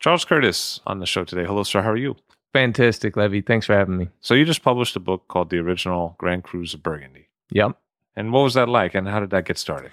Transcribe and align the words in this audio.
Charles 0.00 0.24
Curtis 0.24 0.80
on 0.86 0.98
the 0.98 1.06
show 1.06 1.24
today. 1.24 1.44
Hello, 1.44 1.62
sir. 1.62 1.82
How 1.82 1.90
are 1.90 1.96
you? 1.96 2.16
Fantastic, 2.54 3.18
Levi. 3.18 3.42
Thanks 3.42 3.66
for 3.66 3.74
having 3.74 3.98
me. 3.98 4.08
So 4.20 4.32
you 4.32 4.46
just 4.46 4.62
published 4.62 4.96
a 4.96 5.00
book 5.00 5.28
called 5.28 5.50
The 5.50 5.58
Original 5.58 6.16
Grand 6.16 6.42
Crus 6.42 6.72
of 6.72 6.82
Burgundy. 6.82 7.28
Yep. 7.50 7.76
And 8.16 8.32
what 8.32 8.42
was 8.42 8.54
that 8.54 8.68
like, 8.68 8.94
and 8.94 9.06
how 9.06 9.20
did 9.20 9.28
that 9.30 9.44
get 9.44 9.58
started? 9.58 9.92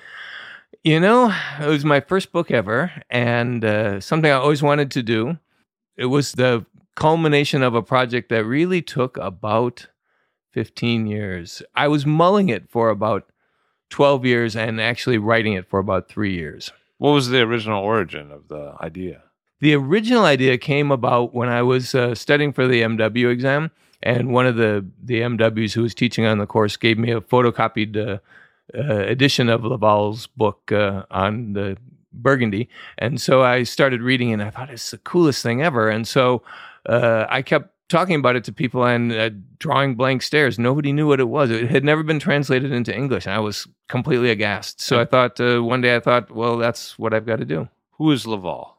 You 0.81 1.01
know, 1.01 1.35
it 1.61 1.67
was 1.67 1.83
my 1.83 1.99
first 1.99 2.31
book 2.31 2.51
ever, 2.51 2.91
and 3.09 3.63
uh, 3.65 3.99
something 3.99 4.31
I 4.31 4.35
always 4.35 4.63
wanted 4.63 4.91
to 4.91 5.03
do. 5.03 5.37
It 5.97 6.05
was 6.05 6.31
the 6.31 6.65
culmination 6.95 7.61
of 7.61 7.75
a 7.75 7.83
project 7.83 8.29
that 8.29 8.45
really 8.45 8.81
took 8.81 9.17
about 9.17 9.87
15 10.53 11.05
years. 11.05 11.61
I 11.75 11.89
was 11.89 12.05
mulling 12.05 12.47
it 12.47 12.69
for 12.69 12.89
about 12.89 13.29
12 13.89 14.25
years 14.25 14.55
and 14.55 14.79
actually 14.79 15.17
writing 15.17 15.53
it 15.53 15.67
for 15.67 15.79
about 15.79 16.07
three 16.07 16.33
years. 16.33 16.71
What 16.97 17.11
was 17.11 17.27
the 17.27 17.41
original 17.41 17.83
origin 17.83 18.31
of 18.31 18.47
the 18.47 18.75
idea? 18.81 19.23
The 19.59 19.73
original 19.73 20.25
idea 20.25 20.57
came 20.57 20.91
about 20.91 21.33
when 21.33 21.49
I 21.49 21.63
was 21.63 21.95
uh, 21.95 22.13
studying 22.13 22.53
for 22.53 22.67
the 22.67 22.81
MW 22.81 23.31
exam, 23.31 23.71
and 24.03 24.31
one 24.31 24.45
of 24.45 24.55
the 24.55 24.85
the 25.03 25.21
MWs 25.21 25.73
who 25.73 25.81
was 25.81 25.95
teaching 25.95 26.25
on 26.25 26.37
the 26.37 26.45
course 26.45 26.77
gave 26.77 26.97
me 26.97 27.11
a 27.11 27.21
photocopied 27.21 27.97
uh, 27.97 28.19
uh, 28.77 28.99
edition 29.05 29.49
of 29.49 29.61
Lavalle's 29.61 30.27
book 30.27 30.71
uh, 30.71 31.03
on 31.09 31.53
the 31.53 31.77
Burgundy, 32.13 32.69
and 32.97 33.19
so 33.19 33.41
I 33.41 33.63
started 33.63 34.01
reading, 34.01 34.31
and 34.31 34.43
I 34.43 34.51
thought 34.51 34.69
it's 34.69 34.91
the 34.91 34.99
coolest 34.99 35.41
thing 35.41 35.63
ever, 35.63 35.89
and 35.89 36.07
so 36.07 36.43
uh, 36.85 37.25
I 37.29 37.41
kept 37.41 37.73
talking 37.89 38.15
about 38.15 38.35
it 38.35 38.43
to 38.43 38.51
people 38.51 38.85
and 38.85 39.11
uh, 39.11 39.29
drawing 39.59 39.95
blank 39.95 40.21
stares. 40.21 40.59
Nobody 40.59 40.91
knew 40.91 41.07
what 41.07 41.19
it 41.19 41.29
was. 41.29 41.49
It 41.49 41.69
had 41.71 41.83
never 41.83 42.03
been 42.03 42.19
translated 42.19 42.71
into 42.71 42.95
English, 42.95 43.25
and 43.25 43.33
I 43.33 43.39
was 43.39 43.67
completely 43.87 44.29
aghast. 44.29 44.81
So 44.81 44.99
I 44.99 45.05
thought 45.05 45.39
uh, 45.39 45.61
one 45.63 45.81
day 45.81 45.95
I 45.95 45.99
thought, 45.99 46.29
well, 46.29 46.57
that's 46.57 46.99
what 46.99 47.13
I've 47.13 47.25
got 47.25 47.37
to 47.39 47.45
do. 47.45 47.69
Who 47.93 48.11
is 48.11 48.27
Lavalle? 48.27 48.76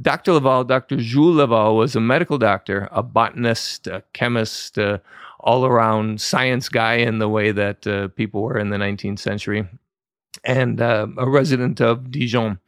Dr. 0.00 0.34
Lavalle, 0.34 0.64
Dr. 0.64 0.96
Jules 0.96 1.36
Lavalle, 1.36 1.76
was 1.76 1.96
a 1.96 2.00
medical 2.00 2.36
doctor, 2.36 2.88
a 2.92 3.02
botanist, 3.02 3.86
a 3.86 4.02
chemist, 4.12 4.78
uh, 4.78 4.98
all 5.40 5.64
around 5.64 6.20
science 6.20 6.68
guy 6.68 6.94
in 6.94 7.18
the 7.18 7.28
way 7.28 7.50
that 7.52 7.86
uh, 7.86 8.08
people 8.08 8.42
were 8.42 8.58
in 8.58 8.70
the 8.70 8.76
19th 8.76 9.18
century, 9.18 9.66
and 10.44 10.80
uh, 10.80 11.06
a 11.16 11.28
resident 11.28 11.80
of 11.80 12.10
Dijon. 12.10 12.58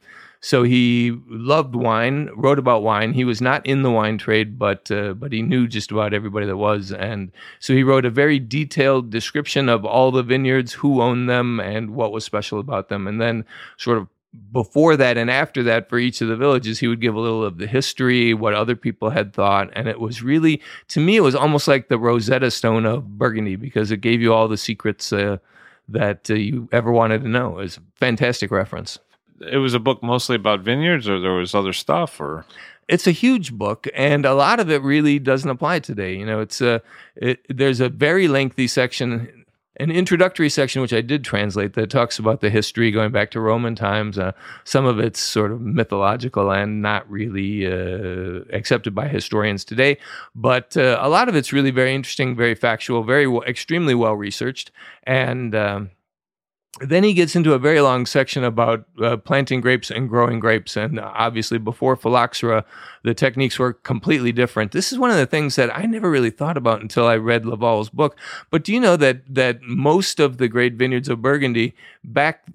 So 0.41 0.63
he 0.63 1.19
loved 1.27 1.75
wine, 1.75 2.29
wrote 2.33 2.59
about 2.59 2.81
wine. 2.81 3.11
He 3.11 3.25
was 3.25 3.41
not 3.41 3.65
in 3.65 3.83
the 3.83 3.91
wine 3.91 4.17
trade, 4.17 4.57
but 4.57 4.89
uh, 4.89 5.13
but 5.13 5.33
he 5.33 5.41
knew 5.41 5.67
just 5.67 5.91
about 5.91 6.13
everybody 6.13 6.45
that 6.45 6.55
was, 6.55 6.93
and 6.93 7.31
so 7.59 7.73
he 7.73 7.83
wrote 7.83 8.05
a 8.05 8.09
very 8.09 8.39
detailed 8.39 9.09
description 9.09 9.67
of 9.67 9.83
all 9.83 10.11
the 10.11 10.23
vineyards, 10.23 10.73
who 10.73 11.01
owned 11.01 11.29
them, 11.29 11.59
and 11.59 11.91
what 11.91 12.13
was 12.13 12.23
special 12.23 12.59
about 12.59 12.87
them, 12.87 13.05
and 13.05 13.19
then 13.19 13.45
sort 13.75 13.97
of 13.97 14.07
before 14.51 14.95
that 14.95 15.17
and 15.17 15.29
after 15.29 15.63
that 15.63 15.89
for 15.89 15.97
each 15.97 16.21
of 16.21 16.27
the 16.27 16.35
villages 16.35 16.79
he 16.79 16.87
would 16.87 17.01
give 17.01 17.15
a 17.15 17.19
little 17.19 17.43
of 17.43 17.57
the 17.57 17.65
history 17.65 18.33
what 18.33 18.53
other 18.53 18.75
people 18.75 19.09
had 19.09 19.33
thought. 19.33 19.69
And 19.73 19.87
it 19.87 19.99
was 19.99 20.21
really 20.21 20.61
to 20.89 20.99
me 20.99 21.17
it 21.17 21.21
was 21.21 21.35
almost 21.35 21.67
like 21.67 21.87
the 21.87 21.97
rosetta 21.97 22.51
stone 22.51 22.85
of 22.85 23.17
burgundy 23.17 23.55
because 23.55 23.91
it 23.91 24.01
gave 24.01 24.21
you 24.21 24.33
all 24.33 24.47
the 24.47 24.57
secrets 24.57 25.11
uh, 25.11 25.37
that 25.87 26.29
uh, 26.29 26.35
you 26.35 26.69
ever 26.71 26.91
wanted 26.91 27.23
to 27.23 27.27
know. 27.27 27.59
It 27.59 27.63
was 27.63 27.77
a 27.77 27.81
fantastic 27.95 28.51
reference. 28.51 28.99
It 29.41 29.57
was 29.57 29.73
a 29.73 29.79
book 29.79 30.03
mostly 30.03 30.35
about 30.35 30.59
vineyards, 30.59 31.07
or 31.07 31.19
there 31.19 31.31
was 31.31 31.55
other 31.55 31.71
stuff, 31.71 32.19
or? 32.19 32.45
It's 32.89 33.07
a 33.07 33.11
huge 33.11 33.53
book 33.53 33.87
and 33.93 34.25
a 34.25 34.33
lot 34.33 34.59
of 34.59 34.69
it 34.69 34.81
really 34.81 35.17
doesn't 35.17 35.49
apply 35.49 35.79
today. 35.79 36.15
You 36.15 36.25
know 36.25 36.39
it's 36.39 36.61
a 36.61 36.81
it, 37.15 37.39
there's 37.49 37.79
a 37.79 37.89
very 37.89 38.27
lengthy 38.27 38.67
section 38.67 39.38
an 39.79 39.91
introductory 39.91 40.49
section 40.49 40.81
which 40.81 40.93
i 40.93 41.01
did 41.01 41.23
translate 41.23 41.73
that 41.73 41.89
talks 41.89 42.19
about 42.19 42.41
the 42.41 42.49
history 42.49 42.91
going 42.91 43.11
back 43.11 43.31
to 43.31 43.39
roman 43.39 43.75
times. 43.75 44.17
Uh, 44.17 44.31
some 44.63 44.85
of 44.85 44.99
it's 44.99 45.19
sort 45.19 45.51
of 45.51 45.61
mythological 45.61 46.51
and 46.51 46.81
not 46.81 47.09
really 47.09 47.65
uh, 47.65 48.41
accepted 48.51 48.93
by 48.93 49.07
historians 49.07 49.63
today 49.63 49.97
but 50.35 50.75
uh, 50.77 50.97
a 51.01 51.09
lot 51.09 51.29
of 51.29 51.35
it's 51.35 51.53
really 51.53 51.71
very 51.71 51.93
interesting 51.93 52.35
very 52.35 52.55
factual 52.55 53.03
very 53.03 53.25
w- 53.25 53.43
extremely 53.43 53.95
well 53.95 54.15
researched. 54.15 54.71
And 55.03 55.55
um, 55.55 55.91
then 56.81 57.03
he 57.03 57.13
gets 57.13 57.35
into 57.35 57.53
a 57.53 57.59
very 57.59 57.81
long 57.81 58.05
section 58.05 58.43
about 58.43 58.85
uh, 59.01 59.17
planting 59.17 59.59
grapes 59.59 59.89
and 59.89 60.07
growing 60.07 60.39
grapes. 60.39 60.77
And 60.77 60.99
obviously, 60.99 61.57
before 61.57 61.95
phylloxera, 61.95 62.63
the 63.03 63.13
techniques 63.13 63.57
were 63.57 63.73
completely 63.73 64.31
different. 64.31 64.71
This 64.71 64.91
is 64.91 64.99
one 64.99 65.09
of 65.09 65.17
the 65.17 65.25
things 65.25 65.55
that 65.55 65.75
I 65.75 65.85
never 65.85 66.09
really 66.09 66.29
thought 66.29 66.57
about 66.57 66.81
until 66.81 67.07
I 67.07 67.15
read 67.17 67.45
Lavalle's 67.45 67.89
book. 67.89 68.17
But 68.49 68.63
do 68.63 68.73
you 68.73 68.79
know 68.79 68.95
that 68.97 69.23
that 69.33 69.61
most 69.63 70.19
of 70.19 70.37
the 70.37 70.47
great 70.47 70.75
vineyards 70.75 71.09
of 71.09 71.21
Burgundy, 71.21 71.73
back 72.03 72.45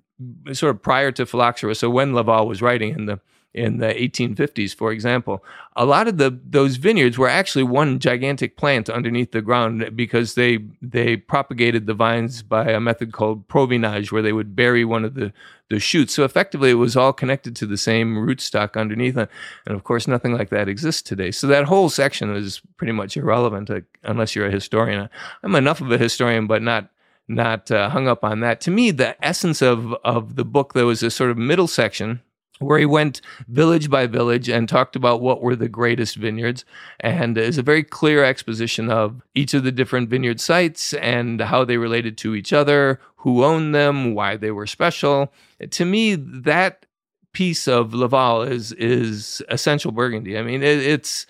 sort 0.53 0.75
of 0.75 0.83
prior 0.83 1.11
to 1.13 1.27
phylloxera, 1.27 1.75
so 1.75 1.91
when 1.91 2.15
Lavalle 2.15 2.47
was 2.47 2.63
writing 2.63 2.95
in 2.95 3.07
the 3.07 3.21
in 3.54 3.78
the 3.78 3.87
1850s, 3.87 4.75
for 4.75 4.91
example, 4.91 5.44
a 5.76 5.87
lot 5.87 6.09
of 6.09 6.19
the 6.19 6.38
those 6.44 6.76
vineyards 6.76 7.16
were 7.16 7.28
actually 7.28 7.62
one 7.62 8.00
gigantic 8.00 8.56
plant 8.56 8.91
underneath 8.91 9.31
the 9.31 9.41
ground 9.41 9.94
because 9.94 10.34
they 10.34 10.59
they 10.82 11.16
propagated 11.16 11.87
the 11.87 11.94
vines 11.94 12.42
by 12.42 12.70
a 12.70 12.81
method 12.81 13.12
called 13.12 13.47
provignage, 13.47 14.10
where 14.10 14.22
they 14.22 14.32
would 14.32 14.56
bury 14.56 14.84
one 14.84 15.04
of 15.04 15.15
the 15.15 15.32
the 15.70 15.78
shoots. 15.78 16.15
So 16.15 16.25
effectively, 16.25 16.70
it 16.70 16.75
was 16.75 16.97
all 16.97 17.12
connected 17.12 17.54
to 17.56 17.66
the 17.66 17.76
same 17.76 18.16
rootstock 18.16 18.78
underneath, 18.78 19.16
and 19.16 19.28
of 19.66 19.84
course, 19.84 20.09
nothing 20.09 20.34
like 20.34 20.50
that 20.50 20.69
exists 20.69 21.03
today. 21.03 21.31
So 21.31 21.47
that 21.47 21.65
whole 21.65 21.88
section 21.88 22.34
is 22.34 22.60
pretty 22.76 22.92
much 22.92 23.16
irrelevant 23.16 23.71
unless 24.03 24.34
you're 24.34 24.48
a 24.48 24.53
historian. 24.53 25.09
I'm 25.45 25.54
enough 25.54 25.80
of 25.80 25.92
a 25.92 25.98
historian, 25.98 26.48
but 26.48 26.60
not 26.60 26.91
not 27.28 27.71
uh, 27.71 27.89
hung 27.89 28.09
up 28.09 28.24
on 28.24 28.41
that. 28.41 28.60
To 28.62 28.71
me, 28.72 28.91
the 28.91 29.16
essence 29.24 29.62
of 29.62 29.95
of 30.04 30.34
the 30.34 30.45
book 30.45 30.74
there 30.74 30.86
was 30.86 31.04
a 31.04 31.10
sort 31.10 31.30
of 31.30 31.39
middle 31.39 31.68
section 31.68 32.21
where 32.60 32.78
he 32.78 32.86
went 32.86 33.21
village 33.48 33.91
by 33.91 34.06
village 34.06 34.48
and 34.48 34.68
talked 34.68 34.97
about 34.97 35.21
what 35.21 35.42
were 35.42 35.56
the 35.56 35.68
greatest 35.68 36.16
vineyards. 36.16 36.65
And 37.01 37.36
is 37.36 37.59
a 37.59 37.62
very 37.62 37.83
clear 37.83 38.24
exposition 38.24 38.91
of 38.91 39.22
each 39.34 39.54
of 39.54 39.65
the 39.65 39.72
different 39.72 40.09
vineyard 40.09 40.41
sites 40.41 40.95
and 40.95 41.41
how 41.41 41.65
they 41.65 41.77
related 41.77 42.16
to 42.18 42.34
each 42.34 42.53
other 42.53 43.01
who 43.16 43.42
owned 43.42 43.74
them 43.74 44.15
why 44.15 44.36
they 44.36 44.51
were 44.51 44.66
special. 44.66 45.33
To 45.71 45.84
me 45.84 46.15
that 46.15 46.86
piece 47.33 47.66
of 47.66 47.92
lavalle 47.92 48.42
is 48.42 48.72
is 48.72 49.42
essential 49.48 49.91
burgundy. 49.91 50.39
I 50.39 50.42
mean 50.42 50.62
it, 50.62 50.78
it's 50.78 51.27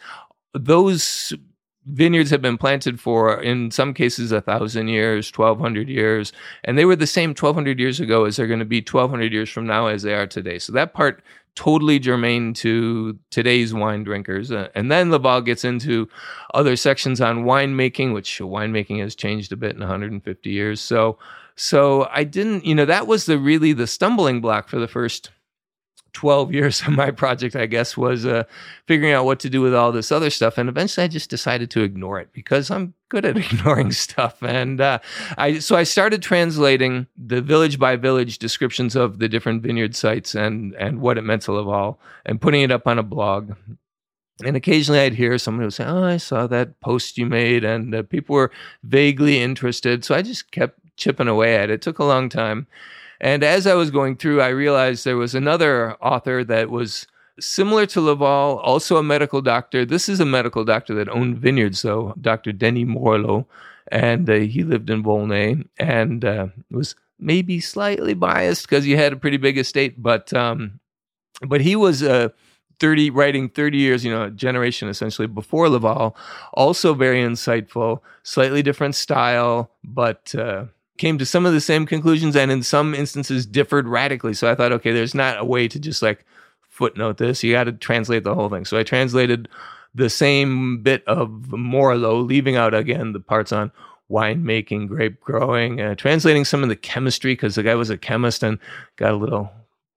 those 0.53 1.32
vineyards 1.87 2.31
have 2.31 2.43
been 2.43 2.59
planted 2.59 2.99
for 3.01 3.43
in 3.43 3.71
some 3.71 3.93
cases 3.93 4.33
a 4.33 4.41
thousand 4.41 4.89
years 4.89 5.31
1200 5.31 5.89
years 5.89 6.33
and 6.65 6.79
they 6.79 6.85
were 6.85 6.97
the 6.97 7.07
same 7.07 7.31
1200 7.31 7.79
years 7.79 8.01
ago 8.01 8.25
as 8.25 8.37
they're 8.37 8.47
going 8.47 8.59
to 8.59 8.65
be 8.65 8.79
1200 8.81 9.33
years 9.33 9.51
from 9.51 9.67
now 9.67 9.87
as 9.87 10.03
they 10.03 10.15
are 10.15 10.27
today 10.27 10.59
so 10.59 10.73
that 10.73 10.95
part 10.95 11.23
totally 11.55 11.99
germane 11.99 12.53
to 12.53 13.19
today's 13.31 13.73
wine 13.73 14.03
drinkers. 14.03 14.51
Uh, 14.51 14.69
and 14.75 14.91
then 14.91 15.11
Lavalle 15.11 15.41
gets 15.41 15.65
into 15.65 16.09
other 16.53 16.77
sections 16.77 17.21
on 17.21 17.45
winemaking, 17.45 18.13
which 18.13 18.39
winemaking 18.39 19.01
has 19.01 19.15
changed 19.15 19.53
a 19.53 19.57
bit 19.57 19.75
in 19.75 19.81
150 19.81 20.51
years. 20.51 20.81
So, 20.81 21.19
so 21.57 22.09
I 22.11 22.25
didn't, 22.25 22.65
you 22.65 22.75
know, 22.75 22.85
that 22.85 23.07
was 23.07 23.27
the 23.27 23.39
really 23.39 23.73
the 23.73 23.87
stumbling 23.87 24.41
block 24.41 24.69
for 24.69 24.79
the 24.79 24.89
first 24.89 25.31
12 26.15 26.53
years 26.53 26.81
of 26.83 26.89
my 26.89 27.11
project, 27.11 27.55
I 27.55 27.67
guess, 27.67 27.97
was 27.97 28.25
uh, 28.25 28.45
figuring 28.87 29.13
out 29.13 29.27
what 29.27 29.41
to 29.41 29.51
do 29.51 29.61
with 29.61 29.75
all 29.75 29.93
this 29.93 30.11
other 30.11 30.31
stuff. 30.31 30.57
And 30.57 30.69
eventually 30.69 31.05
I 31.05 31.09
just 31.09 31.29
decided 31.29 31.71
to 31.73 31.83
ignore 31.83 32.19
it 32.19 32.33
because 32.33 32.71
I'm 32.71 32.95
good 33.11 33.25
at 33.25 33.37
ignoring 33.53 33.93
stuff. 33.93 34.43
And 34.43 34.81
uh, 34.81 35.01
I, 35.37 35.59
so 35.59 35.77
I 35.77 35.83
started 35.83 36.23
translating 36.23 37.07
the 37.17 37.43
village 37.43 37.79
by 37.79 37.97
village 37.97 38.39
descriptions 38.39 38.97
of 38.97 39.19
the 39.19 39.29
different 39.29 39.63
vineyard 39.63 39.95
sites 39.95 40.35
and, 40.35 40.75
and 40.75 41.01
what 41.01 41.19
it 41.19 41.23
meant 41.23 41.43
to 41.43 41.53
Lavalle 41.53 41.99
and 42.25 42.41
putting 42.41 42.63
it 42.63 42.71
up 42.71 42.87
on 42.87 42.99
a 42.99 43.03
blog. 43.03 43.53
And 44.45 44.57
occasionally 44.57 45.01
I'd 45.01 45.15
hear 45.15 45.37
someone 45.39 45.65
would 45.65 45.75
say, 45.75 45.85
Oh, 45.85 46.05
I 46.05 46.17
saw 46.17 46.47
that 46.47 46.81
post 46.81 47.19
you 47.19 47.27
made. 47.27 47.65
And 47.65 47.95
uh, 47.95 48.03
people 48.03 48.35
were 48.35 48.51
vaguely 48.83 49.41
interested. 49.43 50.05
So 50.05 50.15
I 50.15 50.23
just 50.23 50.51
kept 50.51 50.79
chipping 50.97 51.29
away 51.29 51.57
at 51.57 51.71
it. 51.71 51.75
It 51.75 51.83
took 51.83 51.99
a 51.99 52.05
long 52.05 52.29
time. 52.29 52.67
And 53.25 53.43
as 53.43 53.67
I 53.67 53.73
was 53.73 53.91
going 53.91 54.17
through, 54.17 54.43
I 54.43 54.49
realized 54.49 55.06
there 55.06 55.17
was 55.17 55.35
another 55.35 55.94
author 55.94 56.44
that 56.44 56.69
was 56.69 57.06
similar 57.41 57.87
to 57.87 58.03
Lavalle, 58.03 58.59
also 58.59 58.99
a 58.99 59.03
medical 59.03 59.41
doctor. 59.41 59.87
This 59.87 60.11
is 60.11 60.21
a 60.21 60.26
medical 60.26 60.62
doctor 60.62 60.94
that 60.97 61.09
owned 61.09 61.38
vineyards, 61.38 61.81
though, 61.81 62.12
Dr. 62.21 62.53
Denis 62.53 62.85
Morelot. 62.85 63.47
And 63.91 64.29
uh, 64.29 64.35
he 64.35 64.62
lived 64.62 64.91
in 64.91 65.03
Volnay 65.03 65.67
and 65.79 66.23
uh, 66.23 66.49
was 66.71 66.97
maybe 67.19 67.61
slightly 67.61 68.12
biased 68.12 68.69
because 68.69 68.85
he 68.85 68.93
had 68.93 69.15
a 69.15 69.17
pretty 69.17 69.38
big 69.38 69.56
estate, 69.56 70.03
but 70.03 70.31
um, 70.35 70.79
but 71.47 71.62
he 71.62 71.77
was 71.77 72.03
uh, 72.03 72.29
30 72.79 73.09
writing 73.09 73.49
30 73.49 73.79
years, 73.79 74.05
you 74.05 74.11
know, 74.11 74.25
a 74.25 74.31
generation 74.31 74.88
essentially 74.88 75.29
before 75.29 75.70
Lavalle, 75.70 76.15
also 76.53 76.93
very 76.93 77.23
insightful, 77.23 78.00
slightly 78.23 78.62
different 78.62 78.94
style, 78.94 79.70
but 79.82 80.35
uh, 80.35 80.65
came 80.99 81.19
to 81.19 81.26
some 81.26 81.44
of 81.46 81.52
the 81.52 81.61
same 81.61 81.87
conclusions 81.87 82.37
and 82.37 82.50
in 82.50 82.62
some 82.62 82.94
instances 82.94 83.46
differed 83.46 83.88
radically. 83.88 84.35
So 84.35 84.50
I 84.50 84.55
thought, 84.55 84.73
okay, 84.73 84.93
there's 84.93 85.14
not 85.14 85.38
a 85.38 85.44
way 85.44 85.67
to 85.69 85.79
just 85.79 86.02
like 86.02 86.25
footnote 86.69 87.19
this. 87.19 87.43
You 87.43 87.52
got 87.52 87.64
to 87.64 87.73
translate 87.73 88.25
the 88.25 88.35
whole 88.35 88.49
thing. 88.49 88.64
So 88.64 88.79
I 88.79 88.82
translated 88.85 89.49
the 89.94 90.11
same 90.11 90.82
bit 90.82 91.05
of 91.06 91.29
Morelot, 91.50 92.26
leaving 92.29 92.56
out 92.56 92.75
again 92.75 93.12
the 93.12 93.20
parts 93.20 93.52
on 93.52 93.70
winemaking, 94.11 94.88
grape 94.88 95.20
growing, 95.20 95.81
uh, 95.81 95.94
translating 95.94 96.44
some 96.44 96.62
of 96.62 96.69
the 96.69 96.76
chemistry 96.76 97.32
because 97.32 97.55
the 97.55 97.62
guy 97.62 97.75
was 97.75 97.91
a 97.91 97.99
chemist 97.99 98.43
and 98.43 98.58
got 98.96 99.12
a 99.12 99.17
little 99.17 99.50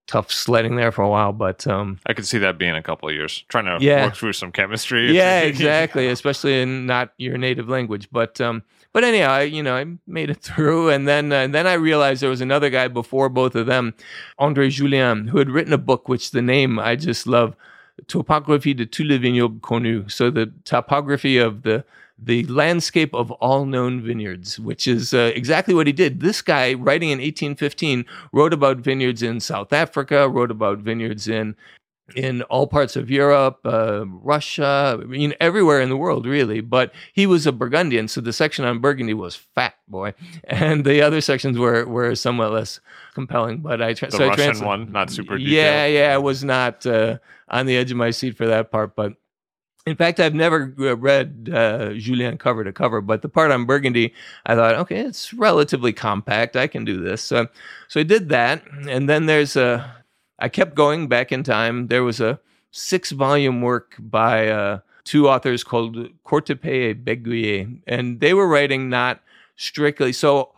tough 0.07 0.31
sledding 0.31 0.75
there 0.77 0.91
for 0.91 1.01
a 1.03 1.09
while. 1.09 1.33
But 1.33 1.67
um, 1.67 1.99
I 2.05 2.13
could 2.13 2.25
see 2.25 2.38
that 2.39 2.57
being 2.57 2.75
a 2.75 2.81
couple 2.81 3.09
of 3.09 3.15
years 3.15 3.44
trying 3.49 3.65
to 3.65 3.83
Yeah. 3.83 4.05
work 4.05 4.15
through 4.15 4.33
some 4.33 4.51
chemistry. 4.51 5.11
yeah, 5.15 5.39
exactly, 5.41 6.07
especially 6.07 6.61
in 6.61 6.85
not 6.85 7.13
your 7.17 7.38
native 7.38 7.67
language. 7.69 8.07
But 8.11 8.39
um, 8.39 8.63
but 8.97 9.03
anyhow, 9.03 9.29
I, 9.29 9.41
you 9.44 9.61
know, 9.61 9.75
I 9.75 9.85
made 10.07 10.31
it 10.31 10.41
through, 10.41 10.89
and 10.89 11.07
then 11.07 11.31
uh, 11.31 11.35
and 11.35 11.53
then 11.53 11.67
I 11.67 11.73
realized 11.73 12.23
there 12.23 12.31
was 12.31 12.41
another 12.41 12.71
guy 12.71 12.88
before 12.88 13.29
both 13.29 13.53
of 13.53 13.67
them, 13.67 13.94
André 14.39 14.69
Jullien, 14.71 15.29
who 15.29 15.38
had 15.38 15.51
written 15.51 15.71
a 15.71 15.77
book 15.77 16.09
which 16.09 16.31
the 16.31 16.41
name 16.41 16.79
I 16.79 16.95
just 16.95 17.27
love, 17.27 17.55
Topographie 18.07 18.73
de 18.73 18.88
tous 18.88 19.03
les 19.03 19.19
vignobles 19.19 19.61
connus. 19.61 20.11
So 20.11 20.31
the 20.31 20.51
topography 20.65 21.38
of 21.38 21.61
the 21.61 21.85
the 22.17 22.44
landscape 22.45 23.13
of 23.13 23.29
all 23.33 23.65
known 23.65 24.01
vineyards, 24.01 24.59
which 24.59 24.88
is 24.88 25.13
uh, 25.13 25.31
exactly 25.35 25.75
what 25.75 25.85
he 25.85 25.94
did. 25.94 26.19
This 26.19 26.41
guy, 26.41 26.73
writing 26.73 27.09
in 27.09 27.19
1815, 27.19 28.03
wrote 28.31 28.51
about 28.51 28.77
vineyards 28.77 29.21
in 29.21 29.39
South 29.39 29.73
Africa, 29.73 30.27
wrote 30.27 30.49
about 30.49 30.79
vineyards 30.79 31.27
in 31.27 31.55
in 32.15 32.42
all 32.44 32.68
parts 32.68 32.95
of 32.95 33.09
Europe, 33.12 33.59
uh, 33.65 34.06
Russia, 34.07 34.98
I 35.01 35.06
mean, 35.06 35.33
everywhere 35.42 35.81
in 35.81 35.89
the 35.89 35.98
world, 35.98 36.25
really. 36.25 36.62
But 36.62 36.94
he 37.13 37.25
was 37.27 37.45
a 37.45 37.51
Burgundian, 37.51 38.07
so 38.07 38.21
the 38.21 38.31
section 38.33 38.63
on 38.65 38.80
Burgundy 38.80 39.13
was 39.13 39.36
fat, 39.36 39.75
boy, 39.88 40.13
and 40.45 40.86
the 40.86 41.01
other 41.01 41.21
sections 41.21 41.57
were 41.57 41.86
were 41.86 42.15
somewhat 42.15 42.51
less 42.51 42.80
compelling. 43.13 43.57
But 43.59 43.81
I 43.81 43.94
tra- 43.94 44.09
The 44.09 44.18
so 44.18 44.24
I 44.25 44.27
Russian 44.30 44.65
one, 44.65 44.92
not 44.92 45.09
super 45.09 45.38
detailed. 45.38 45.51
yeah, 45.51 45.86
yeah, 45.86 46.13
I 46.15 46.18
was 46.18 46.44
not 46.44 46.86
uh, 46.86 47.18
on 47.50 47.65
the 47.65 47.75
edge 47.75 47.92
of 47.92 47.98
my 47.98 48.12
seat 48.12 48.38
for 48.38 48.48
that 48.48 48.71
part, 48.71 48.95
but. 48.95 49.13
In 49.86 49.95
fact, 49.95 50.19
I've 50.19 50.33
never 50.36 50.74
uh, 50.80 50.98
read 50.98 51.50
uh, 51.50 51.92
Jullien 51.92 52.38
cover 52.38 52.65
to 52.65 52.74
cover, 52.74 53.00
but 53.00 53.21
the 53.21 53.30
part 53.30 53.51
on 53.51 53.63
Burgundy, 53.65 54.13
I 54.45 54.54
thought, 54.54 54.75
okay, 54.75 55.00
it's 55.00 55.33
relatively 55.33 55.94
compact. 55.94 56.57
I 56.57 56.68
can 56.68 56.83
do 56.83 57.01
this. 57.01 57.21
So, 57.21 57.48
so 57.88 58.01
I 58.01 58.04
did 58.04 58.27
that, 58.27 58.63
and 58.89 59.07
then 59.07 59.27
there's 59.27 59.56
a. 59.56 59.95
I 60.39 60.50
kept 60.50 60.75
going 60.75 61.07
back 61.07 61.31
in 61.31 61.44
time. 61.44 61.88
There 61.88 62.04
was 62.04 62.22
a 62.22 62.39
six-volume 62.72 63.62
work 63.62 63.95
by 64.00 64.50
uh, 64.50 64.80
two 65.04 65.30
authors 65.30 65.63
called 65.63 65.95
Courtépée 66.25 66.92
and 66.92 67.06
Béguillet, 67.06 67.81
and 67.88 68.19
they 68.19 68.34
were 68.34 68.48
writing 68.48 68.89
not 68.89 69.22
strictly 69.56 70.13
so 70.13 70.54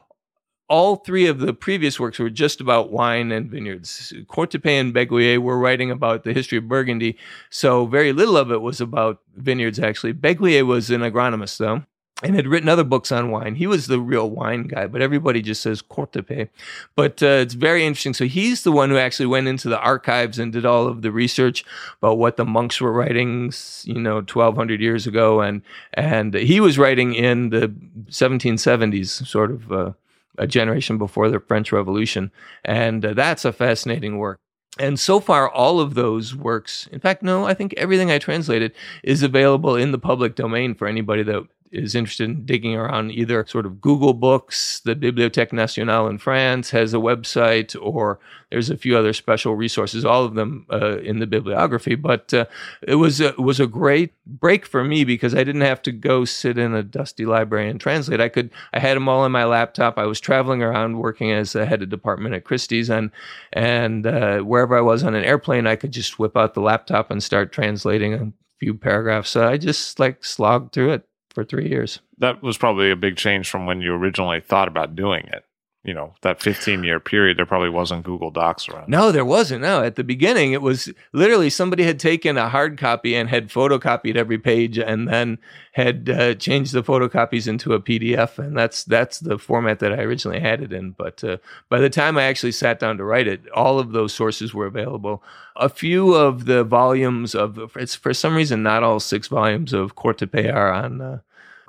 all 0.69 0.97
three 0.97 1.25
of 1.25 1.39
the 1.39 1.53
previous 1.53 1.99
works 1.99 2.19
were 2.19 2.29
just 2.29 2.61
about 2.61 2.91
wine 2.91 3.31
and 3.31 3.49
vineyards. 3.49 4.13
Courtépée 4.27 4.79
and 4.79 4.93
Béguillet 4.93 5.39
were 5.39 5.57
writing 5.57 5.89
about 5.89 6.23
the 6.23 6.31
history 6.31 6.59
of 6.59 6.67
Burgundy, 6.67 7.17
so 7.49 7.87
very 7.87 8.13
little 8.13 8.37
of 8.37 8.51
it 8.51 8.61
was 8.61 8.79
about 8.79 9.19
vineyards, 9.35 9.79
actually. 9.79 10.13
Béguillet 10.13 10.65
was 10.65 10.91
an 10.91 11.01
agronomist, 11.01 11.57
though, 11.57 11.83
and 12.21 12.35
had 12.35 12.47
written 12.47 12.67
other 12.67 12.83
books 12.83 13.11
on 13.11 13.31
wine. 13.31 13.55
He 13.55 13.67
was 13.67 13.87
the 13.87 13.99
real 13.99 14.29
wine 14.29 14.63
guy, 14.63 14.87
but 14.87 15.01
everybody 15.01 15.41
just 15.41 15.61
says 15.61 15.81
Courtépée. 15.81 16.49
But 16.95 17.23
uh, 17.23 17.27
it's 17.27 17.53
very 17.53 17.85
interesting. 17.85 18.13
So 18.13 18.25
he's 18.25 18.63
the 18.63 18.71
one 18.71 18.89
who 18.89 18.97
actually 18.97 19.27
went 19.27 19.47
into 19.47 19.69
the 19.69 19.79
archives 19.79 20.37
and 20.37 20.51
did 20.51 20.65
all 20.65 20.87
of 20.87 21.01
the 21.01 21.11
research 21.11 21.63
about 22.01 22.17
what 22.17 22.37
the 22.37 22.45
monks 22.45 22.81
were 22.81 22.91
writing, 22.91 23.53
you 23.83 23.99
know, 23.99 24.15
1200 24.15 24.81
years 24.81 25.07
ago. 25.07 25.41
And, 25.41 25.61
and 25.93 26.33
he 26.33 26.59
was 26.59 26.77
writing 26.77 27.15
in 27.15 27.49
the 27.49 27.73
1770s, 28.09 29.25
sort 29.25 29.51
of. 29.51 29.71
Uh, 29.71 29.91
a 30.37 30.47
generation 30.47 30.97
before 30.97 31.29
the 31.29 31.39
French 31.41 31.73
Revolution. 31.73 32.31
And 32.63 33.05
uh, 33.05 33.13
that's 33.13 33.43
a 33.43 33.51
fascinating 33.51 34.17
work. 34.17 34.39
And 34.79 34.97
so 34.97 35.19
far, 35.19 35.49
all 35.49 35.79
of 35.81 35.95
those 35.95 36.33
works, 36.33 36.87
in 36.91 36.99
fact, 36.99 37.21
no, 37.21 37.45
I 37.45 37.53
think 37.53 37.73
everything 37.75 38.09
I 38.09 38.17
translated 38.17 38.73
is 39.03 39.21
available 39.21 39.75
in 39.75 39.91
the 39.91 39.99
public 39.99 40.35
domain 40.35 40.73
for 40.73 40.87
anybody 40.87 41.23
that 41.23 41.45
is 41.71 41.95
interested 41.95 42.29
in 42.29 42.45
digging 42.45 42.75
around 42.75 43.11
either 43.11 43.45
sort 43.47 43.65
of 43.65 43.79
Google 43.81 44.13
Books, 44.13 44.81
the 44.83 44.95
Bibliothèque 44.95 45.53
Nationale 45.53 46.07
in 46.07 46.17
France 46.17 46.71
has 46.71 46.93
a 46.93 46.97
website, 46.97 47.75
or 47.79 48.19
there's 48.49 48.69
a 48.69 48.77
few 48.77 48.97
other 48.97 49.13
special 49.13 49.55
resources, 49.55 50.03
all 50.03 50.23
of 50.23 50.33
them 50.33 50.65
uh, 50.71 50.97
in 50.99 51.19
the 51.19 51.27
bibliography. 51.27 51.95
But 51.95 52.33
uh, 52.33 52.45
it 52.81 52.95
was 52.95 53.21
a, 53.21 53.33
was 53.37 53.59
a 53.59 53.67
great 53.67 54.13
break 54.25 54.65
for 54.65 54.83
me 54.83 55.03
because 55.03 55.35
I 55.35 55.43
didn't 55.43 55.61
have 55.61 55.81
to 55.83 55.91
go 55.91 56.25
sit 56.25 56.57
in 56.57 56.73
a 56.73 56.83
dusty 56.83 57.25
library 57.25 57.69
and 57.69 57.79
translate. 57.79 58.21
I 58.21 58.29
could 58.29 58.49
I 58.73 58.79
had 58.79 58.95
them 58.95 59.07
all 59.07 59.21
on 59.21 59.31
my 59.31 59.45
laptop. 59.45 59.97
I 59.97 60.05
was 60.05 60.19
traveling 60.19 60.63
around 60.63 60.97
working 60.97 61.31
as 61.31 61.53
a 61.55 61.65
head 61.65 61.83
of 61.83 61.89
department 61.89 62.35
at 62.35 62.45
Christie's, 62.45 62.89
and 62.89 63.11
and 63.53 64.07
uh, 64.07 64.39
wherever 64.39 64.77
I 64.77 64.81
was 64.81 65.03
on 65.03 65.13
an 65.13 65.23
airplane, 65.23 65.67
I 65.67 65.75
could 65.75 65.91
just 65.91 66.17
whip 66.17 66.35
out 66.35 66.55
the 66.55 66.61
laptop 66.61 67.11
and 67.11 67.21
start 67.21 67.51
translating 67.51 68.13
a 68.13 68.31
few 68.59 68.73
paragraphs. 68.73 69.29
So 69.29 69.47
I 69.47 69.57
just 69.57 69.99
like 69.99 70.23
slogged 70.23 70.73
through 70.73 70.93
it 70.93 71.08
for 71.39 71.45
three 71.45 71.69
years. 71.69 72.01
That 72.17 72.43
was 72.43 72.57
probably 72.57 72.91
a 72.91 72.97
big 72.97 73.15
change 73.15 73.49
from 73.49 73.65
when 73.65 73.79
you 73.79 73.93
originally 73.93 74.41
thought 74.41 74.67
about 74.67 74.95
doing 74.95 75.25
it. 75.31 75.45
You 75.85 75.93
know, 75.93 76.13
that 76.23 76.41
15 76.41 76.83
year 76.83 76.99
period, 76.99 77.37
there 77.37 77.45
probably 77.45 77.69
wasn't 77.69 78.03
Google 78.03 78.31
Docs 78.31 78.67
around. 78.67 78.89
No, 78.89 79.13
there 79.13 79.23
wasn't. 79.23 79.61
No, 79.61 79.81
at 79.81 79.95
the 79.95 80.03
beginning, 80.03 80.51
it 80.51 80.61
was 80.61 80.91
literally 81.13 81.49
somebody 81.49 81.83
had 81.83 81.97
taken 81.97 82.37
a 82.37 82.49
hard 82.49 82.77
copy 82.77 83.15
and 83.15 83.29
had 83.29 83.47
photocopied 83.47 84.17
every 84.17 84.37
page, 84.37 84.77
and 84.77 85.07
then 85.07 85.37
had 85.71 86.09
uh, 86.09 86.33
changed 86.33 86.73
the 86.73 86.83
photocopies 86.83 87.47
into 87.47 87.73
a 87.73 87.79
PDF, 87.79 88.37
and 88.37 88.57
that's 88.57 88.83
that's 88.83 89.19
the 89.19 89.37
format 89.37 89.79
that 89.79 89.93
I 89.93 90.03
originally 90.03 90.41
had 90.41 90.61
it 90.61 90.73
in. 90.73 90.91
But 90.91 91.23
uh, 91.23 91.37
by 91.69 91.79
the 91.79 91.89
time 91.89 92.17
I 92.17 92.23
actually 92.23 92.51
sat 92.51 92.79
down 92.79 92.97
to 92.97 93.05
write 93.05 93.29
it, 93.29 93.49
all 93.51 93.79
of 93.79 93.93
those 93.93 94.13
sources 94.13 94.53
were 94.53 94.65
available. 94.65 95.23
A 95.55 95.69
few 95.69 96.13
of 96.13 96.43
the 96.43 96.65
volumes 96.65 97.33
of 97.33 97.71
it's 97.77 97.95
for 97.95 98.13
some 98.13 98.35
reason 98.35 98.63
not 98.63 98.83
all 98.83 98.99
six 98.99 99.29
volumes 99.29 99.71
of 99.71 99.95
Courtépée 99.95 100.53
are 100.53 100.73
on. 100.73 100.99
Uh, 100.99 101.19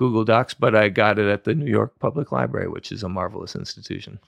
Google 0.01 0.25
Docs, 0.25 0.55
but 0.55 0.75
I 0.75 0.89
got 0.89 1.19
it 1.19 1.31
at 1.31 1.45
the 1.45 1.55
New 1.55 1.71
York 1.71 1.93
Public 1.99 2.33
Library, 2.33 2.69
which 2.69 2.91
is 2.91 3.03
a 3.03 3.09
marvelous 3.09 3.55
institution. 3.55 4.19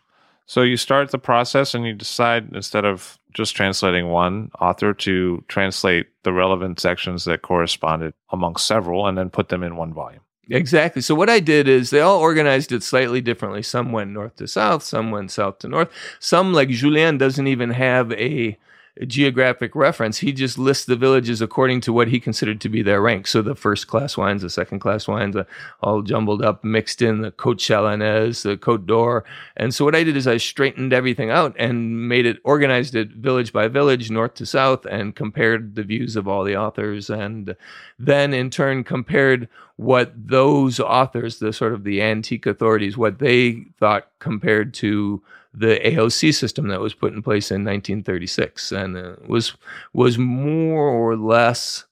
So 0.45 0.61
you 0.61 0.77
start 0.77 1.11
the 1.11 1.19
process 1.19 1.75
and 1.75 1.87
you 1.87 1.95
decide 1.95 2.51
instead 2.53 2.85
of 2.85 3.19
just 3.33 3.57
translating 3.57 4.09
one 4.09 4.51
author 4.61 4.93
to 4.93 5.43
translate 5.49 6.09
the 6.25 6.33
relevant 6.35 6.79
sections 6.79 7.25
that 7.25 7.41
corresponded 7.41 8.13
amongst 8.29 8.67
several 8.67 9.07
and 9.07 9.17
then 9.17 9.31
put 9.31 9.49
them 9.49 9.63
in 9.63 9.77
one 9.77 9.95
volume. 9.95 10.21
Exactly. 10.51 11.01
So 11.01 11.15
what 11.15 11.31
I 11.31 11.41
did 11.41 11.69
is 11.69 11.89
they 11.89 12.01
all 12.01 12.19
organized 12.19 12.71
it 12.71 12.83
slightly 12.83 13.23
differently. 13.23 13.63
Some 13.63 13.93
went 13.93 14.11
north 14.11 14.37
to 14.37 14.47
south, 14.47 14.83
some 14.83 15.11
went 15.11 15.31
south 15.31 15.61
to 15.61 15.69
north. 15.69 15.89
Some, 16.21 16.53
like 16.53 16.69
Jullien, 16.69 17.17
doesn't 17.17 17.47
even 17.47 17.71
have 17.71 18.13
a 18.13 18.59
geographic 19.07 19.75
reference. 19.75 20.19
He 20.19 20.33
just 20.33 20.59
lists 20.59 20.85
the 20.85 20.97
villages 20.97 21.41
according 21.41 21.81
to 21.83 21.93
what 21.93 22.09
he 22.09 22.21
considered 22.21 22.61
to 22.61 22.69
be 22.69 22.83
their 22.83 23.01
rank. 23.01 23.27
So 23.27 23.41
the 23.41 23.55
first 23.55 23.87
class 23.87 24.19
wines, 24.19 24.43
the 24.43 24.51
second 24.51 24.81
class 24.81 25.09
wines, 25.09 25.35
uh, 25.35 25.45
all 25.81 26.03
jumbled 26.03 26.43
up, 26.43 26.63
mixed 26.63 27.01
in 27.01 27.23
the 27.23 27.31
Côte 27.31 27.57
Chalonnaise, 27.59 28.43
the 28.43 28.57
Côte 28.59 28.87
d'Or. 28.87 29.25
And 29.57 29.75
so 29.75 29.87
what 29.87 29.95
I 29.95 30.05
did 30.05 30.17
is 30.17 30.27
I 30.27 30.37
straightened 30.37 30.93
everything 30.93 31.31
out 31.31 31.57
and 31.59 32.07
made 32.07 32.27
it, 32.27 32.39
organized 32.45 32.95
it 32.95 33.13
village 33.13 33.53
by 33.53 33.67
village, 33.69 34.11
north 34.11 34.35
to 34.35 34.47
south, 34.47 34.85
and 34.85 35.17
compared 35.17 35.75
the 35.75 35.85
views 35.85 36.15
of 36.15 36.29
all 36.29 36.45
the 36.45 36.57
authors. 36.57 37.09
And 37.09 37.57
then 37.99 38.35
in 38.35 38.51
turn 38.51 38.85
compared 38.85 39.49
what 39.77 40.13
those 40.15 40.79
authors, 40.79 41.39
the 41.39 41.53
sort 41.53 41.73
of 41.73 41.85
the 41.85 42.03
antique 42.03 42.45
authorities, 42.45 42.99
what 42.99 43.21
they 43.21 43.65
thought 43.81 44.09
compared 44.19 44.75
to 44.75 45.23
the 45.55 45.79
AOC 45.85 46.35
system 46.35 46.69
that 46.69 46.81
was 46.81 46.95
put 46.95 47.13
in 47.13 47.23
place 47.23 47.51
in 47.51 47.65
1936 47.65 48.73
and 48.73 48.97
uh, 48.97 49.17
was 49.27 49.55
was 49.93 50.19
more 50.19 50.89
or 50.89 51.17
less 51.17 51.85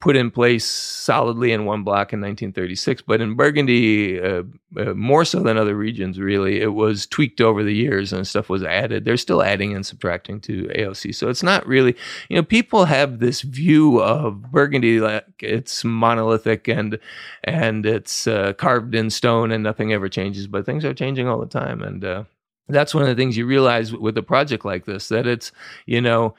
put 0.00 0.16
in 0.16 0.30
place 0.30 0.64
solidly 0.64 1.50
in 1.50 1.64
one 1.64 1.82
block 1.82 2.12
in 2.12 2.20
1936 2.20 3.02
but 3.02 3.20
in 3.20 3.34
burgundy 3.34 4.20
uh, 4.20 4.42
uh, 4.76 4.94
more 4.94 5.24
so 5.24 5.40
than 5.40 5.56
other 5.56 5.74
regions 5.76 6.20
really 6.20 6.60
it 6.60 6.74
was 6.74 7.06
tweaked 7.06 7.40
over 7.40 7.64
the 7.64 7.74
years 7.74 8.12
and 8.12 8.26
stuff 8.26 8.48
was 8.48 8.62
added. 8.62 9.04
They're 9.04 9.16
still 9.16 9.42
adding 9.42 9.74
and 9.74 9.84
subtracting 9.86 10.40
to 10.42 10.64
aoc 10.76 11.14
so 11.14 11.28
it's 11.28 11.42
not 11.42 11.66
really 11.66 11.96
you 12.28 12.36
know 12.36 12.42
people 12.42 12.84
have 12.84 13.20
this 13.20 13.42
view 13.42 14.00
of 14.00 14.50
burgundy 14.50 15.00
like 15.00 15.24
it's 15.40 15.84
monolithic 15.84 16.68
and 16.68 16.98
and 17.44 17.86
it's 17.86 18.26
uh, 18.26 18.54
carved 18.54 18.94
in 18.94 19.10
stone 19.10 19.52
and 19.52 19.62
nothing 19.62 19.92
ever 19.92 20.08
changes 20.08 20.48
but 20.48 20.66
things 20.66 20.84
are 20.84 20.94
changing 20.94 21.28
all 21.28 21.38
the 21.38 21.46
time 21.46 21.82
and 21.82 22.04
uh, 22.04 22.24
that's 22.68 22.94
one 22.94 23.02
of 23.02 23.08
the 23.08 23.14
things 23.14 23.36
you 23.36 23.46
realize 23.46 23.92
with 23.92 24.16
a 24.18 24.22
project 24.22 24.64
like 24.64 24.84
this 24.84 25.08
that 25.08 25.26
it's 25.26 25.52
you 25.86 26.00
know 26.00 26.34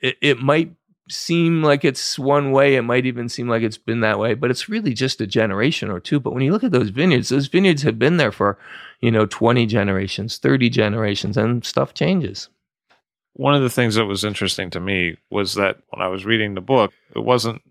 it, 0.00 0.16
it 0.20 0.38
might 0.38 0.72
seem 1.08 1.62
like 1.62 1.84
it's 1.84 2.18
one 2.18 2.52
way 2.52 2.76
it 2.76 2.82
might 2.82 3.06
even 3.06 3.28
seem 3.28 3.48
like 3.48 3.62
it's 3.62 3.76
been 3.76 4.00
that 4.00 4.18
way 4.18 4.34
but 4.34 4.50
it's 4.50 4.68
really 4.68 4.94
just 4.94 5.20
a 5.20 5.26
generation 5.26 5.90
or 5.90 6.00
two. 6.00 6.20
But 6.20 6.32
when 6.32 6.42
you 6.42 6.52
look 6.52 6.64
at 6.64 6.72
those 6.72 6.90
vineyards 6.90 7.28
those 7.28 7.48
vineyards 7.48 7.82
have 7.82 7.98
been 7.98 8.16
there 8.16 8.32
for 8.32 8.58
you 9.00 9.10
know 9.10 9.26
20 9.26 9.66
generations 9.66 10.38
30 10.38 10.70
generations 10.70 11.36
and 11.36 11.64
stuff 11.64 11.94
changes. 11.94 12.48
One 13.34 13.54
of 13.54 13.62
the 13.62 13.70
things 13.70 13.94
that 13.94 14.04
was 14.04 14.24
interesting 14.24 14.70
to 14.70 14.80
me 14.80 15.16
was 15.30 15.54
that 15.54 15.78
when 15.90 16.02
i 16.02 16.08
was 16.08 16.24
reading 16.24 16.54
the 16.54 16.60
book 16.60 16.92
it 17.14 17.20
wasn't 17.20 17.62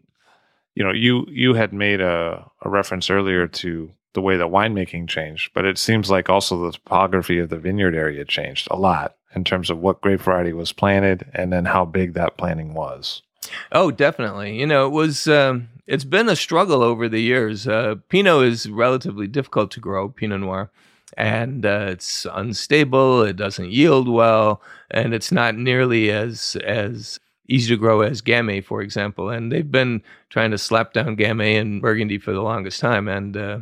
you 0.76 0.84
know 0.84 0.92
you 0.92 1.26
you 1.30 1.54
had 1.54 1.74
made 1.74 2.02
a, 2.02 2.50
a 2.62 2.70
reference 2.70 3.10
earlier 3.10 3.48
to 3.48 3.92
the 4.14 4.22
way 4.22 4.38
that 4.38 4.48
winemaking 4.48 5.08
changed, 5.08 5.52
but 5.54 5.66
it 5.66 5.78
seems 5.78 6.10
like 6.10 6.30
also 6.30 6.64
the 6.64 6.72
topography 6.72 7.40
of 7.40 7.50
the 7.50 7.58
vineyard 7.58 7.96
area 7.96 8.26
changed 8.26 8.68
a 8.70 8.76
lot 8.76 9.16
in 9.34 9.44
terms 9.44 9.70
of 9.70 9.80
what 9.80 10.02
grape 10.02 10.22
variety 10.22 10.54
was 10.54 10.74
planted 10.74 11.26
and 11.34 11.52
then 11.54 11.66
how 11.66 11.86
big 11.86 12.14
that 12.14 12.38
planting 12.38 12.74
was. 12.74 13.22
Oh, 13.72 13.92
definitely. 13.92 14.60
You 14.60 14.68
know, 14.68 14.86
it 14.86 14.92
was 14.92 15.28
um, 15.28 15.70
it's 15.88 16.04
been 16.04 16.30
a 16.30 16.36
struggle 16.36 16.84
over 16.84 17.10
the 17.10 17.22
years. 17.22 17.68
Uh, 17.68 17.96
Pinot 18.10 18.44
is 18.44 18.70
relatively 18.70 19.28
difficult 19.28 19.72
to 19.72 19.80
grow, 19.80 20.10
Pinot 20.10 20.42
Noir, 20.42 20.70
and 21.18 21.66
uh, 21.66 21.88
it's 21.90 22.26
unstable. 22.32 23.24
It 23.24 23.36
doesn't 23.36 23.72
yield 23.72 24.08
well, 24.08 24.62
and 24.92 25.14
it's 25.14 25.32
not 25.32 25.56
nearly 25.56 26.12
as 26.12 26.56
as 26.64 27.20
easy 27.48 27.74
to 27.74 27.80
grow 27.80 28.02
as 28.02 28.22
Gamay, 28.22 28.64
for 28.64 28.82
example. 28.82 29.30
And 29.30 29.52
they've 29.52 29.70
been 29.70 30.02
trying 30.30 30.52
to 30.52 30.58
slap 30.58 30.94
down 30.94 31.18
Gamay 31.18 31.56
in 31.56 31.82
Burgundy 31.82 32.20
for 32.20 32.32
the 32.32 32.42
longest 32.42 32.80
time, 32.80 33.08
and 33.08 33.36
uh, 33.36 33.60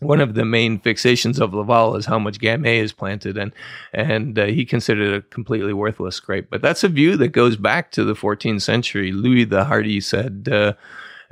one 0.00 0.20
of 0.20 0.34
the 0.34 0.44
main 0.44 0.78
fixations 0.78 1.40
of 1.40 1.54
Lavalle 1.54 1.96
is 1.96 2.06
how 2.06 2.18
much 2.18 2.38
Gamay 2.38 2.78
is 2.78 2.92
planted, 2.92 3.38
and 3.38 3.52
and 3.92 4.38
uh, 4.38 4.44
he 4.46 4.64
considered 4.64 5.12
it 5.12 5.16
a 5.16 5.22
completely 5.22 5.72
worthless 5.72 6.20
grape. 6.20 6.48
But 6.50 6.62
that's 6.62 6.84
a 6.84 6.88
view 6.88 7.16
that 7.16 7.28
goes 7.28 7.56
back 7.56 7.90
to 7.92 8.04
the 8.04 8.14
14th 8.14 8.62
century. 8.62 9.12
Louis 9.12 9.44
the 9.44 9.64
Hardy 9.64 10.00
said 10.00 10.48
uh, 10.52 10.74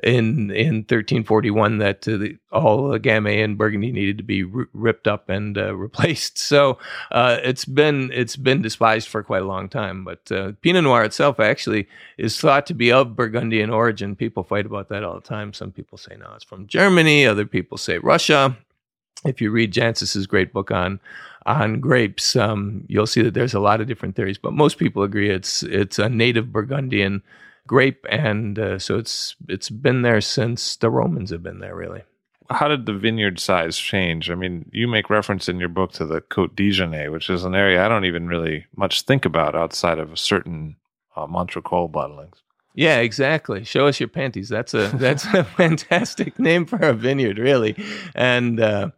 in 0.04 0.50
in 0.50 0.74
1341 0.76 1.78
that 1.78 2.06
uh, 2.06 2.16
the, 2.18 2.36
all 2.52 2.88
the 2.88 3.00
Gamay 3.00 3.42
in 3.42 3.56
Burgundy 3.56 3.90
needed 3.90 4.18
to 4.18 4.24
be 4.24 4.44
r- 4.44 4.68
ripped 4.74 5.08
up 5.08 5.28
and 5.30 5.56
uh, 5.56 5.74
replaced. 5.76 6.38
So 6.38 6.78
uh, 7.10 7.38
it's 7.42 7.64
been 7.64 8.10
it's 8.12 8.36
been 8.36 8.60
despised 8.60 9.08
for 9.08 9.22
quite 9.22 9.42
a 9.42 9.46
long 9.46 9.68
time. 9.68 10.04
But 10.04 10.30
uh, 10.30 10.52
Pinot 10.60 10.84
Noir 10.84 11.04
itself 11.04 11.40
actually 11.40 11.88
is 12.18 12.38
thought 12.38 12.66
to 12.66 12.74
be 12.74 12.92
of 12.92 13.16
Burgundian 13.16 13.70
origin. 13.70 14.14
People 14.14 14.44
fight 14.44 14.66
about 14.66 14.90
that 14.90 15.04
all 15.04 15.14
the 15.14 15.20
time. 15.20 15.54
Some 15.54 15.72
people 15.72 15.96
say 15.96 16.16
no, 16.16 16.32
it's 16.34 16.44
from 16.44 16.66
Germany. 16.66 17.26
Other 17.26 17.46
people 17.46 17.78
say 17.78 17.98
Russia. 17.98 18.56
If 19.24 19.40
you 19.40 19.50
read 19.50 19.72
Jancis's 19.72 20.26
great 20.26 20.52
book 20.52 20.70
on 20.70 21.00
on 21.46 21.80
grapes, 21.80 22.36
um, 22.36 22.84
you'll 22.88 23.06
see 23.06 23.22
that 23.22 23.32
there's 23.32 23.54
a 23.54 23.60
lot 23.60 23.80
of 23.80 23.86
different 23.86 24.16
theories, 24.16 24.38
but 24.38 24.52
most 24.52 24.76
people 24.76 25.02
agree 25.02 25.30
it's 25.30 25.62
it's 25.62 25.98
a 25.98 26.10
native 26.10 26.52
Burgundian 26.52 27.22
grape, 27.66 28.04
and 28.08 28.58
uh, 28.58 28.78
so 28.78 28.98
it's 28.98 29.36
it's 29.48 29.70
been 29.70 30.02
there 30.02 30.20
since 30.20 30.76
the 30.76 30.90
Romans 30.90 31.30
have 31.30 31.42
been 31.42 31.60
there, 31.60 31.74
really. 31.74 32.02
How 32.50 32.68
did 32.68 32.84
the 32.84 32.92
vineyard 32.92 33.40
size 33.40 33.78
change? 33.78 34.30
I 34.30 34.34
mean, 34.34 34.70
you 34.70 34.86
make 34.86 35.08
reference 35.08 35.48
in 35.48 35.58
your 35.58 35.70
book 35.70 35.92
to 35.92 36.04
the 36.04 36.20
Côte 36.20 36.54
Dijonais, 36.54 37.10
which 37.10 37.30
is 37.30 37.44
an 37.44 37.54
area 37.54 37.84
I 37.84 37.88
don't 37.88 38.04
even 38.04 38.26
really 38.26 38.66
much 38.76 39.02
think 39.02 39.24
about 39.24 39.54
outside 39.54 39.98
of 39.98 40.18
certain 40.18 40.76
uh, 41.16 41.26
Montrecul 41.26 41.90
bottlings. 41.90 42.42
Yeah, 42.74 42.98
exactly. 42.98 43.64
Show 43.64 43.86
us 43.86 44.00
your 44.00 44.08
panties. 44.08 44.48
That's 44.48 44.74
a 44.74 44.88
that's 44.94 45.24
a 45.32 45.44
fantastic 45.44 46.38
name 46.38 46.66
for 46.66 46.78
a 46.78 46.92
vineyard, 46.92 47.38
really, 47.38 47.76
and 48.14 48.60
uh, 48.60 48.90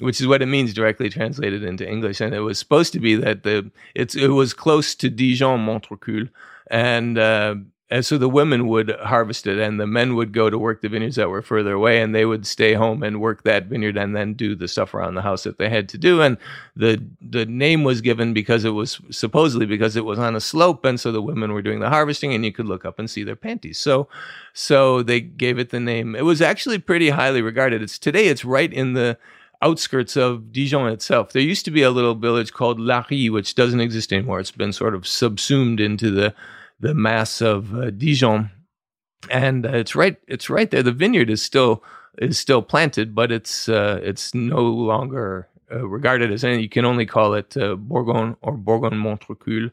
which 0.00 0.20
is 0.20 0.26
what 0.26 0.42
it 0.42 0.46
means 0.46 0.74
directly 0.74 1.08
translated 1.08 1.62
into 1.62 1.88
English. 1.88 2.20
And 2.20 2.34
it 2.34 2.40
was 2.40 2.58
supposed 2.58 2.92
to 2.92 3.00
be 3.00 3.14
that 3.14 3.44
the 3.44 3.70
it's 3.94 4.14
it 4.14 4.28
was 4.28 4.52
close 4.52 4.94
to 4.96 5.08
Dijon 5.08 5.64
Montrecul, 5.64 6.28
and 6.70 7.18
uh, 7.18 7.54
and 7.90 8.06
so 8.06 8.16
the 8.16 8.28
women 8.28 8.68
would 8.68 8.90
harvest 9.02 9.48
it, 9.48 9.58
and 9.58 9.80
the 9.80 9.86
men 9.86 10.14
would 10.14 10.32
go 10.32 10.48
to 10.48 10.56
work 10.56 10.80
the 10.80 10.88
vineyards 10.88 11.16
that 11.16 11.28
were 11.28 11.42
further 11.42 11.72
away, 11.72 12.00
and 12.00 12.14
they 12.14 12.24
would 12.24 12.46
stay 12.46 12.74
home 12.74 13.02
and 13.02 13.20
work 13.20 13.42
that 13.42 13.66
vineyard, 13.66 13.96
and 13.96 14.14
then 14.14 14.34
do 14.34 14.54
the 14.54 14.68
stuff 14.68 14.94
around 14.94 15.16
the 15.16 15.22
house 15.22 15.42
that 15.42 15.58
they 15.58 15.68
had 15.68 15.88
to 15.88 15.98
do. 15.98 16.22
And 16.22 16.38
the 16.76 17.02
the 17.20 17.46
name 17.46 17.82
was 17.82 18.00
given 18.00 18.32
because 18.32 18.64
it 18.64 18.70
was 18.70 19.00
supposedly 19.10 19.66
because 19.66 19.96
it 19.96 20.04
was 20.04 20.20
on 20.20 20.36
a 20.36 20.40
slope, 20.40 20.84
and 20.84 21.00
so 21.00 21.10
the 21.10 21.20
women 21.20 21.52
were 21.52 21.62
doing 21.62 21.80
the 21.80 21.88
harvesting, 21.88 22.32
and 22.32 22.44
you 22.44 22.52
could 22.52 22.66
look 22.66 22.84
up 22.84 23.00
and 23.00 23.10
see 23.10 23.24
their 23.24 23.34
panties. 23.34 23.78
So, 23.78 24.08
so 24.54 25.02
they 25.02 25.20
gave 25.20 25.58
it 25.58 25.70
the 25.70 25.80
name. 25.80 26.14
It 26.14 26.24
was 26.24 26.40
actually 26.40 26.78
pretty 26.78 27.10
highly 27.10 27.42
regarded. 27.42 27.82
It's 27.82 27.98
today. 27.98 28.28
It's 28.28 28.44
right 28.44 28.72
in 28.72 28.92
the 28.92 29.18
outskirts 29.62 30.16
of 30.16 30.52
Dijon 30.52 30.92
itself. 30.92 31.32
There 31.32 31.42
used 31.42 31.64
to 31.64 31.70
be 31.70 31.82
a 31.82 31.90
little 31.90 32.14
village 32.14 32.52
called 32.52 32.78
Larrey, 32.78 33.30
which 33.30 33.56
doesn't 33.56 33.80
exist 33.80 34.12
anymore. 34.12 34.40
It's 34.40 34.50
been 34.50 34.72
sort 34.72 34.94
of 34.94 35.06
subsumed 35.06 35.80
into 35.80 36.10
the 36.10 36.34
the 36.80 36.94
mass 36.94 37.40
of 37.40 37.74
uh, 37.74 37.90
Dijon, 37.90 38.50
and 39.30 39.66
uh, 39.66 39.70
it's 39.70 39.94
right 39.94 40.16
it's 40.26 40.50
right 40.50 40.70
there. 40.70 40.82
The 40.82 40.92
vineyard 40.92 41.30
is 41.30 41.42
still 41.42 41.84
is 42.18 42.38
still 42.38 42.62
planted, 42.62 43.14
but 43.14 43.30
it's 43.30 43.68
uh, 43.68 44.00
it's 44.02 44.34
no 44.34 44.62
longer 44.62 45.48
uh, 45.70 45.86
regarded 45.86 46.32
as 46.32 46.44
any. 46.44 46.62
You 46.62 46.68
can 46.68 46.84
only 46.84 47.06
call 47.06 47.34
it 47.34 47.56
uh, 47.56 47.76
Bourgogne 47.76 48.36
or 48.42 48.52
Bourgogne 48.52 48.98
Montrecul. 48.98 49.70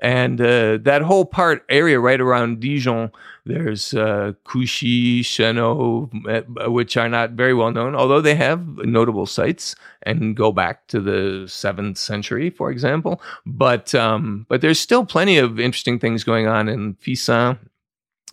And 0.00 0.40
uh, 0.40 0.78
that 0.82 1.02
whole 1.02 1.24
part 1.24 1.64
area 1.68 2.00
right 2.00 2.20
around 2.20 2.60
Dijon, 2.60 3.10
there's 3.46 3.94
uh, 3.94 4.32
Couchey, 4.44 5.20
Chenaux, 5.20 6.10
uh, 6.28 6.70
which 6.70 6.96
are 6.96 7.08
not 7.08 7.32
very 7.32 7.54
well 7.54 7.70
known, 7.70 7.94
although 7.94 8.20
they 8.20 8.34
have 8.34 8.66
notable 8.78 9.26
sites 9.26 9.76
and 10.02 10.36
go 10.36 10.52
back 10.52 10.86
to 10.88 11.00
the 11.00 11.46
seventh 11.48 11.98
century, 11.98 12.50
for 12.50 12.70
example. 12.70 13.20
But 13.46 13.94
um, 13.94 14.46
but 14.48 14.60
there's 14.60 14.80
still 14.80 15.04
plenty 15.06 15.38
of 15.38 15.60
interesting 15.60 15.98
things 15.98 16.24
going 16.24 16.46
on 16.46 16.68
in 16.68 16.94
Fixin 16.94 17.58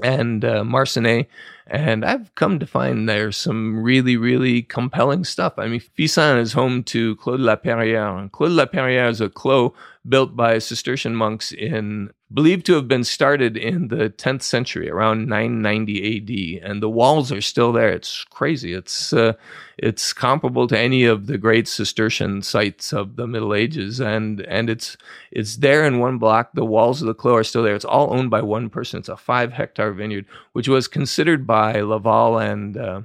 and 0.02 0.44
uh. 0.44 1.28
And 1.68 2.04
I've 2.04 2.34
come 2.36 2.60
to 2.60 2.66
find 2.66 3.08
there's 3.08 3.38
some 3.38 3.82
really, 3.82 4.18
really 4.18 4.62
compelling 4.62 5.24
stuff. 5.24 5.54
I 5.58 5.68
mean, 5.68 5.80
Fixin 5.80 6.38
is 6.38 6.54
home 6.54 6.84
to 6.86 7.16
Clos 7.18 7.38
de 7.38 7.44
la 7.44 7.56
Perrière. 7.56 8.30
Clos 8.32 8.50
de 8.50 8.56
la 8.56 8.66
Perrière 8.66 9.10
is 9.10 9.22
a 9.22 9.30
clos 9.30 9.72
built 10.08 10.36
by 10.36 10.58
Cistercian 10.58 11.16
monks 11.16 11.52
in 11.52 12.12
believed 12.34 12.66
to 12.66 12.74
have 12.74 12.88
been 12.88 13.04
started 13.04 13.58
in 13.58 13.90
the 13.90 14.10
10th 14.10 14.42
century 14.42 14.90
around 14.90 15.28
990 15.28 16.62
AD 16.62 16.70
and 16.70 16.82
the 16.82 16.90
walls 16.90 17.32
are 17.32 17.42
still 17.42 17.72
there. 17.72 17.90
It's 17.90 18.24
crazy. 18.26 18.74
It's 18.74 19.14
uh, 19.14 19.34
it's 19.78 20.14
comparable 20.14 20.68
to 20.68 20.80
any 20.80 21.04
of 21.04 21.28
the 21.28 21.38
great 21.38 21.68
Cistercian 21.68 22.42
sites 22.42 22.94
of 22.94 23.16
the 23.16 23.28
Middle 23.28 23.54
Ages. 23.54 24.00
And 24.00 24.42
and 24.42 24.70
it's 24.70 24.98
it's 25.32 25.58
there 25.58 25.86
in 25.86 26.00
one 26.00 26.18
block. 26.18 26.52
The 26.54 26.66
walls 26.66 27.02
of 27.02 27.08
the 27.08 27.14
clo 27.14 27.36
are 27.36 27.44
still 27.44 27.64
there. 27.64 27.76
It's 27.76 27.86
all 27.86 28.14
owned 28.14 28.32
by 28.32 28.42
one 28.42 28.70
person. 28.70 29.00
It's 29.00 29.10
a 29.10 29.18
5 29.18 29.54
hectare 29.54 29.94
vineyard 29.94 30.26
which 30.54 30.68
was 30.68 30.88
considered 30.88 31.46
by 31.46 31.82
Lavalle 31.82 32.40
and 32.40 32.78
uh, 32.78 33.02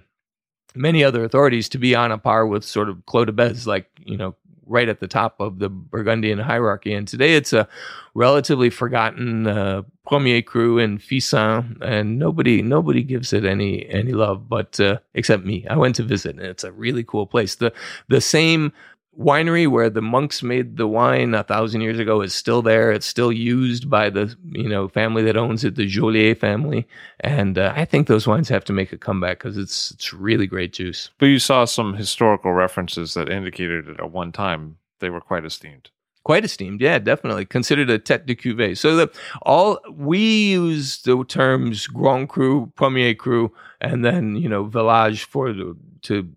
many 0.75 1.03
other 1.03 1.25
authorities 1.25 1.69
to 1.71 1.79
be 1.79 1.95
on 1.95 2.13
a 2.13 2.19
par 2.19 2.47
with 2.47 2.65
sort 2.65 2.89
of 2.89 3.05
Clos 3.07 3.27
de 3.27 3.33
Bèze, 3.33 3.67
like 3.67 3.91
you 4.05 4.17
know 4.17 4.35
right 4.67 4.89
at 4.89 5.01
the 5.01 5.09
top 5.09 5.41
of 5.41 5.59
the 5.59 5.69
Burgundian 5.69 6.39
hierarchy. 6.39 6.93
And 6.93 7.07
today 7.07 7.35
it's 7.35 7.53
a 7.53 7.69
relatively 8.15 8.71
forgotten 8.71 9.47
uh, 9.47 9.83
premier 10.07 10.43
cru 10.43 10.79
in 10.79 10.99
Fixin, 10.99 11.79
and 11.81 12.19
nobody 12.19 12.63
nobody 12.63 13.03
gives 13.03 13.33
it 13.33 13.45
any 13.45 13.89
any 13.89 14.13
love, 14.13 14.49
but 14.49 14.79
uh, 14.81 14.99
except 15.15 15.45
me. 15.45 15.67
I 15.69 15.77
went 15.77 15.97
to 15.97 16.03
visit, 16.03 16.37
and 16.37 16.45
it's 16.45 16.65
a 16.65 16.73
really 16.73 17.05
cool 17.05 17.27
place. 17.27 17.55
the 17.57 17.73
The 18.09 18.21
same 18.21 18.73
winery 19.19 19.67
where 19.67 19.91
the 19.91 20.03
monks 20.03 20.43
made 20.43 20.77
the 20.77 20.87
wine 20.87 21.35
a 21.35 21.43
thousand 21.43 21.81
years 21.81 21.99
ago 21.99 22.21
is 22.21 22.35
still 22.35 22.63
there. 22.63 22.93
It's 22.93 23.07
still 23.07 23.33
used 23.33 23.89
by 23.89 24.11
the 24.11 24.35
you 24.53 24.69
know 24.69 24.89
family 24.89 25.23
that 25.25 25.37
owns 25.37 25.65
it, 25.65 25.77
the 25.77 25.87
Joliet 25.87 26.39
family, 26.39 26.87
and 27.21 27.59
uh, 27.59 27.73
I 27.75 27.85
think 27.85 28.07
those 28.07 28.27
wines 28.27 28.49
have 28.49 28.65
to 28.67 28.73
make 28.73 28.93
a 28.93 28.99
comeback 28.99 29.39
because 29.39 29.57
it's 29.57 29.91
it's 29.93 30.13
really 30.13 30.47
great 30.47 30.73
juice. 30.73 31.11
But 31.19 31.27
you 31.27 31.39
saw 31.39 31.65
some 31.65 31.95
historical 31.95 32.53
references 32.53 33.15
that 33.15 33.29
indicated 33.29 33.87
that 33.87 34.01
at 34.01 34.13
one 34.13 34.33
time 34.33 34.77
they 35.01 35.11
were 35.11 35.21
quite 35.21 35.45
esteemed. 35.45 35.91
Quite 36.25 36.45
esteemed, 36.45 36.81
yeah, 36.81 36.99
definitely 36.99 37.45
considered 37.45 37.89
a 37.89 38.01
tête 38.01 38.27
de 38.27 38.35
cuvée. 38.35 38.77
So 38.77 38.97
the 38.97 39.11
all 39.43 39.79
we 39.93 40.51
use 40.51 41.03
the 41.03 41.25
terms 41.25 41.87
Grand 41.87 42.29
Cru, 42.29 42.73
Premier 42.75 43.15
Cru, 43.15 43.53
and 43.81 44.05
then 44.05 44.35
you 44.35 44.49
know 44.49 44.65
Village 44.65 45.25
for 45.25 45.53
the 45.53 45.77
to 46.03 46.29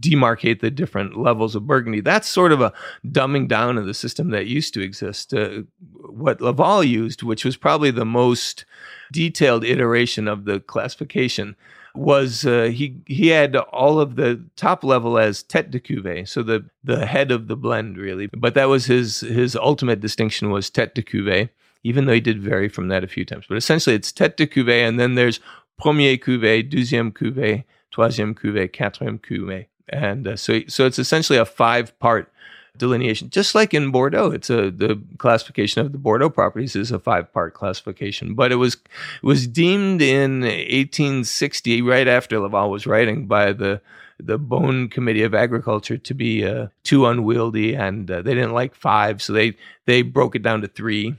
demarcate 0.00 0.60
the 0.60 0.70
different 0.70 1.16
levels 1.16 1.54
of 1.54 1.66
Burgundy. 1.66 2.00
That's 2.00 2.28
sort 2.28 2.52
of 2.52 2.60
a 2.60 2.72
dumbing 3.06 3.48
down 3.48 3.78
of 3.78 3.86
the 3.86 3.94
system 3.94 4.30
that 4.30 4.46
used 4.46 4.74
to 4.74 4.80
exist. 4.80 5.34
Uh, 5.34 5.62
what 5.92 6.40
Lavalle 6.40 6.84
used, 6.84 7.22
which 7.22 7.44
was 7.44 7.56
probably 7.56 7.90
the 7.90 8.04
most 8.04 8.64
detailed 9.12 9.64
iteration 9.64 10.28
of 10.28 10.44
the 10.44 10.60
classification, 10.60 11.56
was 11.94 12.44
uh, 12.44 12.70
he 12.72 12.96
he 13.06 13.28
had 13.28 13.56
all 13.56 13.98
of 13.98 14.16
the 14.16 14.42
top 14.56 14.84
level 14.84 15.18
as 15.18 15.42
tête 15.42 15.70
de 15.70 15.80
cuvée, 15.80 16.28
so 16.28 16.42
the 16.42 16.64
the 16.84 17.06
head 17.06 17.30
of 17.30 17.48
the 17.48 17.56
blend 17.56 17.96
really. 17.96 18.28
But 18.28 18.54
that 18.54 18.68
was 18.68 18.86
his 18.86 19.20
his 19.20 19.56
ultimate 19.56 20.00
distinction 20.00 20.50
was 20.50 20.70
tête 20.70 20.94
de 20.94 21.02
cuvée, 21.02 21.48
even 21.82 22.04
though 22.04 22.12
he 22.12 22.20
did 22.20 22.42
vary 22.42 22.68
from 22.68 22.88
that 22.88 23.04
a 23.04 23.08
few 23.08 23.24
times. 23.24 23.46
But 23.48 23.56
essentially, 23.56 23.96
it's 23.96 24.12
tête 24.12 24.36
de 24.36 24.46
cuvée, 24.46 24.86
and 24.86 25.00
then 25.00 25.14
there's 25.14 25.40
premier 25.78 26.18
cuvée, 26.18 26.68
deuxième 26.68 27.12
cuvée, 27.12 27.64
troisième 27.90 28.34
cuvée, 28.34 28.68
quatrième 28.68 29.18
cuvée 29.18 29.66
and 29.90 30.28
uh, 30.28 30.36
so 30.36 30.60
so 30.68 30.86
it's 30.86 30.98
essentially 30.98 31.38
a 31.38 31.44
five 31.44 31.98
part 31.98 32.32
delineation. 32.76 33.30
Just 33.30 33.54
like 33.54 33.74
in 33.74 33.90
bordeaux 33.90 34.30
it's 34.30 34.50
a 34.50 34.70
the 34.70 35.00
classification 35.18 35.84
of 35.84 35.92
the 35.92 35.98
bordeaux 35.98 36.30
properties 36.30 36.76
is 36.76 36.90
a 36.90 36.98
five 36.98 37.32
part 37.32 37.54
classification. 37.54 38.34
But 38.34 38.52
it 38.52 38.56
was 38.56 38.74
it 38.74 39.26
was 39.26 39.46
deemed 39.46 40.02
in 40.02 40.40
1860 40.40 41.82
right 41.82 42.08
after 42.08 42.38
lavalle 42.38 42.70
was 42.70 42.86
writing 42.86 43.26
by 43.26 43.52
the 43.52 43.80
the 44.20 44.38
Beaune 44.38 44.90
Committee 44.90 45.22
of 45.22 45.34
Agriculture 45.34 45.96
to 45.96 46.14
be 46.14 46.44
uh, 46.44 46.68
too 46.82 47.06
unwieldy, 47.06 47.74
and 47.74 48.10
uh, 48.10 48.22
they 48.22 48.34
didn't 48.34 48.52
like 48.52 48.74
five, 48.74 49.22
so 49.22 49.32
they 49.32 49.56
they 49.86 50.02
broke 50.02 50.34
it 50.34 50.42
down 50.42 50.60
to 50.62 50.68
three. 50.68 51.14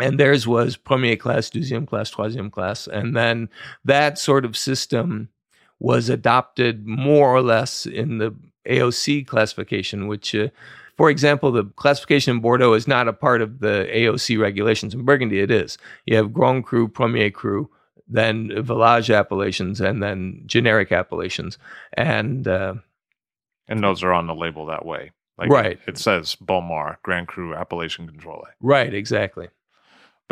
And 0.00 0.18
theirs 0.18 0.46
was 0.46 0.76
premier 0.76 1.16
class, 1.16 1.50
deuxième 1.50 1.86
class, 1.86 2.10
troisième 2.10 2.50
class, 2.50 2.86
and 2.86 3.14
then 3.14 3.50
that 3.84 4.18
sort 4.18 4.46
of 4.46 4.56
system 4.56 5.28
was 5.82 6.08
adopted 6.08 6.86
more 6.86 7.28
or 7.28 7.42
less 7.42 7.86
in 7.86 8.18
the 8.18 8.32
AOC 8.68 9.26
classification, 9.26 10.06
which, 10.06 10.32
uh, 10.32 10.46
for 10.96 11.10
example, 11.10 11.50
the 11.50 11.64
classification 11.74 12.36
in 12.36 12.40
Bordeaux 12.40 12.74
is 12.74 12.86
not 12.86 13.08
a 13.08 13.12
part 13.12 13.42
of 13.42 13.58
the 13.58 13.88
AOC 13.92 14.40
regulations. 14.40 14.94
In 14.94 15.04
Burgundy, 15.04 15.40
it 15.40 15.50
is. 15.50 15.78
You 16.06 16.16
have 16.16 16.32
Grand 16.32 16.64
Cru, 16.64 16.86
Premier 16.86 17.32
Cru, 17.32 17.68
then 18.06 18.62
Village 18.62 19.10
appellations, 19.10 19.80
and 19.80 20.00
then 20.00 20.44
generic 20.46 20.92
appellations, 20.92 21.58
and 21.94 22.46
uh, 22.46 22.74
and 23.66 23.82
those 23.82 24.04
are 24.04 24.12
on 24.12 24.28
the 24.28 24.36
label 24.36 24.66
that 24.66 24.86
way. 24.86 25.10
Like 25.36 25.50
right. 25.50 25.80
It, 25.86 25.94
it 25.94 25.98
says 25.98 26.36
Bonnes 26.36 26.96
Grand 27.02 27.26
Cru 27.26 27.56
Appellation 27.56 28.08
Contrôlée. 28.08 28.52
Right. 28.60 28.94
Exactly 28.94 29.48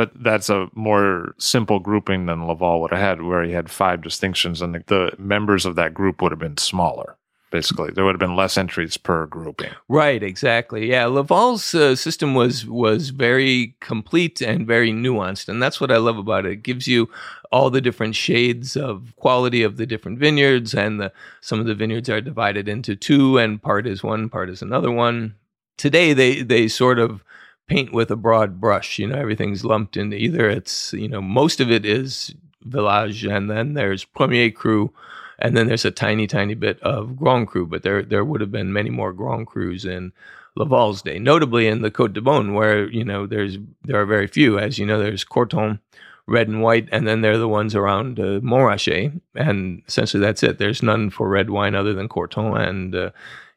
but 0.01 0.13
that's 0.15 0.49
a 0.49 0.67
more 0.73 1.35
simple 1.37 1.79
grouping 1.79 2.25
than 2.25 2.47
Lavalle 2.47 2.81
would 2.81 2.91
have 2.91 3.01
had, 3.01 3.21
where 3.21 3.45
he 3.45 3.53
had 3.53 3.71
five 3.71 4.01
distinctions, 4.01 4.63
and 4.63 4.75
the, 4.75 4.83
the, 4.87 5.13
members 5.19 5.67
of 5.67 5.75
that 5.75 5.93
group 5.93 6.23
would 6.23 6.33
have 6.33 6.39
been 6.39 6.57
smaller. 6.57 7.19
Basically, 7.51 7.91
there 7.91 8.07
would 8.07 8.15
have 8.15 8.19
been 8.19 8.35
less 8.35 8.57
entries 8.57 8.97
per 8.97 9.27
grouping. 9.27 9.73
Right, 9.91 10.23
exactly. 10.23 10.89
Yeah, 10.89 11.05
Lavalle's 11.05 11.75
uh, 11.75 11.97
system 11.97 12.35
was 12.35 12.65
was 12.65 13.11
very 13.11 13.77
complete 13.81 14.41
and 14.41 14.67
very 14.67 14.91
nuanced, 14.91 15.51
and 15.51 15.63
that's 15.63 15.83
what 15.83 15.93
I 15.93 15.99
love 15.99 16.17
about 16.17 16.47
it. 16.47 16.53
It 16.53 16.63
gives 16.63 16.89
you 16.89 17.11
all 17.53 17.69
the 17.69 17.83
different 17.83 18.17
shades 18.17 18.79
of 18.79 19.13
quality 19.17 19.63
of 19.63 19.77
the 19.77 19.85
different 19.85 20.19
vineyards, 20.19 20.73
and 20.73 20.99
the, 20.99 21.13
some 21.43 21.61
of 21.61 21.67
the 21.67 21.75
vineyards 21.75 22.09
are 22.09 22.23
divided 22.23 22.71
into 22.71 22.97
two, 22.97 23.37
and 23.37 23.61
part 23.61 23.87
is 23.87 24.03
one, 24.03 24.31
part 24.31 24.49
is 24.49 24.63
another 24.63 24.91
one. 24.91 25.35
Today, 25.77 26.15
they 26.15 26.41
they 26.41 26.69
sort 26.69 26.99
of 26.99 27.23
paint 27.71 27.93
with 27.93 28.11
a 28.11 28.17
broad 28.17 28.61
brush. 28.61 28.99
You 28.99 29.07
know, 29.07 29.17
everything's 29.17 29.65
lumped 29.65 29.97
in. 29.97 30.13
Either 30.13 30.51
it's 30.51 30.93
you 30.93 31.09
know 31.09 31.23
most 31.23 31.61
of 31.61 31.71
it 31.71 31.87
is 31.87 32.35
village, 32.63 33.25
and 33.25 33.49
then 33.49 33.75
there's 33.75 34.05
premier 34.05 34.51
cru, 34.51 34.93
and 35.39 35.57
then 35.57 35.69
there's 35.69 35.85
a 35.85 35.91
tiny, 35.91 36.27
tiny 36.27 36.55
bit 36.55 36.81
of 36.83 37.17
grand 37.17 37.47
cru. 37.49 37.67
But 37.67 37.83
there 37.83 38.03
there 38.03 38.25
would 38.25 38.41
have 38.41 38.51
been 38.51 38.73
many 38.73 38.91
more 38.91 39.13
grand 39.13 39.47
crus 39.47 39.85
in 39.85 40.13
Lavalle's 40.59 41.03
day, 41.03 41.19
notably 41.21 41.69
in 41.69 41.83
the 41.83 41.93
Côte 41.93 42.13
de 42.13 42.21
Beaune, 42.21 42.55
where 42.55 42.91
you 42.91 43.05
know 43.05 43.27
there's 43.27 43.57
there 43.85 44.01
are 44.01 44.07
very 44.07 44.27
few. 44.27 44.59
As 44.59 44.79
you 44.79 44.85
know, 44.85 44.99
there's 44.99 45.25
Corton 45.25 45.79
red 46.27 46.49
and 46.49 46.63
white, 46.63 46.89
and 46.93 47.07
then 47.07 47.21
they're 47.21 47.39
the 47.39 47.49
ones 47.49 47.75
around 47.75 48.19
uh, 48.19 48.41
Montrachet, 48.41 49.21
and 49.35 49.83
essentially 49.87 50.21
that's 50.21 50.43
it. 50.43 50.59
There's 50.59 50.83
none 50.83 51.11
for 51.11 51.29
red 51.29 51.51
wine 51.51 51.77
other 51.77 51.95
than 51.95 52.09
Corton, 52.09 52.57
and 52.57 52.95
uh, 52.95 53.11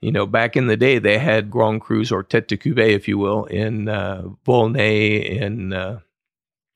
you 0.04 0.12
know, 0.12 0.26
back 0.26 0.58
in 0.58 0.68
the 0.68 0.76
day, 0.76 1.00
they 1.00 1.18
had 1.18 1.50
Grand 1.50 1.82
Crus 1.82 2.12
or 2.12 2.24
Tête 2.24 2.48
de 2.48 2.58
Cuvée, 2.58 2.90
if 2.90 3.08
you 3.08 3.18
will, 3.18 3.46
in 3.46 3.88
uh, 3.88 4.24
Volnay, 4.46 5.40
in 5.40 5.72
uh, 5.72 6.00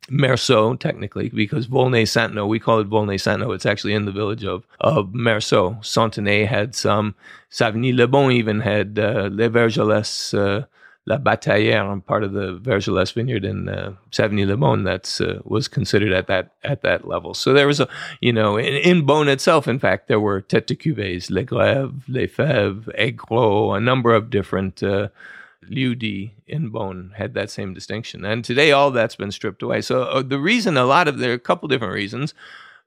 Meursault, 0.10 0.80
technically, 0.80 1.28
because 1.30 1.68
Volnay-Santenots, 1.68 2.48
we 2.48 2.60
call 2.60 2.80
it 2.80 2.88
Volnay-Santenots. 2.88 3.56
It's 3.56 3.66
actually 3.66 3.94
in 3.94 4.06
the 4.06 4.14
village 4.14 4.46
of, 4.46 4.66
of 4.80 5.08
Meursault. 5.08 5.86
Santenay 5.86 6.46
had 6.46 6.74
some. 6.74 7.16
Savigny-lès-Beaune 7.52 8.32
even 8.32 8.62
had 8.62 8.98
uh, 8.98 9.30
Les 9.32 9.50
Vergelesses, 9.50 10.34
uh, 10.34 10.66
La 11.08 11.18
Bataillère, 11.18 12.06
part 12.06 12.26
of 12.26 12.34
the 12.34 12.60
Vergelesses 12.60 13.14
vineyard 13.14 13.46
in 13.46 13.70
uh, 13.70 13.94
Savigny-lès-Beaune 14.12 14.84
that 14.84 15.22
uh, 15.22 15.42
was 15.46 15.70
considered 15.70 16.12
at 16.12 16.28
that 16.28 16.52
at 16.66 16.82
that 16.82 17.08
level. 17.08 17.34
So 17.34 17.54
there 17.54 17.66
was 17.66 17.80
a, 17.80 17.88
you 18.20 18.34
know, 18.34 18.58
in, 18.58 18.76
in 18.76 19.06
Beaune 19.08 19.30
itself, 19.30 19.70
in 19.70 19.80
fact, 19.80 20.10
there 20.10 20.20
were 20.20 20.42
tête 20.42 20.68
de 20.68 20.76
cuvées, 20.76 21.32
Les 21.32 21.46
Grèves, 21.46 22.02
Les 22.10 22.28
Fèves, 22.28 22.94
Aigrots, 23.00 23.78
a 23.78 23.80
number 23.80 24.14
of 24.14 24.30
different 24.30 24.84
uh, 24.84 25.08
Lieux-Dits 25.70 26.34
in 26.46 26.72
Beaune 26.72 27.14
had 27.16 27.34
that 27.36 27.50
same 27.50 27.74
distinction. 27.74 28.26
And 28.26 28.44
today, 28.44 28.74
all 28.74 28.92
that's 28.92 29.16
been 29.16 29.32
stripped 29.32 29.64
away. 29.64 29.82
So 29.82 30.04
uh, 30.04 30.22
the 30.24 30.40
reason, 30.40 30.76
a 30.76 30.84
lot 30.84 31.08
of 31.08 31.20
there 31.20 31.32
are 31.32 31.36
a 31.36 31.40
couple 31.40 31.70
different 31.70 31.94
reasons 31.94 32.34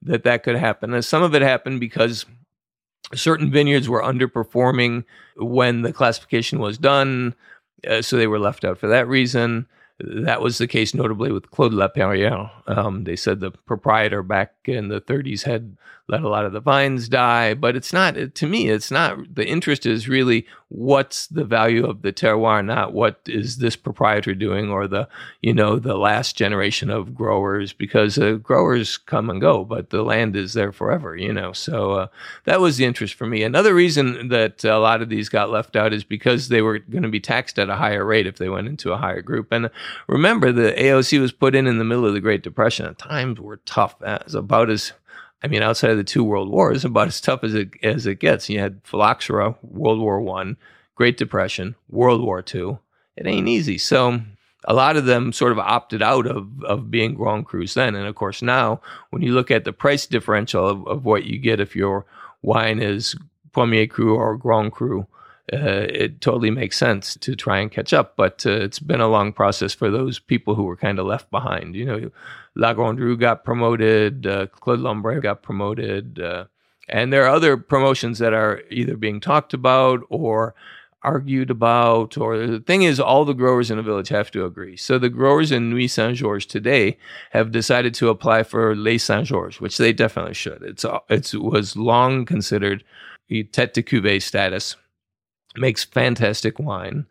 that 0.03 0.25
that 0.25 0.43
could 0.43 0.57
happen. 0.57 0.93
And 0.93 1.05
some 1.05 1.23
of 1.23 1.35
it 1.35 1.41
happened 1.41 1.81
because 1.81 2.27
certain 3.15 3.51
vineyards 3.51 3.89
were 3.89 4.03
underperforming 4.03 5.05
when 5.37 5.83
the 5.83 5.93
classification 5.93 6.59
was 6.59 6.77
done 6.77 7.35
uh, 7.89 8.03
so 8.03 8.17
they 8.17 8.27
were 8.27 8.39
left 8.39 8.65
out 8.65 8.79
for 8.79 8.89
that 8.89 9.09
reason. 9.09 9.67
That 9.99 10.41
was 10.41 10.59
the 10.59 10.67
case 10.67 10.95
notably 10.95 11.31
with 11.31 11.51
Clos 11.51 11.73
La 11.73 11.89
Perrière. 11.89 12.51
Um, 12.67 13.05
they 13.05 13.17
said 13.17 13.41
the 13.41 13.51
proprietor 13.51 14.23
back 14.23 14.55
in 14.65 14.89
the 14.89 15.01
30s 15.01 15.43
had 15.43 15.77
let 16.11 16.23
a 16.23 16.29
lot 16.29 16.45
of 16.45 16.53
the 16.53 16.61
vines 16.61 17.09
die. 17.09 17.55
But 17.55 17.77
it's 17.77 17.93
not, 17.93 18.17
to 18.35 18.47
me, 18.47 18.69
it's 18.69 18.91
not, 18.91 19.35
the 19.35 19.47
interest 19.47 19.87
is 19.87 20.09
really 20.09 20.47
what's 20.69 21.27
the 21.27 21.45
value 21.45 21.85
of 21.85 22.03
the 22.03 22.13
terroir, 22.13 22.65
not 22.65 22.93
what 22.93 23.21
is 23.27 23.59
this 23.59 23.75
proprietor 23.75 24.35
doing 24.35 24.71
or 24.71 24.87
the, 24.87 25.09
you 25.41 25.53
know, 25.53 25.79
the 25.79 25.97
last 25.97 26.37
generation 26.37 26.91
of 26.91 27.15
growers, 27.15 27.73
because 27.73 28.19
uh, 28.19 28.33
growers 28.35 28.97
come 28.97 29.29
and 29.31 29.41
go, 29.41 29.65
but 29.65 29.91
the 29.91 30.03
land 30.03 30.37
is 30.37 30.53
there 30.53 30.71
forever, 30.71 31.17
you 31.17 31.33
know. 31.33 31.53
So 31.53 31.93
uh, 31.93 32.07
that 32.45 32.61
was 32.61 32.77
the 32.77 32.85
interest 32.85 33.15
for 33.15 33.27
me. 33.27 33.43
Another 33.43 33.75
reason 33.75 34.29
that 34.29 34.65
a 34.65 34.79
lot 34.79 35.03
of 35.03 35.09
these 35.09 35.29
got 35.29 35.51
left 35.51 35.75
out 35.75 35.93
is 35.93 36.05
because 36.05 36.49
they 36.49 36.63
were 36.63 36.79
going 36.79 37.03
to 37.03 37.09
be 37.09 37.21
taxed 37.21 37.59
at 37.59 37.71
a 37.71 37.77
higher 37.77 38.05
rate 38.05 38.27
if 38.27 38.39
they 38.39 38.49
went 38.49 38.69
into 38.69 38.93
a 38.93 38.99
higher 38.99 39.23
group. 39.23 39.51
And 39.51 39.71
remember, 40.07 40.53
the 40.53 40.73
AOC 40.73 41.21
was 41.21 41.33
put 41.33 41.55
in 41.55 41.67
in 41.67 41.79
the 41.79 41.85
middle 41.85 42.07
of 42.07 42.15
the 42.15 42.21
Great 42.21 42.43
Depression. 42.43 42.95
Times 42.95 43.41
were 43.41 43.59
tough. 43.59 43.97
It 44.03 44.25
was 44.25 44.35
about 44.35 44.71
as 44.71 44.93
I 45.43 45.49
mean, 45.49 45.63
outside 45.63 45.91
of 45.91 45.97
the 45.97 46.05
two 46.05 46.25
world 46.25 46.51
wars, 46.51 46.85
about 46.85 47.09
as 47.09 47.21
tough 47.21 47.45
as 47.45 47.55
it 47.55 47.71
as 47.83 48.07
it 48.07 48.21
gets. 48.21 48.49
You 48.49 48.61
had 48.61 48.81
phylloxera, 48.85 49.57
World 49.63 50.01
War 50.01 50.21
One, 50.21 50.57
Great 50.95 51.17
Depression, 51.17 51.75
World 51.89 52.23
War 52.23 52.43
Two. 52.43 52.79
It 53.17 53.27
ain't 53.27 53.49
easy. 53.49 53.77
So 53.77 54.21
a 54.65 54.75
lot 54.75 54.97
of 54.97 55.07
them 55.07 55.33
sort 55.33 55.53
of 55.53 55.59
opted 55.59 56.03
out 56.03 56.27
of 56.27 56.63
of 56.65 56.91
being 56.91 57.15
Grand 57.15 57.47
Crus 57.47 57.75
then. 57.75 57.95
And 57.95 58.07
of 58.07 58.15
course, 58.15 58.43
now 58.43 58.81
when 59.11 59.23
you 59.23 59.33
look 59.33 59.51
at 59.51 59.65
the 59.65 59.73
price 59.73 60.07
differential 60.07 60.67
of, 60.67 60.87
of 60.87 61.05
what 61.05 61.25
you 61.25 61.39
get 61.39 61.61
if 61.61 61.75
your 61.75 62.07
wine 62.43 62.81
is 62.81 63.17
Premier 63.53 63.87
Cru 63.87 64.15
or 64.15 64.37
Grand 64.37 64.73
Cru, 64.73 65.07
uh, 65.53 65.87
it 65.89 66.21
totally 66.21 66.51
makes 66.51 66.77
sense 66.77 67.17
to 67.17 67.35
try 67.35 67.59
and 67.59 67.71
catch 67.71 67.93
up. 67.93 68.15
But 68.17 68.45
uh, 68.47 68.51
it's 68.51 68.79
been 68.79 69.01
a 69.01 69.09
long 69.09 69.33
process 69.33 69.75
for 69.75 69.91
those 69.91 70.19
people 70.19 70.55
who 70.55 70.65
were 70.65 70.77
kind 70.77 70.99
of 70.99 71.07
left 71.07 71.31
behind. 71.31 71.75
You 71.75 71.85
know, 71.85 72.11
La 72.55 72.73
Grande 72.73 73.01
Rue 73.01 73.17
got 73.17 73.45
promoted, 73.45 74.27
uh, 74.27 74.47
Clos 74.47 74.79
des 74.79 74.85
Lambrays 74.85 75.23
got 75.23 75.43
promoted, 75.43 76.21
uh, 76.21 76.45
and 76.89 77.13
there 77.13 77.25
are 77.25 77.35
other 77.35 77.57
promotions 77.57 78.19
that 78.19 78.33
are 78.33 78.63
either 78.71 78.97
being 78.97 79.21
talked 79.21 79.55
about 79.55 80.01
or 80.09 80.55
argued 81.03 81.51
about. 81.51 82.17
Or 82.17 82.47
the 82.47 82.61
thing 82.61 82.83
is, 82.83 83.01
all 83.01 83.25
the 83.25 83.33
growers 83.33 83.71
in 83.71 83.79
a 83.79 83.83
village 83.83 84.09
have 84.09 84.31
to 84.33 84.45
agree. 84.45 84.77
So 84.77 84.99
the 84.99 85.09
growers 85.09 85.51
in 85.53 85.71
Nuits 85.71 85.95
Saint 85.95 86.17
Georges 86.17 86.47
today 86.47 86.99
have 87.31 87.53
decided 87.53 87.95
to 87.95 88.09
apply 88.09 88.43
for 88.43 88.75
Les 88.77 88.99
Saint 88.99 89.27
Georges, 89.27 89.61
which 89.61 89.79
they 89.79 89.93
definitely 89.93 90.35
should. 90.35 90.63
It's 90.63 90.85
it 91.09 91.35
was 91.35 91.77
long 91.77 92.25
considered 92.25 92.85
tête 93.31 93.75
de 93.75 93.83
cuvée 93.83 94.21
status 94.21 94.77
makes 95.57 95.85
fantastic 95.85 96.59
wine. 96.59 97.07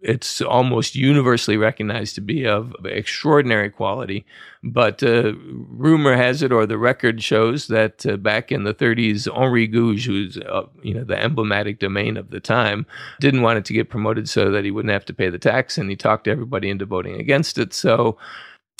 It's 0.00 0.40
almost 0.40 0.96
universally 0.96 1.56
recognized 1.56 2.16
to 2.16 2.20
be 2.20 2.44
of 2.44 2.74
extraordinary 2.84 3.70
quality. 3.70 4.26
But 4.64 5.00
uh, 5.00 5.34
rumor 5.36 6.16
has 6.16 6.42
it, 6.42 6.50
or 6.50 6.66
the 6.66 6.76
record 6.76 7.22
shows, 7.22 7.68
that 7.68 8.04
uh, 8.04 8.16
back 8.16 8.50
in 8.50 8.64
the 8.64 8.74
30s, 8.74 9.28
Henri 9.32 9.68
Gouge, 9.68 10.04
who's 10.04 10.38
uh, 10.38 10.66
you 10.82 10.92
know 10.92 11.04
the 11.04 11.20
emblematic 11.20 11.78
domain 11.78 12.16
of 12.16 12.30
the 12.30 12.40
time, 12.40 12.84
didn't 13.20 13.42
want 13.42 13.58
it 13.58 13.64
to 13.66 13.72
get 13.72 13.90
promoted 13.90 14.28
so 14.28 14.50
that 14.50 14.64
he 14.64 14.72
wouldn't 14.72 14.92
have 14.92 15.04
to 15.04 15.14
pay 15.14 15.30
the 15.30 15.38
tax, 15.38 15.78
and 15.78 15.88
he 15.88 15.94
talked 15.94 16.26
everybody 16.26 16.68
into 16.68 16.84
voting 16.84 17.20
against 17.20 17.56
it. 17.56 17.72
So 17.72 18.18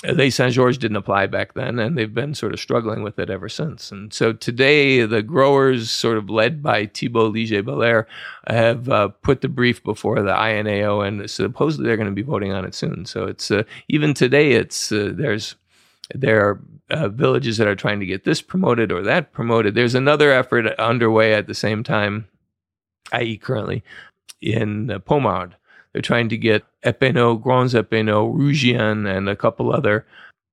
Les 0.04 0.30
Saint 0.30 0.52
Georges 0.52 0.78
didn't 0.78 0.96
apply 0.96 1.26
back 1.26 1.54
then, 1.54 1.78
and 1.78 1.96
they've 1.96 2.12
been 2.12 2.34
sort 2.34 2.52
of 2.52 2.58
struggling 2.58 3.02
with 3.02 3.18
it 3.20 3.30
ever 3.30 3.48
since. 3.48 3.92
And 3.92 4.12
so 4.12 4.32
today, 4.32 5.06
the 5.06 5.22
growers, 5.22 5.90
sort 5.90 6.18
of 6.18 6.28
led 6.28 6.62
by 6.62 6.86
Thibault 6.86 7.28
Liger-Belair, 7.28 8.08
have 8.48 8.88
uh, 8.88 9.08
put 9.08 9.42
the 9.42 9.48
brief 9.48 9.82
before 9.84 10.20
the 10.20 10.32
INAO, 10.34 11.06
and 11.06 11.30
supposedly 11.30 11.86
they're 11.86 11.96
going 11.96 12.08
to 12.08 12.14
be 12.14 12.22
voting 12.22 12.52
on 12.52 12.64
it 12.64 12.74
soon. 12.74 13.06
So 13.06 13.26
it's 13.26 13.50
uh, 13.50 13.62
even 13.88 14.12
today, 14.12 14.52
it's 14.52 14.90
uh, 14.90 15.12
there's 15.14 15.54
there 16.12 16.48
are 16.48 16.60
uh, 16.90 17.08
villages 17.08 17.56
that 17.58 17.68
are 17.68 17.76
trying 17.76 18.00
to 18.00 18.06
get 18.06 18.24
this 18.24 18.42
promoted 18.42 18.90
or 18.90 19.02
that 19.02 19.32
promoted. 19.32 19.74
There's 19.74 19.94
another 19.94 20.32
effort 20.32 20.66
underway 20.78 21.32
at 21.32 21.46
the 21.46 21.54
same 21.54 21.84
time, 21.84 22.26
i.e., 23.12 23.36
currently 23.36 23.84
in 24.40 25.00
Pommard 25.04 25.54
they're 25.92 26.02
trying 26.02 26.28
to 26.30 26.36
get 26.36 26.64
Epéneau, 26.84 27.40
Grands 27.40 27.74
Epéneaux, 27.74 28.34
Rugiens, 28.34 29.06
and 29.06 29.28
a 29.28 29.36
couple 29.36 29.72
other 29.72 30.06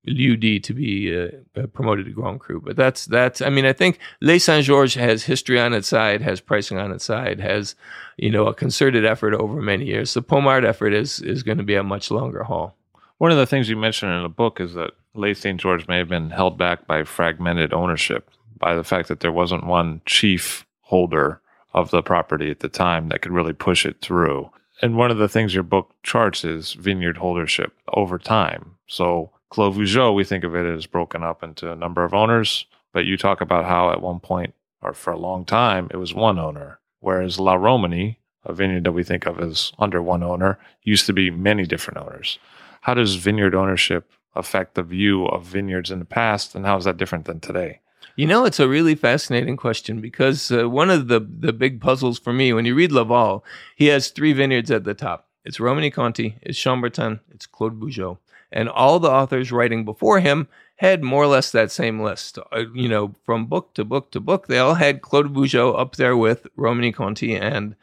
Lieux-Dits 0.06 0.67
to 0.67 0.73
be 0.73 1.15
uh, 1.17 1.67
promoted 1.67 2.06
to 2.06 2.12
Grand 2.12 2.39
Cru. 2.39 2.62
But 2.62 2.75
that's 2.75 3.06
that's. 3.06 3.41
I 3.41 3.49
mean, 3.49 3.65
I 3.65 3.73
think 3.73 3.99
Les 4.21 4.39
Saint 4.39 4.65
Georges 4.65 4.95
has 4.95 5.23
history 5.23 5.60
on 5.60 5.73
its 5.73 5.88
side, 5.88 6.21
has 6.21 6.39
pricing 6.39 6.78
on 6.78 6.91
its 6.91 7.04
side, 7.04 7.39
has 7.39 7.75
you 8.17 8.30
know 8.30 8.47
a 8.47 8.54
concerted 8.54 9.06
effort 9.06 9.34
over 9.34 9.62
many 9.62 9.86
years. 9.86 10.13
The 10.13 10.21
Pommard 10.21 10.65
effort 10.65 10.93
is 10.93 11.19
is 11.21 11.43
going 11.43 11.58
to 11.58 11.63
be 11.63 11.75
a 11.75 11.84
much 11.84 12.12
longer 12.12 12.43
haul. 12.43 12.75
One 13.17 13.32
of 13.32 13.38
the 13.38 13.45
things 13.45 13.69
you 13.69 13.75
mentioned 13.75 14.13
in 14.13 14.23
the 14.23 14.30
book 14.30 14.62
is 14.62 14.73
that 14.75 14.91
Les 15.13 15.34
Saint 15.34 15.60
Georges 15.60 15.88
may 15.88 15.97
have 15.97 16.10
been 16.10 16.30
held 16.30 16.58
back 16.58 16.88
by 16.88 17.04
fragmented 17.04 17.73
ownership, 17.73 18.30
by 18.58 18.75
the 18.75 18.84
fact 18.84 19.10
that 19.10 19.19
there 19.19 19.32
wasn't 19.32 19.65
one 19.65 20.02
chief 20.06 20.65
holder 20.82 21.41
of 21.73 21.91
the 21.91 22.02
property 22.02 22.49
at 22.49 22.62
the 22.62 22.69
time 22.69 23.10
that 23.10 23.21
could 23.21 23.32
really 23.32 23.54
push 23.54 23.86
it 23.86 24.02
through 24.02 24.49
and 24.81 24.95
one 24.95 25.11
of 25.11 25.17
the 25.17 25.29
things 25.29 25.53
your 25.53 25.63
book 25.63 25.91
charts 26.03 26.43
is 26.43 26.73
vineyard 26.73 27.17
holdership 27.17 27.71
over 27.93 28.17
time. 28.17 28.77
So 28.87 29.31
Clos 29.49 29.75
Vougeot, 29.75 30.15
we 30.15 30.23
think 30.23 30.43
of 30.43 30.55
it 30.55 30.65
as 30.65 30.85
broken 30.85 31.23
up 31.23 31.43
into 31.43 31.71
a 31.71 31.75
number 31.75 32.03
of 32.03 32.13
owners, 32.13 32.65
but 32.93 33.05
you 33.05 33.17
talk 33.17 33.41
about 33.41 33.65
how 33.65 33.91
at 33.91 34.01
one 34.01 34.19
point 34.19 34.53
or 34.81 34.93
for 34.93 35.11
a 35.11 35.19
long 35.19 35.45
time 35.45 35.89
it 35.91 35.97
was 35.97 36.13
one 36.13 36.39
owner, 36.39 36.79
whereas 36.99 37.39
La 37.39 37.55
Romanée, 37.55 38.17
a 38.45 38.53
vineyard 38.53 38.85
that 38.85 38.93
we 38.93 39.03
think 39.03 39.25
of 39.25 39.39
as 39.39 39.73
under 39.79 40.01
one 40.01 40.23
owner, 40.23 40.57
used 40.83 41.05
to 41.07 41.13
be 41.13 41.29
many 41.29 41.65
different 41.65 41.99
owners. 41.99 42.39
How 42.81 42.93
does 42.93 43.15
vineyard 43.15 43.53
ownership 43.53 44.09
affect 44.35 44.75
the 44.75 44.83
view 44.83 45.25
of 45.25 45.43
vineyards 45.43 45.91
in 45.91 45.99
the 45.99 46.05
past, 46.05 46.55
and 46.55 46.65
how 46.65 46.77
is 46.77 46.85
that 46.85 46.97
different 46.97 47.25
than 47.25 47.39
today? 47.39 47.81
You 48.19 48.27
know, 48.27 48.43
it's 48.43 48.60
a 48.60 48.67
really 48.67 48.95
fascinating 48.95 49.55
question 49.55 50.01
because 50.01 50.51
uh, 50.51 50.69
one 50.69 50.89
of 50.89 51.08
the, 51.08 51.21
the 51.21 51.53
big 51.53 51.79
puzzles 51.79 52.19
for 52.19 52.34
me, 52.34 52.51
when 52.51 52.65
you 52.65 52.75
read 52.75 52.91
Lavalle, 52.91 53.45
he 53.77 53.86
has 53.86 54.10
three 54.10 54.34
vineyards 54.34 54.69
at 54.69 54.84
the 54.84 54.93
top. 54.93 55.29
It's 55.45 55.60
Romanée 55.60 55.93
Conti, 55.93 56.38
it's 56.41 56.60
Chambertin, 56.60 57.21
it's 57.32 57.45
Clos 57.45 57.71
Vougeot. 57.71 58.17
And 58.51 58.67
all 58.67 58.99
the 58.99 59.10
authors 59.10 59.53
writing 59.53 59.86
before 59.86 60.19
him 60.19 60.49
had 60.75 61.01
more 61.01 61.23
or 61.23 61.27
less 61.27 61.49
that 61.51 61.71
same 61.71 62.01
list. 62.01 62.38
Uh, 62.51 62.65
you 62.73 62.89
know, 62.89 63.13
from 63.25 63.45
book 63.45 63.73
to 63.75 63.86
book 63.86 64.12
to 64.12 64.19
book, 64.19 64.47
they 64.47 64.60
all 64.60 64.73
had 64.73 65.01
Clos 65.01 65.27
Vougeot 65.27 65.79
up 65.79 65.95
there 65.95 66.17
with 66.17 66.45
Romanée 66.58 66.93
Conti 66.93 67.38
and 67.38 67.77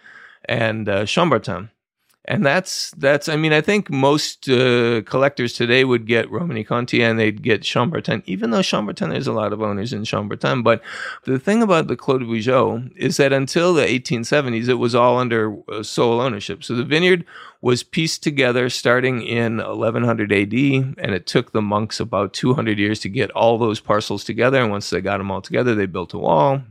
and 0.44 0.86
uh, 0.86 1.04
Chambertin 1.04 1.70
and 2.28 2.44
that's 2.44 2.90
that's 2.92 3.28
i 3.28 3.36
mean 3.36 3.52
i 3.52 3.60
think 3.60 3.90
most 3.90 4.48
uh, 4.48 5.02
collectors 5.02 5.52
today 5.52 5.84
would 5.84 6.06
get 6.06 6.30
romanée 6.30 6.66
conti 6.66 7.02
and 7.02 7.18
they'd 7.18 7.42
get 7.42 7.62
chambertin 7.62 8.22
even 8.26 8.50
though 8.50 8.60
chambertin 8.60 9.10
there's 9.10 9.26
a 9.26 9.32
lot 9.32 9.52
of 9.52 9.62
owners 9.62 9.92
in 9.92 10.02
chambertin 10.02 10.62
but 10.62 10.82
the 11.24 11.38
thing 11.38 11.62
about 11.62 11.86
the 11.86 11.96
clos 11.96 12.22
vougeot 12.22 12.90
is 12.96 13.16
that 13.16 13.32
until 13.32 13.74
the 13.74 13.82
1870s 13.82 14.68
it 14.68 14.74
was 14.74 14.94
all 14.94 15.18
under 15.18 15.56
uh, 15.72 15.82
sole 15.82 16.20
ownership 16.20 16.64
so 16.64 16.74
the 16.74 16.84
vineyard 16.84 17.24
was 17.60 17.82
pieced 17.82 18.22
together 18.22 18.68
starting 18.68 19.22
in 19.22 19.56
1100 19.56 20.32
AD, 20.32 20.52
and 20.52 21.14
it 21.14 21.26
took 21.26 21.50
the 21.50 21.62
monks 21.62 21.98
about 21.98 22.32
200 22.32 22.78
years 22.78 23.00
to 23.00 23.08
get 23.08 23.30
all 23.32 23.58
those 23.58 23.80
parcels 23.80 24.22
together. 24.22 24.60
And 24.60 24.70
once 24.70 24.90
they 24.90 25.00
got 25.00 25.18
them 25.18 25.30
all 25.30 25.42
together, 25.42 25.74
they 25.74 25.86
built 25.86 26.14
a 26.14 26.18
wall. 26.18 26.62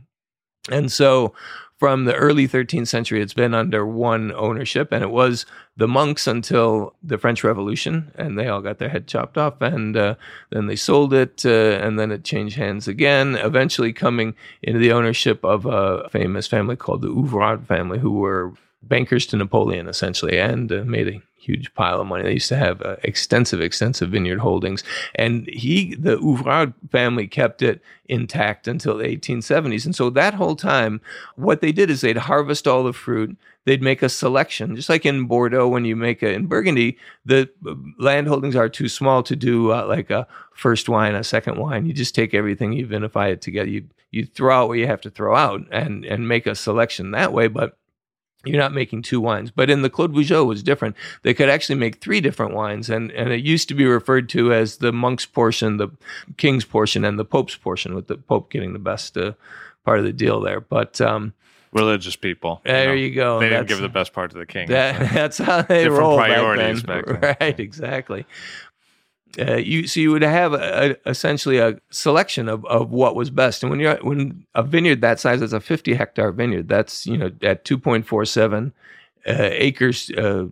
And 0.70 0.90
so 0.90 1.34
from 1.78 2.06
the 2.06 2.14
early 2.14 2.48
13th 2.48 2.88
century, 2.88 3.20
it's 3.20 3.34
been 3.34 3.54
under 3.54 3.86
one 3.86 4.32
ownership, 4.32 4.92
and 4.92 5.02
it 5.02 5.10
was 5.10 5.44
the 5.76 5.86
monks 5.86 6.26
until 6.26 6.94
the 7.02 7.18
French 7.18 7.44
Revolution, 7.44 8.10
and 8.16 8.38
they 8.38 8.48
all 8.48 8.62
got 8.62 8.78
their 8.78 8.88
head 8.88 9.06
chopped 9.06 9.36
off, 9.36 9.60
and 9.60 9.96
uh, 9.96 10.14
then 10.50 10.66
they 10.66 10.76
sold 10.76 11.12
it, 11.12 11.44
uh, 11.44 11.78
and 11.82 11.98
then 11.98 12.10
it 12.10 12.24
changed 12.24 12.56
hands 12.56 12.88
again, 12.88 13.36
eventually 13.36 13.92
coming 13.92 14.34
into 14.62 14.78
the 14.78 14.92
ownership 14.92 15.44
of 15.44 15.66
a 15.66 16.08
famous 16.08 16.46
family 16.46 16.76
called 16.76 17.02
the 17.02 17.10
Ouvrard 17.10 17.66
family, 17.66 17.98
who 17.98 18.12
were 18.12 18.54
bankers 18.82 19.26
to 19.26 19.36
Napoleon, 19.36 19.86
essentially, 19.86 20.38
and 20.38 20.72
uh, 20.72 20.84
made 20.84 21.08
a 21.08 21.22
huge 21.46 21.72
pile 21.74 22.00
of 22.00 22.06
money. 22.06 22.24
They 22.24 22.34
used 22.34 22.48
to 22.48 22.56
have 22.56 22.82
uh, 22.82 22.96
extensive, 23.04 23.60
extensive 23.60 24.10
vineyard 24.10 24.40
holdings, 24.40 24.82
and 25.14 25.46
he, 25.48 25.94
the 25.94 26.18
Ouvrard 26.18 26.74
family, 26.90 27.26
kept 27.26 27.62
it 27.62 27.80
intact 28.08 28.68
until 28.68 28.98
the 28.98 29.04
1870s. 29.04 29.84
And 29.84 29.94
so 29.94 30.10
that 30.10 30.34
whole 30.34 30.56
time, 30.56 31.00
what 31.36 31.60
they 31.60 31.72
did 31.72 31.90
is 31.90 32.00
they'd 32.00 32.16
harvest 32.16 32.66
all 32.66 32.84
the 32.84 32.92
fruit. 32.92 33.36
They'd 33.64 33.82
make 33.82 34.02
a 34.02 34.08
selection, 34.08 34.76
just 34.76 34.88
like 34.88 35.06
in 35.06 35.26
Bordeaux 35.26 35.68
when 35.68 35.84
you 35.84 35.96
make 35.96 36.22
it 36.22 36.34
in 36.34 36.46
Burgundy. 36.46 36.98
The 37.24 37.48
uh, 37.66 37.74
land 37.98 38.28
holdings 38.28 38.56
are 38.56 38.68
too 38.68 38.88
small 38.88 39.22
to 39.24 39.36
do 39.36 39.72
uh, 39.72 39.86
like 39.86 40.10
a 40.10 40.26
first 40.52 40.88
wine, 40.88 41.14
a 41.14 41.24
second 41.24 41.58
wine. 41.58 41.86
You 41.86 41.92
just 41.92 42.14
take 42.14 42.34
everything, 42.34 42.72
you 42.72 42.86
vinify 42.86 43.30
it 43.32 43.40
together. 43.40 43.68
You 43.68 43.84
you 44.12 44.24
throw 44.24 44.54
out 44.54 44.68
what 44.68 44.78
you 44.78 44.86
have 44.86 45.00
to 45.02 45.10
throw 45.10 45.34
out, 45.34 45.62
and 45.72 46.04
and 46.04 46.28
make 46.28 46.46
a 46.46 46.54
selection 46.54 47.10
that 47.10 47.32
way. 47.32 47.48
But 47.48 47.76
you're 48.46 48.60
not 48.60 48.72
making 48.72 49.02
two 49.02 49.20
wines. 49.20 49.50
But 49.50 49.70
in 49.70 49.82
the 49.82 49.90
Clos 49.90 50.10
Vougeot 50.10 50.46
was 50.46 50.62
different. 50.62 50.96
They 51.22 51.34
could 51.34 51.48
actually 51.48 51.76
make 51.76 51.96
three 51.96 52.20
different 52.20 52.54
wines. 52.54 52.90
And, 52.90 53.10
and 53.12 53.32
it 53.32 53.44
used 53.44 53.68
to 53.68 53.74
be 53.74 53.84
referred 53.84 54.28
to 54.30 54.52
as 54.52 54.78
the 54.78 54.92
monk's 54.92 55.26
portion, 55.26 55.76
the 55.76 55.88
king's 56.36 56.64
portion, 56.64 57.04
and 57.04 57.18
the 57.18 57.24
pope's 57.24 57.56
portion, 57.56 57.94
with 57.94 58.06
the 58.06 58.16
pope 58.16 58.50
getting 58.50 58.72
the 58.72 58.78
best 58.78 59.16
uh, 59.16 59.32
part 59.84 59.98
of 59.98 60.04
the 60.04 60.12
deal 60.12 60.40
there. 60.40 60.60
But 60.60 61.00
um, 61.00 61.32
religious 61.72 62.16
people. 62.16 62.60
There 62.64 62.82
you, 62.82 62.88
know, 62.88 62.94
you 62.94 63.14
go. 63.14 63.40
They 63.40 63.48
didn't 63.48 63.68
give 63.68 63.80
the 63.80 63.88
best 63.88 64.12
part 64.12 64.30
to 64.32 64.38
the 64.38 64.46
king. 64.46 64.68
That, 64.68 65.12
that's 65.12 65.38
how 65.38 65.62
they 65.62 65.84
Different 65.84 66.00
roll 66.00 66.18
priorities 66.18 66.82
back 66.82 67.06
then. 67.06 67.20
back 67.20 67.38
then. 67.40 67.48
Right, 67.48 67.60
exactly. 67.60 68.26
Uh, 69.38 69.56
you 69.56 69.86
so 69.86 70.00
you 70.00 70.10
would 70.10 70.22
have 70.22 70.54
a, 70.54 70.96
a, 71.04 71.10
essentially 71.10 71.58
a 71.58 71.78
selection 71.90 72.48
of, 72.48 72.64
of 72.66 72.90
what 72.90 73.14
was 73.14 73.30
best, 73.30 73.62
and 73.62 73.70
when 73.70 73.80
you're 73.80 73.96
when 73.96 74.46
a 74.54 74.62
vineyard 74.62 75.00
that 75.02 75.20
size 75.20 75.42
is 75.42 75.52
a 75.52 75.60
50 75.60 75.94
hectare 75.94 76.32
vineyard, 76.32 76.68
that's 76.68 77.06
you 77.06 77.16
know 77.16 77.30
at 77.42 77.64
2.47 77.64 78.72
uh, 79.26 79.32
acres 79.52 80.10
uh, 80.12 80.46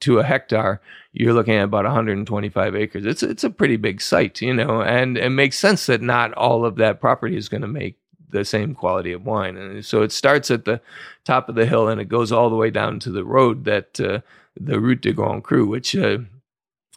to 0.00 0.18
a 0.18 0.24
hectare, 0.24 0.80
you're 1.12 1.32
looking 1.32 1.54
at 1.54 1.64
about 1.64 1.84
125 1.84 2.76
acres. 2.76 3.04
It's 3.04 3.22
it's 3.22 3.44
a 3.44 3.50
pretty 3.50 3.76
big 3.76 4.00
site, 4.00 4.40
you 4.40 4.54
know, 4.54 4.82
and 4.82 5.18
it 5.18 5.30
makes 5.30 5.58
sense 5.58 5.86
that 5.86 6.00
not 6.00 6.32
all 6.34 6.64
of 6.64 6.76
that 6.76 7.00
property 7.00 7.36
is 7.36 7.48
going 7.48 7.62
to 7.62 7.68
make 7.68 7.98
the 8.30 8.44
same 8.44 8.74
quality 8.74 9.12
of 9.12 9.26
wine, 9.26 9.56
and 9.56 9.84
so 9.84 10.02
it 10.02 10.12
starts 10.12 10.50
at 10.50 10.64
the 10.64 10.80
top 11.24 11.48
of 11.48 11.56
the 11.56 11.66
hill 11.66 11.88
and 11.88 12.00
it 12.00 12.08
goes 12.08 12.30
all 12.30 12.48
the 12.48 12.56
way 12.56 12.70
down 12.70 13.00
to 13.00 13.10
the 13.10 13.24
road 13.24 13.64
that 13.64 14.00
uh, 14.00 14.20
the 14.58 14.78
Route 14.78 15.00
de 15.00 15.12
Grand 15.12 15.42
Cru, 15.42 15.66
which 15.66 15.96
uh, 15.96 16.18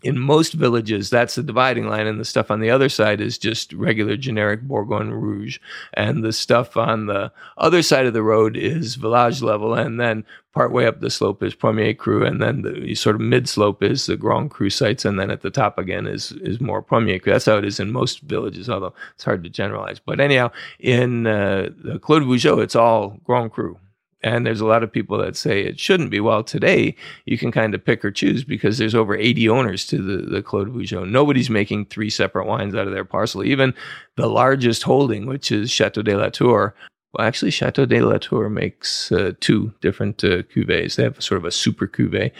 in 0.03 0.19
most 0.19 0.53
villages, 0.53 1.09
that's 1.09 1.35
the 1.35 1.43
dividing 1.43 1.87
line, 1.87 2.07
and 2.07 2.19
the 2.19 2.25
stuff 2.25 2.51
on 2.51 2.59
the 2.59 2.69
other 2.69 2.89
side 2.89 3.21
is 3.21 3.37
just 3.37 3.71
regular 3.73 4.17
generic 4.17 4.61
Bourgogne 4.61 5.11
Rouge, 5.11 5.59
and 5.93 6.23
the 6.23 6.33
stuff 6.33 6.75
on 6.75 7.05
the 7.05 7.31
other 7.57 7.81
side 7.81 8.05
of 8.05 8.13
the 8.13 8.21
road 8.21 8.57
is 8.57 8.95
village 8.95 9.41
level, 9.41 9.73
and 9.73 9.99
then 9.99 10.25
partway 10.53 10.85
up 10.85 10.99
the 10.99 11.09
slope 11.09 11.41
is 11.41 11.55
Premier 11.55 11.93
Cru, 11.93 12.25
and 12.25 12.41
then 12.41 12.61
the 12.61 12.93
sort 12.95 13.15
of 13.15 13.21
mid 13.21 13.47
slope 13.47 13.81
is 13.81 14.05
the 14.05 14.17
Grand 14.17 14.51
Cru 14.51 14.69
sites, 14.69 15.05
and 15.05 15.17
then 15.19 15.31
at 15.31 15.41
the 15.41 15.49
top 15.49 15.77
again 15.77 16.05
is 16.05 16.33
is 16.33 16.59
more 16.59 16.81
Premier 16.81 17.17
Cru. 17.17 17.31
That's 17.31 17.45
how 17.45 17.57
it 17.57 17.65
is 17.65 17.79
in 17.79 17.91
most 17.91 18.19
villages, 18.21 18.69
although 18.69 18.93
it's 19.15 19.23
hard 19.23 19.43
to 19.43 19.49
generalize. 19.49 19.99
But 19.99 20.19
anyhow, 20.19 20.51
in 20.79 21.25
uh, 21.27 21.69
the 21.83 21.97
Clos 21.99 22.23
Vougeot, 22.23 22.61
it's 22.61 22.75
all 22.75 23.21
Grand 23.23 23.51
Cru. 23.51 23.79
And 24.23 24.45
there's 24.45 24.61
a 24.61 24.65
lot 24.65 24.83
of 24.83 24.91
people 24.91 25.17
that 25.17 25.35
say 25.35 25.61
it 25.61 25.79
shouldn't 25.79 26.09
be. 26.09 26.19
Well, 26.19 26.43
today 26.43 26.95
you 27.25 27.37
can 27.37 27.51
kind 27.51 27.75
of 27.75 27.83
pick 27.83 28.05
or 28.05 28.11
choose 28.11 28.43
because 28.43 28.77
there's 28.77 28.95
over 28.95 29.15
80 29.15 29.49
owners 29.49 29.85
to 29.87 29.97
the, 30.01 30.25
the 30.25 30.41
Clos 30.41 30.69
Vougeot. 30.69 31.09
Nobody's 31.09 31.49
making 31.49 31.85
three 31.85 32.09
separate 32.09 32.47
wines 32.47 32.73
out 32.73 32.87
of 32.87 32.93
their 32.93 33.05
parcel. 33.05 33.43
Even 33.43 33.73
the 34.15 34.27
largest 34.27 34.83
holding, 34.83 35.25
which 35.25 35.51
is 35.51 35.69
Chateau 35.69 36.01
de 36.01 36.15
la 36.15 36.29
Tour, 36.29 36.73
well, 37.13 37.27
actually, 37.27 37.51
Chateau 37.51 37.85
de 37.85 38.01
la 38.01 38.17
Tour 38.17 38.49
makes 38.49 39.11
uh, 39.11 39.33
two 39.39 39.71
different 39.81 40.23
uh, 40.23 40.41
cuvées. 40.43 40.95
They 40.95 41.03
have 41.03 41.21
sort 41.21 41.37
of 41.37 41.45
a 41.45 41.51
super 41.51 41.87
cuvée. 41.87 42.31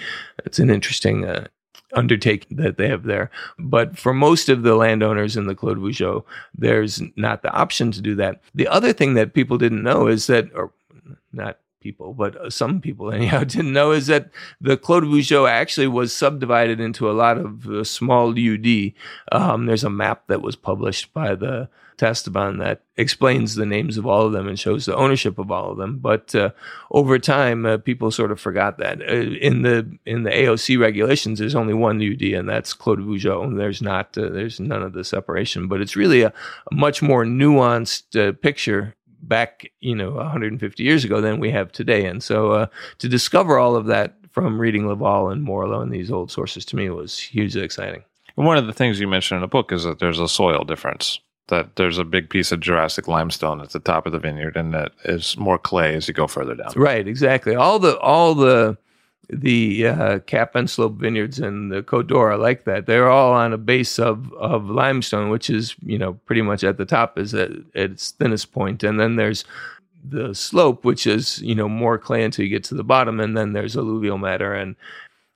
It's 0.46 0.58
an 0.58 0.72
interesting 0.72 1.26
uh, 1.26 1.48
undertaking 1.93 2.58
that 2.58 2.78
they 2.78 2.88
have 2.88 3.04
there. 3.04 3.30
But 3.60 4.00
for 4.00 4.13
most 4.13 4.50
of 4.50 4.63
the 4.63 4.76
landowners 4.76 5.38
in 5.38 5.46
the 5.46 5.54
Clos 5.54 5.78
Vougeot, 5.78 6.24
there's 6.58 7.02
not 7.15 7.43
the 7.43 7.52
option 7.52 7.91
to 7.91 8.02
do 8.02 8.15
that. 8.15 8.41
The 8.56 8.67
other 8.67 8.93
thing 8.93 9.13
that 9.13 9.36
people 9.36 9.60
didn't 9.60 9.84
know 9.84 10.08
is 10.08 10.26
that, 10.26 10.50
or 10.56 10.72
not 11.32 11.60
people, 11.84 12.13
but 12.13 12.36
uh, 12.38 12.50
some 12.50 12.82
people 12.82 13.12
anyhow 13.13 13.43
didn't 13.43 13.74
know 13.74 13.91
is 13.91 14.08
that 14.08 14.30
the 14.60 14.78
Clos 14.78 15.28
de 15.28 15.46
actually 15.46 15.88
was 15.88 16.15
subdivided 16.15 16.80
into 16.80 17.10
a 17.10 17.13
lot 17.13 17.38
of 17.38 17.67
uh, 17.67 17.84
small 17.84 18.32
lieux-dits. 18.32 18.96
Um, 19.32 19.65
there's 19.65 19.84
a 19.84 19.89
map 19.89 20.24
that 20.28 20.41
was 20.41 20.56
published 20.56 21.13
by 21.13 21.36
the 21.36 21.69
Esteban 22.04 22.58
that 22.58 22.82
explains 22.98 23.56
the 23.56 23.65
names 23.65 23.98
of 23.98 24.06
all 24.06 24.26
of 24.26 24.34
them 24.34 24.48
and 24.48 24.60
shows 24.60 24.86
the 24.86 24.96
ownership 24.96 25.39
of 25.39 25.52
all 25.52 25.72
of 25.72 25.78
them. 25.78 26.00
But 26.00 26.36
uh, 26.36 26.52
over 26.91 27.17
time, 27.17 27.65
uh, 27.65 27.78
people 27.78 28.12
sort 28.12 28.32
of 28.32 28.39
forgot 28.39 28.78
that. 28.78 29.02
Uh, 29.02 29.13
in 29.13 29.62
the 29.62 29.98
in 30.06 30.24
the 30.24 30.30
AOC 30.30 30.80
regulations, 30.80 31.39
there's 31.39 31.56
only 31.56 31.74
one 31.74 32.00
lieu-dit, 32.00 32.34
and 32.34 32.48
that's 32.48 32.74
Clos 32.74 32.98
de 32.98 33.04
Vougeot. 33.04 33.58
There's 33.58 33.82
not 33.82 34.17
uh, 34.17 34.30
there's 34.30 34.60
none 34.60 34.84
of 34.84 34.93
the 34.93 35.04
separation, 35.04 35.67
but 35.67 35.82
it's 35.82 35.96
really 35.96 36.22
a, 36.22 36.34
a 36.72 36.76
much 36.76 37.02
more 37.02 37.26
nuanced 37.26 38.41
picture 38.41 38.96
back 39.28 39.72
you 39.80 39.96
know 39.96 40.12
150 40.12 40.84
years 40.84 41.04
ago 41.04 41.22
than 41.22 41.40
we 41.40 41.52
have 41.52 41.72
today. 41.72 42.06
And 42.06 42.22
so 42.22 42.52
uh, 42.52 42.66
to 43.00 43.10
discover 43.10 43.58
all 43.58 43.76
of 43.76 43.86
that 43.88 44.16
from 44.32 44.60
reading 44.60 44.88
Lavalle 44.88 45.30
and 45.30 45.48
Morelot 45.48 45.84
and 45.84 45.92
these 45.92 46.12
old 46.12 46.32
sources 46.32 46.66
to 46.66 46.76
me 46.76 46.90
was 46.90 47.20
hugely 47.20 47.62
exciting. 47.62 48.04
And 48.36 48.46
one 48.46 48.58
of 48.58 48.68
the 48.68 48.74
things 48.74 49.00
you 49.00 49.08
mentioned 49.08 49.38
in 49.38 49.42
the 49.42 49.48
book 49.48 49.72
is 49.72 49.84
that 49.84 50.00
there's 50.00 50.20
a 50.20 50.28
soil 50.28 50.64
difference 50.64 51.20
that 51.48 51.76
there's 51.76 51.98
a 51.98 52.04
big 52.04 52.30
piece 52.30 52.52
of 52.52 52.60
Jurassic 52.60 53.08
limestone 53.08 53.62
at 53.62 53.72
the 53.72 53.80
top 53.80 54.06
of 54.06 54.12
the 54.12 54.20
vineyard, 54.20 54.56
and 54.56 54.74
that 54.74 54.92
is 55.06 55.38
more 55.38 55.58
clay 55.58 55.94
as 55.96 56.08
you 56.08 56.14
go 56.14 56.28
further 56.28 56.56
down. 56.56 56.72
Right, 56.76 57.08
exactly. 57.08 57.56
All 57.56 57.80
the 57.80 57.98
all 58.00 58.34
the 58.34 58.78
the 59.36 59.88
uh, 59.88 60.19
cap 60.19 60.56
and 60.56 60.69
slope 60.69 60.96
vineyards 60.96 61.39
and 61.39 61.72
the 61.72 61.82
Côte 61.82 62.08
d'Or 62.08 62.32
are 62.32 62.38
like 62.38 62.63
that. 62.65 62.86
They're 62.86 63.10
all 63.10 63.34
on 63.34 63.54
a 63.54 63.58
base 63.58 64.00
of 64.00 64.32
of 64.34 64.69
limestone, 64.69 65.30
which 65.30 65.50
is 65.50 65.76
you 65.82 65.98
know 65.98 66.13
pretty 66.26 66.41
much 66.41 66.63
at 66.63 66.78
the 66.78 66.86
top 66.86 67.17
is 67.17 67.34
at, 67.34 67.52
at 67.76 67.91
its 67.91 68.12
thinnest 68.12 68.52
point, 68.52 68.84
and 68.84 69.00
then 69.00 69.15
there's 69.15 69.46
the 70.04 70.34
slope, 70.36 70.86
which 70.86 71.08
is 71.08 71.41
you 71.41 71.56
know 71.56 71.69
more 71.69 71.98
clay 71.98 72.24
until 72.24 72.43
you 72.43 72.50
get 72.50 72.63
to 72.65 72.76
the 72.76 72.84
bottom, 72.84 73.19
and 73.19 73.38
then 73.38 73.54
there's 73.54 73.76
alluvial 73.76 74.17
matter 74.17 74.54
and 74.54 74.76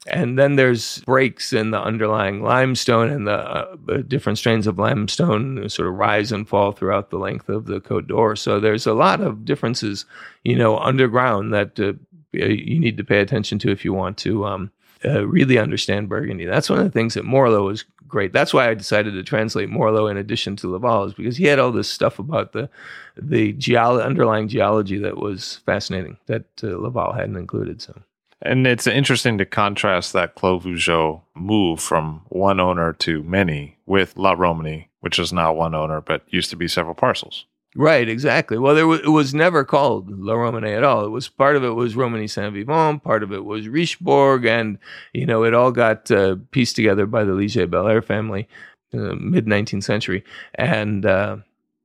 and 0.07 0.39
then 0.39 0.55
there's 0.55 0.99
breaks 0.99 1.53
in 1.53 1.71
the 1.71 1.81
underlying 1.81 2.41
limestone, 2.41 3.10
and 3.10 3.27
the 3.27 3.33
uh, 3.33 3.75
different 4.07 4.38
strains 4.38 4.67
of 4.67 4.79
limestone 4.79 5.67
sort 5.69 5.89
of 5.89 5.95
rise 5.95 6.31
and 6.31 6.47
fall 6.47 6.71
throughout 6.71 7.10
the 7.10 7.17
length 7.17 7.49
of 7.49 7.65
the 7.65 7.79
Côte 7.81 8.07
d'Or. 8.07 8.36
So 8.36 8.60
there's 8.60 8.88
a 8.88 8.93
lot 8.93 9.21
of 9.21 9.43
differences, 9.43 10.05
you 10.43 10.55
know, 10.55 10.77
underground 10.77 11.53
that 11.53 11.79
uh, 11.79 11.93
you 12.31 12.79
need 12.79 12.97
to 12.97 13.03
pay 13.03 13.19
attention 13.19 13.59
to 13.59 13.71
if 13.71 13.85
you 13.85 13.93
want 13.93 14.17
to 14.19 14.45
um, 14.45 14.71
uh, 15.05 15.25
really 15.27 15.57
understand 15.57 16.09
Burgundy. 16.09 16.45
That's 16.45 16.69
one 16.69 16.79
of 16.79 16.85
the 16.85 16.91
things 16.91 17.13
that 17.13 17.23
Morelot 17.23 17.65
was 17.65 17.85
great. 18.07 18.33
That's 18.33 18.53
why 18.53 18.69
I 18.69 18.73
decided 18.73 19.13
to 19.13 19.23
translate 19.23 19.69
Morelot 19.69 20.11
in 20.11 20.17
addition 20.17 20.55
to 20.57 20.71
Lavalle, 20.71 21.05
is 21.05 21.13
because 21.13 21.37
he 21.37 21.45
had 21.45 21.59
all 21.59 21.71
this 21.71 21.89
stuff 21.89 22.19
about 22.19 22.53
the 22.53 22.69
the 23.15 23.53
geolo- 23.53 24.03
underlying 24.03 24.47
geology 24.47 24.97
that 24.99 25.17
was 25.17 25.57
fascinating 25.65 26.17
that 26.27 26.45
uh, 26.63 26.77
Lavalle 26.77 27.13
hadn't 27.13 27.37
included. 27.37 27.81
So. 27.81 27.99
And 28.41 28.67
it's 28.67 28.85
interesting 28.87 29.37
to 29.39 29.45
contrast 29.45 30.13
that 30.13 30.35
Clos 30.35 30.63
Vougeot 30.63 31.21
move 31.35 31.79
from 31.79 32.21
one 32.29 32.59
owner 32.59 32.93
to 32.93 33.23
many 33.23 33.77
with 33.85 34.15
La 34.15 34.35
Romanée, 34.35 34.87
which 34.99 35.17
is 35.17 35.33
now 35.33 35.53
one 35.53 35.73
owner, 35.73 36.01
but 36.01 36.21
used 36.27 36.51
to 36.51 36.55
be 36.55 36.67
several 36.67 36.93
parcels. 36.93 37.45
Right, 37.77 38.09
exactly. 38.09 38.57
Well, 38.57 38.73
there 38.73 38.91
it 38.91 39.09
was 39.09 39.35
never 39.35 39.63
called 39.63 40.09
La 40.09 40.33
Romanée 40.33 40.75
at 40.75 40.83
all. 40.83 41.05
It 41.05 41.09
was 41.09 41.29
part 41.29 41.55
of 41.55 41.63
it 41.63 41.75
was 41.75 41.93
Romanée 41.93 42.27
Saint 42.27 42.51
Vivant, 42.51 43.03
part 43.03 43.21
of 43.21 43.31
it 43.31 43.45
was 43.45 43.67
Richebourg, 43.67 44.47
and 44.47 44.79
you 45.13 45.27
know 45.27 45.43
it 45.43 45.53
all 45.53 45.71
got 45.71 46.09
uh, 46.09 46.37
pieced 46.49 46.75
together 46.75 47.05
by 47.05 47.23
the 47.23 47.33
Liger-Belair 47.33 48.01
family, 48.01 48.47
uh, 48.95 49.13
mid 49.19 49.45
19th 49.45 49.83
century, 49.83 50.23
and 50.55 51.05
uh, 51.05 51.37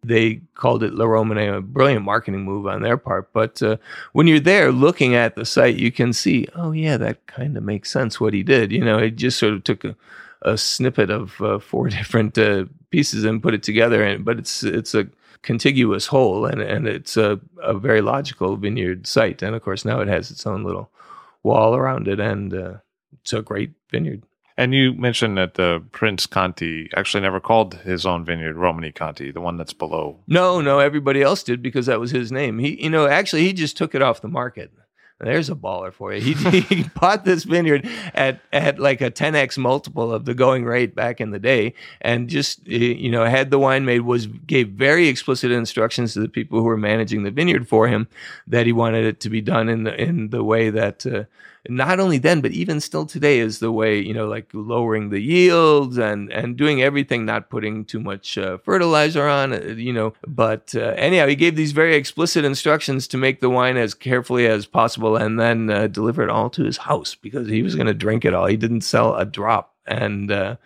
they 0.03 0.41
called 0.55 0.83
it 0.83 0.95
La 0.95 1.05
Romanée, 1.05 1.55
a 1.55 1.61
brilliant 1.61 2.07
marketing 2.07 2.43
move 2.43 2.67
on 2.67 2.81
their 2.81 2.97
part. 2.97 3.31
But 3.35 3.63
uh, 3.63 3.77
when 4.15 4.27
you're 4.27 4.41
there 4.41 4.73
looking 4.73 5.15
at 5.15 5.37
the 5.37 5.45
site, 5.45 5.77
you 5.77 5.93
can 5.93 6.15
see, 6.15 6.49
oh 6.55 6.73
yeah, 6.73 6.97
that 6.97 7.27
kind 7.27 7.55
of 7.55 7.65
makes 7.65 7.91
sense 7.91 8.19
what 8.19 8.33
he 8.33 8.43
did. 8.43 8.73
You 8.73 8.83
know, 8.83 8.97
he 8.99 9.11
just 9.11 9.39
sort 9.39 9.53
of 9.53 9.63
took 9.63 9.85
a, 9.85 9.95
a 10.41 10.57
snippet 10.57 11.11
of 11.11 11.39
uh, 11.43 11.59
four 11.59 11.89
different 11.91 12.39
uh, 12.39 12.65
pieces 12.89 13.25
and 13.25 13.43
put 13.43 13.53
it 13.53 13.63
together. 13.63 14.03
And 14.03 14.25
but 14.25 14.39
it's 14.39 14.65
it's 14.65 14.95
a 14.95 15.07
contiguous 15.43 16.07
whole, 16.07 16.47
and 16.47 16.61
and 16.61 16.87
it's 16.87 17.17
a, 17.17 17.41
a 17.63 17.75
very 17.75 18.01
logical 18.01 18.57
vineyard 18.57 19.07
site. 19.07 19.43
And 19.43 19.55
of 19.55 19.63
course, 19.63 19.85
now 19.85 20.01
it 20.01 20.09
has 20.09 20.31
its 20.31 20.47
own 20.47 20.65
little 20.65 20.91
wall 21.43 21.75
around 21.75 22.09
it, 22.09 22.21
and 22.21 22.55
uh, 22.55 22.75
it's 23.21 23.33
a 23.33 23.43
great 23.43 23.73
vineyard. 23.91 24.23
And 24.57 24.75
you 24.75 24.93
mentioned 24.93 25.39
that 25.39 25.55
the 25.55 25.83
Prince 25.93 26.27
Conti 26.27 26.91
actually 26.95 27.23
never 27.23 27.41
called 27.41 27.75
his 27.75 28.05
own 28.05 28.25
vineyard 28.25 28.57
Romanée 28.57 28.95
Conti, 28.95 29.31
the 29.31 29.41
one 29.41 29.57
that's 29.57 29.73
below. 29.73 30.19
No, 30.27 30.61
no, 30.61 30.79
everybody 30.79 31.23
else 31.23 31.43
did 31.43 31.63
because 31.63 31.87
that 31.87 32.01
was 32.01 32.11
his 32.11 32.31
name. 32.31 32.59
He, 32.59 32.83
you 32.83 32.91
know, 32.91 33.07
actually 33.07 33.43
he 33.45 33.55
just 33.55 33.77
took 33.77 33.95
it 33.95 34.03
off 34.03 34.21
the 34.21 34.29
market. 34.29 34.71
There's 35.23 35.49
a 35.49 35.55
baller 35.55 35.93
for 35.93 36.13
you. 36.13 36.21
He, 36.21 36.61
he 36.61 36.83
bought 37.01 37.25
this 37.25 37.45
vineyard 37.45 37.89
at 38.13 38.41
at 38.53 38.81
like 38.81 39.01
a 39.01 39.11
10x 39.11 39.57
multiple 39.57 40.13
of 40.13 40.25
the 40.25 40.35
going 40.35 40.65
rate 40.65 40.97
back 40.97 41.21
in 41.21 41.31
the 41.31 41.39
day, 41.39 41.75
and 42.01 42.29
just 42.29 42.67
you 42.67 43.11
know 43.11 43.25
had 43.25 43.51
the 43.51 43.59
wine 43.59 43.85
made. 43.85 44.01
Was 44.01 44.27
gave 44.27 44.71
very 44.71 45.07
explicit 45.07 45.53
instructions 45.53 46.15
to 46.15 46.21
the 46.21 46.29
people 46.29 46.59
who 46.59 46.65
were 46.65 46.77
managing 46.77 47.23
the 47.23 47.31
vineyard 47.31 47.69
for 47.69 47.87
him 47.87 48.09
that 48.49 48.67
he 48.67 48.73
wanted 48.73 49.05
it 49.05 49.21
to 49.21 49.31
be 49.31 49.41
done 49.41 49.69
in 49.69 49.85
the 49.85 49.95
in 49.95 50.31
the 50.31 50.43
way 50.43 50.71
that. 50.71 51.07
Uh, 51.07 51.25
not 51.69 52.01
only 52.01 52.19
then, 52.19 52.41
but 52.41 52.51
even 52.51 52.81
still 52.81 53.07
today 53.07 53.39
is 53.39 53.61
the 53.61 53.71
way, 53.71 53.99
you 53.99 54.13
know, 54.13 54.27
like 54.27 54.49
lowering 54.53 55.11
the 55.11 55.21
yields 55.21 55.97
and, 55.97 56.33
and 56.33 56.57
doing 56.57 56.83
everything, 56.83 57.25
not 57.25 57.51
putting 57.51 57.85
too 57.85 58.01
much 58.01 58.37
uh, 58.37 58.59
fertilizer 58.59 59.29
on, 59.29 59.53
uh, 59.53 59.75
you 59.77 59.93
know. 59.93 60.13
But 60.27 60.75
uh, 60.75 60.95
anyhow, 60.97 61.27
he 61.27 61.37
gave 61.37 61.55
these 61.55 61.73
very 61.73 61.95
explicit 61.95 62.45
instructions 62.45 63.07
to 63.09 63.17
make 63.17 63.41
the 63.41 63.51
wine 63.51 63.77
as 63.77 63.95
carefully 63.95 64.47
as 64.47 64.67
possible 64.67 65.17
and 65.17 65.39
then 65.39 65.71
uh, 65.71 65.87
deliver 65.87 66.25
it 66.25 66.31
all 66.31 66.51
to 66.51 66.65
his 66.65 66.79
house 66.79 67.15
because 67.15 67.49
he 67.49 67.63
was 67.63 67.77
going 67.77 67.87
to 67.87 67.95
drink 67.95 68.25
it 68.25 68.35
all. 68.35 68.47
He 68.47 68.57
didn't 68.57 68.81
sell 68.81 69.15
a 69.15 69.25
drop. 69.25 69.75
And, 69.87 70.33
uh, 70.33 70.57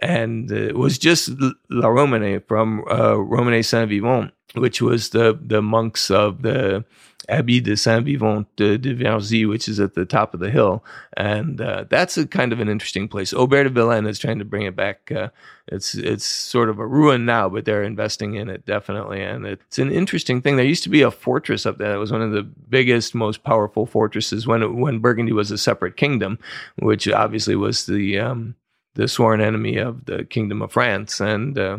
and 0.00 0.50
it 0.50 0.76
was 0.76 0.98
just 0.98 1.30
La 1.70 1.88
Romanée 1.88 2.44
from 2.44 2.84
uh, 2.90 3.14
Romanée 3.14 3.64
Saint 3.64 3.88
Vivant, 3.88 4.32
which 4.54 4.82
was 4.82 5.10
the, 5.10 5.38
the 5.40 5.62
monks 5.62 6.10
of 6.10 6.42
the 6.42 6.84
Abbey 7.28 7.60
de 7.60 7.76
Saint 7.76 8.04
Vivant 8.04 8.46
de, 8.56 8.78
de 8.78 9.46
which 9.46 9.68
is 9.68 9.80
at 9.80 9.94
the 9.94 10.04
top 10.04 10.34
of 10.34 10.40
the 10.40 10.50
hill, 10.50 10.84
and 11.16 11.60
uh, 11.60 11.84
that's 11.88 12.16
a 12.18 12.26
kind 12.26 12.52
of 12.52 12.60
an 12.60 12.68
interesting 12.68 13.08
place. 13.08 13.32
Aubert 13.32 13.64
de 13.64 13.70
Villaine 13.70 14.06
is 14.06 14.18
trying 14.18 14.38
to 14.38 14.44
bring 14.44 14.62
it 14.62 14.76
back. 14.76 15.10
Uh, 15.12 15.28
it's 15.68 15.94
it's 15.94 16.24
sort 16.24 16.68
of 16.68 16.78
a 16.78 16.86
ruin 16.86 17.24
now, 17.24 17.48
but 17.48 17.64
they're 17.64 17.84
investing 17.84 18.34
in 18.34 18.48
it 18.48 18.66
definitely, 18.66 19.22
and 19.22 19.46
it's 19.46 19.78
an 19.78 19.92
interesting 19.92 20.42
thing. 20.42 20.56
There 20.56 20.64
used 20.64 20.82
to 20.84 20.90
be 20.90 21.02
a 21.02 21.10
fortress 21.10 21.66
up 21.66 21.78
there 21.78 21.92
that 21.92 21.98
was 21.98 22.12
one 22.12 22.22
of 22.22 22.32
the 22.32 22.42
biggest, 22.42 23.14
most 23.14 23.44
powerful 23.44 23.86
fortresses 23.86 24.46
when 24.46 24.62
it, 24.62 24.74
when 24.74 24.98
Burgundy 24.98 25.32
was 25.32 25.50
a 25.50 25.58
separate 25.58 25.96
kingdom, 25.96 26.38
which 26.78 27.08
obviously 27.08 27.54
was 27.56 27.86
the 27.86 28.18
um, 28.18 28.56
the 28.94 29.08
sworn 29.08 29.40
enemy 29.40 29.76
of 29.76 30.04
the 30.04 30.24
Kingdom 30.24 30.62
of 30.62 30.72
France, 30.72 31.20
and 31.20 31.58
uh, 31.58 31.78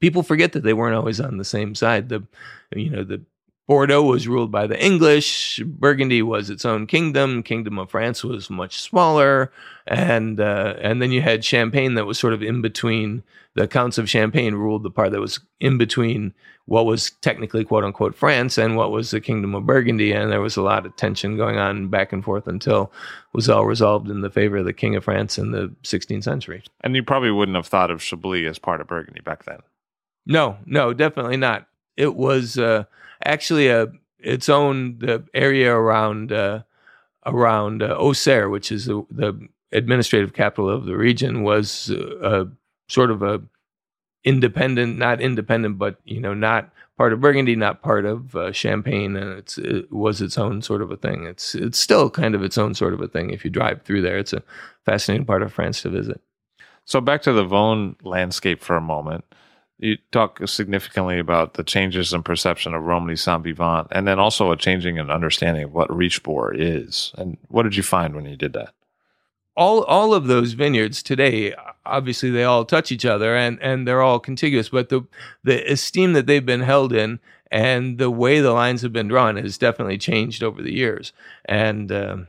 people 0.00 0.22
forget 0.22 0.52
that 0.52 0.62
they 0.62 0.72
weren't 0.72 0.96
always 0.96 1.20
on 1.20 1.36
the 1.36 1.44
same 1.44 1.74
side. 1.74 2.08
The 2.08 2.26
you 2.74 2.90
know 2.90 3.04
the 3.04 3.22
Bordeaux 3.70 4.02
was 4.02 4.26
ruled 4.26 4.50
by 4.50 4.66
the 4.66 4.84
English. 4.84 5.60
Burgundy 5.64 6.22
was 6.22 6.50
its 6.50 6.64
own 6.64 6.88
kingdom. 6.88 7.40
Kingdom 7.44 7.78
of 7.78 7.88
France 7.88 8.24
was 8.24 8.50
much 8.50 8.80
smaller, 8.80 9.52
and 9.86 10.40
uh, 10.40 10.74
and 10.80 11.00
then 11.00 11.12
you 11.12 11.22
had 11.22 11.44
Champagne 11.44 11.94
that 11.94 12.04
was 12.04 12.18
sort 12.18 12.32
of 12.32 12.42
in 12.42 12.62
between. 12.62 13.22
The 13.54 13.68
counts 13.68 13.96
of 13.96 14.10
Champagne 14.10 14.56
ruled 14.56 14.82
the 14.82 14.90
part 14.90 15.12
that 15.12 15.20
was 15.20 15.38
in 15.60 15.78
between 15.78 16.34
what 16.64 16.84
was 16.84 17.12
technically 17.22 17.62
quote 17.62 17.84
unquote 17.84 18.16
France 18.16 18.58
and 18.58 18.74
what 18.74 18.90
was 18.90 19.12
the 19.12 19.20
Kingdom 19.20 19.54
of 19.54 19.66
Burgundy, 19.66 20.10
and 20.10 20.32
there 20.32 20.40
was 20.40 20.56
a 20.56 20.62
lot 20.62 20.84
of 20.84 20.96
tension 20.96 21.36
going 21.36 21.58
on 21.58 21.86
back 21.86 22.12
and 22.12 22.24
forth 22.24 22.48
until 22.48 22.90
it 22.92 23.36
was 23.36 23.48
all 23.48 23.66
resolved 23.66 24.10
in 24.10 24.20
the 24.20 24.30
favor 24.30 24.56
of 24.56 24.64
the 24.64 24.72
King 24.72 24.96
of 24.96 25.04
France 25.04 25.38
in 25.38 25.52
the 25.52 25.72
16th 25.84 26.24
century. 26.24 26.64
And 26.80 26.96
you 26.96 27.04
probably 27.04 27.30
wouldn't 27.30 27.54
have 27.54 27.68
thought 27.68 27.92
of 27.92 28.02
Chablis 28.02 28.48
as 28.50 28.58
part 28.58 28.80
of 28.80 28.88
Burgundy 28.88 29.20
back 29.20 29.44
then. 29.44 29.60
No, 30.26 30.58
no, 30.66 30.92
definitely 30.92 31.36
not. 31.36 31.68
It 31.96 32.16
was. 32.16 32.58
Uh, 32.58 32.86
actually 33.24 33.68
a 33.68 33.88
its 34.18 34.48
own 34.48 34.98
the 34.98 35.24
area 35.34 35.74
around 35.74 36.32
uh, 36.32 36.62
around 37.26 37.82
uh, 37.82 37.96
Auxerre, 37.98 38.48
which 38.48 38.72
is 38.72 38.86
the, 38.86 39.04
the, 39.10 39.48
administrative 39.72 40.32
capital 40.32 40.68
of 40.68 40.84
the 40.84 40.96
region, 40.96 41.44
was 41.44 41.90
uh, 41.90 42.44
sort 42.88 43.10
of 43.10 43.22
a 43.22 43.40
independent, 44.24 44.98
not 44.98 45.20
independent, 45.20 45.78
but 45.78 46.00
you 46.04 46.20
know, 46.20 46.34
not 46.34 46.70
part 46.96 47.12
of 47.12 47.20
Burgundy, 47.20 47.56
not 47.56 47.82
part 47.82 48.04
of 48.04 48.34
uh, 48.34 48.52
Champagne, 48.52 49.16
and 49.16 49.48
it 49.58 49.92
was 49.92 50.20
its 50.20 50.36
own 50.36 50.60
sort 50.60 50.82
of 50.82 50.90
a 50.90 50.96
thing. 50.96 51.24
It's 51.24 51.54
it's 51.54 51.78
still 51.78 52.10
kind 52.10 52.34
of 52.34 52.42
its 52.42 52.58
own 52.58 52.74
sort 52.74 52.94
of 52.94 53.00
a 53.00 53.08
thing. 53.08 53.30
If 53.30 53.44
you 53.44 53.50
drive 53.50 53.82
through 53.82 54.02
there, 54.02 54.18
it's 54.18 54.32
a 54.32 54.42
fascinating 54.84 55.26
part 55.26 55.42
of 55.42 55.52
France 55.52 55.82
to 55.82 55.88
visit. 55.88 56.20
So 56.84 57.00
back 57.00 57.22
to 57.22 57.32
the 57.32 57.44
Vosne 57.44 57.94
landscape 58.02 58.60
for 58.60 58.76
a 58.76 58.80
moment 58.80 59.24
you 59.80 59.96
talk 60.12 60.46
significantly 60.46 61.18
about 61.18 61.54
the 61.54 61.64
changes 61.64 62.12
in 62.12 62.22
perception 62.22 62.74
of 62.74 62.82
Romanée 62.82 63.18
Saint 63.18 63.42
Vivant, 63.42 63.88
and 63.90 64.06
then 64.06 64.18
also 64.18 64.52
a 64.52 64.56
changing 64.56 64.98
in 64.98 65.10
understanding 65.10 65.64
of 65.64 65.72
what 65.72 65.88
Richebourg 65.88 66.54
is. 66.56 67.12
And 67.16 67.38
what 67.48 67.62
did 67.62 67.76
you 67.76 67.82
find 67.82 68.14
when 68.14 68.26
you 68.26 68.36
did 68.36 68.52
that? 68.52 68.74
All 69.56 69.82
all 69.84 70.14
of 70.14 70.26
those 70.26 70.52
vineyards 70.52 71.02
today, 71.02 71.54
obviously, 71.84 72.30
they 72.30 72.44
all 72.44 72.64
touch 72.64 72.92
each 72.92 73.06
other, 73.06 73.34
and 73.34 73.58
and 73.62 73.88
they're 73.88 74.02
all 74.02 74.20
contiguous. 74.20 74.68
But 74.68 74.90
the 74.90 75.06
the 75.42 75.70
esteem 75.70 76.12
that 76.12 76.26
they've 76.26 76.44
been 76.44 76.60
held 76.60 76.92
in, 76.92 77.18
and 77.50 77.98
the 77.98 78.10
way 78.10 78.40
the 78.40 78.52
lines 78.52 78.82
have 78.82 78.92
been 78.92 79.08
drawn 79.08 79.36
has 79.36 79.58
definitely 79.58 79.98
changed 79.98 80.42
over 80.42 80.62
the 80.62 80.74
years. 80.74 81.12
And 81.46 81.90
um, 81.90 82.28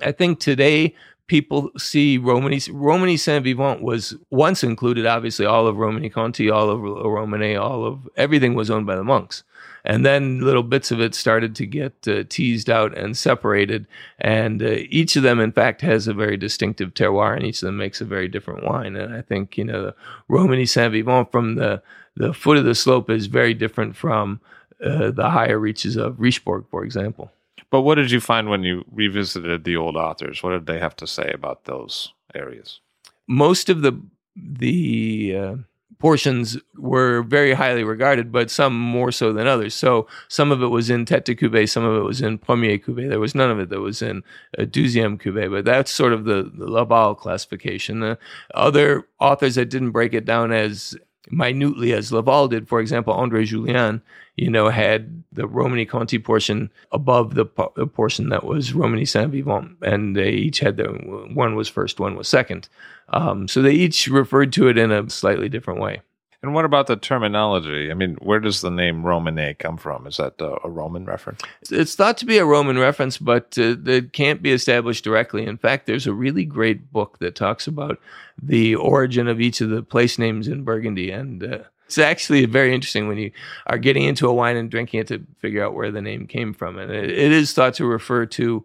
I 0.00 0.12
think 0.12 0.38
today 0.38 0.94
people 1.26 1.70
see 1.76 2.18
Romanée 2.18 2.70
Romanée 2.70 3.18
Saint 3.18 3.42
Vivant 3.42 3.82
was 3.82 4.14
once 4.30 4.62
included. 4.62 5.06
Obviously, 5.06 5.46
all 5.46 5.66
of 5.66 5.76
Romanée 5.76 6.12
Conti, 6.12 6.50
all 6.50 6.70
of 6.70 6.80
Romanée, 6.80 7.60
all 7.60 7.84
of 7.84 8.08
everything 8.16 8.54
was 8.54 8.70
owned 8.70 8.86
by 8.86 8.96
the 8.96 9.04
monks. 9.04 9.42
And 9.84 10.04
then 10.04 10.40
little 10.40 10.64
bits 10.64 10.90
of 10.90 11.00
it 11.00 11.14
started 11.14 11.54
to 11.56 11.66
get 11.66 12.08
uh, 12.08 12.24
teased 12.28 12.68
out 12.68 12.96
and 12.98 13.16
separated. 13.16 13.86
And 14.18 14.60
uh, 14.60 14.78
each 14.90 15.14
of 15.14 15.22
them, 15.22 15.38
in 15.38 15.52
fact, 15.52 15.80
has 15.82 16.08
a 16.08 16.14
very 16.14 16.36
distinctive 16.36 16.92
terroir, 16.92 17.36
and 17.36 17.46
each 17.46 17.62
of 17.62 17.66
them 17.66 17.76
makes 17.76 18.00
a 18.00 18.04
very 18.04 18.26
different 18.26 18.64
wine. 18.64 18.96
And 18.96 19.14
I 19.14 19.22
think 19.22 19.56
you 19.56 19.64
know, 19.64 19.82
the 19.86 19.94
Romanée 20.28 20.68
Saint 20.68 20.92
Vivant 20.92 21.30
from 21.30 21.54
the 21.54 21.82
the 22.16 22.32
foot 22.32 22.56
of 22.56 22.64
the 22.64 22.74
slope 22.74 23.10
is 23.10 23.26
very 23.26 23.52
different 23.52 23.94
from 23.94 24.40
uh, 24.82 25.10
the 25.10 25.30
higher 25.30 25.58
reaches 25.58 25.96
of 25.96 26.14
Richebourg, 26.14 26.64
for 26.70 26.82
example. 26.82 27.30
But 27.70 27.82
what 27.82 27.96
did 27.96 28.10
you 28.10 28.20
find 28.20 28.48
when 28.48 28.62
you 28.62 28.84
revisited 28.90 29.64
the 29.64 29.76
old 29.76 29.96
authors? 29.96 30.42
What 30.42 30.50
did 30.50 30.66
they 30.66 30.78
have 30.78 30.96
to 30.96 31.06
say 31.06 31.30
about 31.32 31.64
those 31.64 32.12
areas? 32.34 32.80
Most 33.26 33.68
of 33.68 33.82
the 33.82 34.00
the 34.36 35.36
uh, 35.36 35.56
portions 35.98 36.58
were 36.76 37.22
very 37.22 37.54
highly 37.54 37.84
regarded, 37.84 38.30
but 38.30 38.50
some 38.50 38.78
more 38.78 39.10
so 39.10 39.32
than 39.32 39.46
others. 39.46 39.74
So 39.74 40.06
some 40.28 40.52
of 40.52 40.62
it 40.62 40.68
was 40.68 40.90
in 40.90 41.04
Tête 41.04 41.24
de 41.24 41.34
Cuvée, 41.34 41.68
some 41.68 41.84
of 41.84 41.96
it 41.96 42.04
was 42.04 42.20
in 42.20 42.38
Premier 42.38 42.78
Cuvée. 42.78 43.08
There 43.08 43.20
was 43.20 43.34
none 43.34 43.50
of 43.50 43.58
it 43.58 43.70
that 43.70 43.80
was 43.80 44.02
in 44.02 44.22
a 44.58 44.66
Deuxième 44.66 45.18
but 45.50 45.64
that's 45.64 45.90
sort 45.90 46.12
of 46.12 46.24
the, 46.24 46.50
the 46.54 46.70
Lavalle 46.70 47.14
classification. 47.14 48.00
The 48.00 48.18
other 48.54 49.08
authors 49.20 49.54
that 49.54 49.70
didn't 49.70 49.92
break 49.92 50.12
it 50.12 50.24
down 50.24 50.52
as 50.52 50.96
minutely 51.30 51.92
as 51.92 52.12
Lavalle 52.12 52.48
did, 52.48 52.68
for 52.68 52.80
example, 52.80 53.14
André 53.14 53.46
Jullien, 53.46 54.00
you 54.36 54.50
know, 54.50 54.68
had 54.68 55.22
the 55.32 55.42
Romanée 55.42 55.88
Conti 55.88 56.18
portion 56.18 56.70
above 56.92 57.34
the, 57.34 57.44
po- 57.44 57.72
the 57.76 57.86
portion 57.86 58.28
that 58.28 58.44
was 58.44 58.72
Romanée 58.72 59.08
Saint 59.08 59.30
Vivant, 59.30 59.76
and 59.82 60.16
they 60.16 60.30
each 60.30 60.60
had 60.60 60.76
the 60.76 60.86
one 61.34 61.54
was 61.54 61.68
first, 61.68 62.00
one 62.00 62.16
was 62.16 62.28
second. 62.28 62.68
Um, 63.10 63.48
so 63.48 63.62
they 63.62 63.72
each 63.72 64.08
referred 64.08 64.52
to 64.54 64.68
it 64.68 64.78
in 64.78 64.90
a 64.90 65.08
slightly 65.10 65.48
different 65.48 65.80
way. 65.80 66.00
And 66.46 66.54
what 66.54 66.64
about 66.64 66.86
the 66.86 66.94
terminology? 66.94 67.90
I 67.90 67.94
mean, 67.94 68.14
where 68.22 68.38
does 68.38 68.60
the 68.60 68.70
name 68.70 69.02
Romanée 69.02 69.58
come 69.58 69.76
from? 69.76 70.06
Is 70.06 70.18
that 70.18 70.40
uh, 70.40 70.58
a 70.62 70.70
Roman 70.70 71.04
reference? 71.04 71.42
It's 71.72 71.96
thought 71.96 72.16
to 72.18 72.24
be 72.24 72.38
a 72.38 72.44
Roman 72.44 72.78
reference, 72.78 73.18
but 73.18 73.58
uh, 73.58 73.74
it 73.84 74.12
can't 74.12 74.42
be 74.42 74.52
established 74.52 75.02
directly. 75.02 75.44
In 75.44 75.58
fact, 75.58 75.86
there's 75.86 76.06
a 76.06 76.12
really 76.12 76.44
great 76.44 76.92
book 76.92 77.18
that 77.18 77.34
talks 77.34 77.66
about 77.66 77.98
the 78.40 78.76
origin 78.76 79.26
of 79.26 79.40
each 79.40 79.60
of 79.60 79.70
the 79.70 79.82
place 79.82 80.20
names 80.20 80.46
in 80.46 80.62
Burgundy. 80.62 81.10
And 81.10 81.42
uh, 81.42 81.58
it's 81.86 81.98
actually 81.98 82.46
very 82.46 82.72
interesting 82.72 83.08
when 83.08 83.18
you 83.18 83.32
are 83.66 83.78
getting 83.78 84.04
into 84.04 84.28
a 84.28 84.32
wine 84.32 84.56
and 84.56 84.70
drinking 84.70 85.00
it 85.00 85.08
to 85.08 85.26
figure 85.40 85.64
out 85.64 85.74
where 85.74 85.90
the 85.90 86.00
name 86.00 86.28
came 86.28 86.54
from. 86.54 86.78
And 86.78 86.92
it, 86.92 87.10
it 87.10 87.32
is 87.32 87.54
thought 87.54 87.74
to 87.74 87.86
refer 87.86 88.24
to 88.24 88.64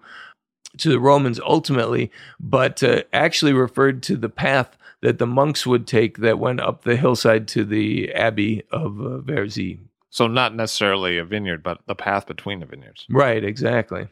to 0.78 0.90
the 0.90 1.00
Romans 1.00 1.40
ultimately, 1.40 2.12
but 2.40 2.84
uh, 2.84 3.02
actually 3.12 3.54
referred 3.54 4.04
to 4.04 4.16
the 4.16 4.30
path 4.30 4.78
that 5.02 5.20
the 5.20 5.28
monks 5.28 5.66
would 5.66 5.88
take 5.88 6.18
that 6.18 6.40
went 6.40 6.60
up 6.60 6.84
the 6.84 6.96
hillside 6.96 7.48
to 7.50 7.66
the 7.66 8.14
abbey 8.14 8.64
of 8.72 9.00
uh, 9.00 9.20
Vergy. 9.20 9.80
So 10.10 10.28
not 10.28 10.56
necessarily 10.56 11.18
a 11.18 11.26
vineyard, 11.26 11.64
but 11.64 11.80
the 11.88 11.96
path 11.96 12.28
between 12.28 12.60
the 12.60 12.66
vineyards. 12.66 13.06
Right, 13.10 13.44
exactly. 13.44 14.08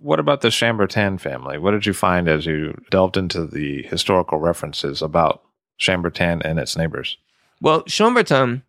What 0.00 0.20
about 0.20 0.40
the 0.40 0.48
Chambertin 0.48 1.20
family? 1.20 1.58
What 1.58 1.72
did 1.72 1.86
you 1.86 1.92
find 1.92 2.28
as 2.28 2.46
you 2.46 2.80
delved 2.90 3.16
into 3.16 3.46
the 3.46 3.82
historical 3.82 4.38
references 4.38 5.02
about 5.02 5.42
Chambertin 5.78 6.42
and 6.44 6.58
its 6.58 6.76
neighbors? 6.76 7.18
Well, 7.60 7.82
Chambertin 7.84 8.62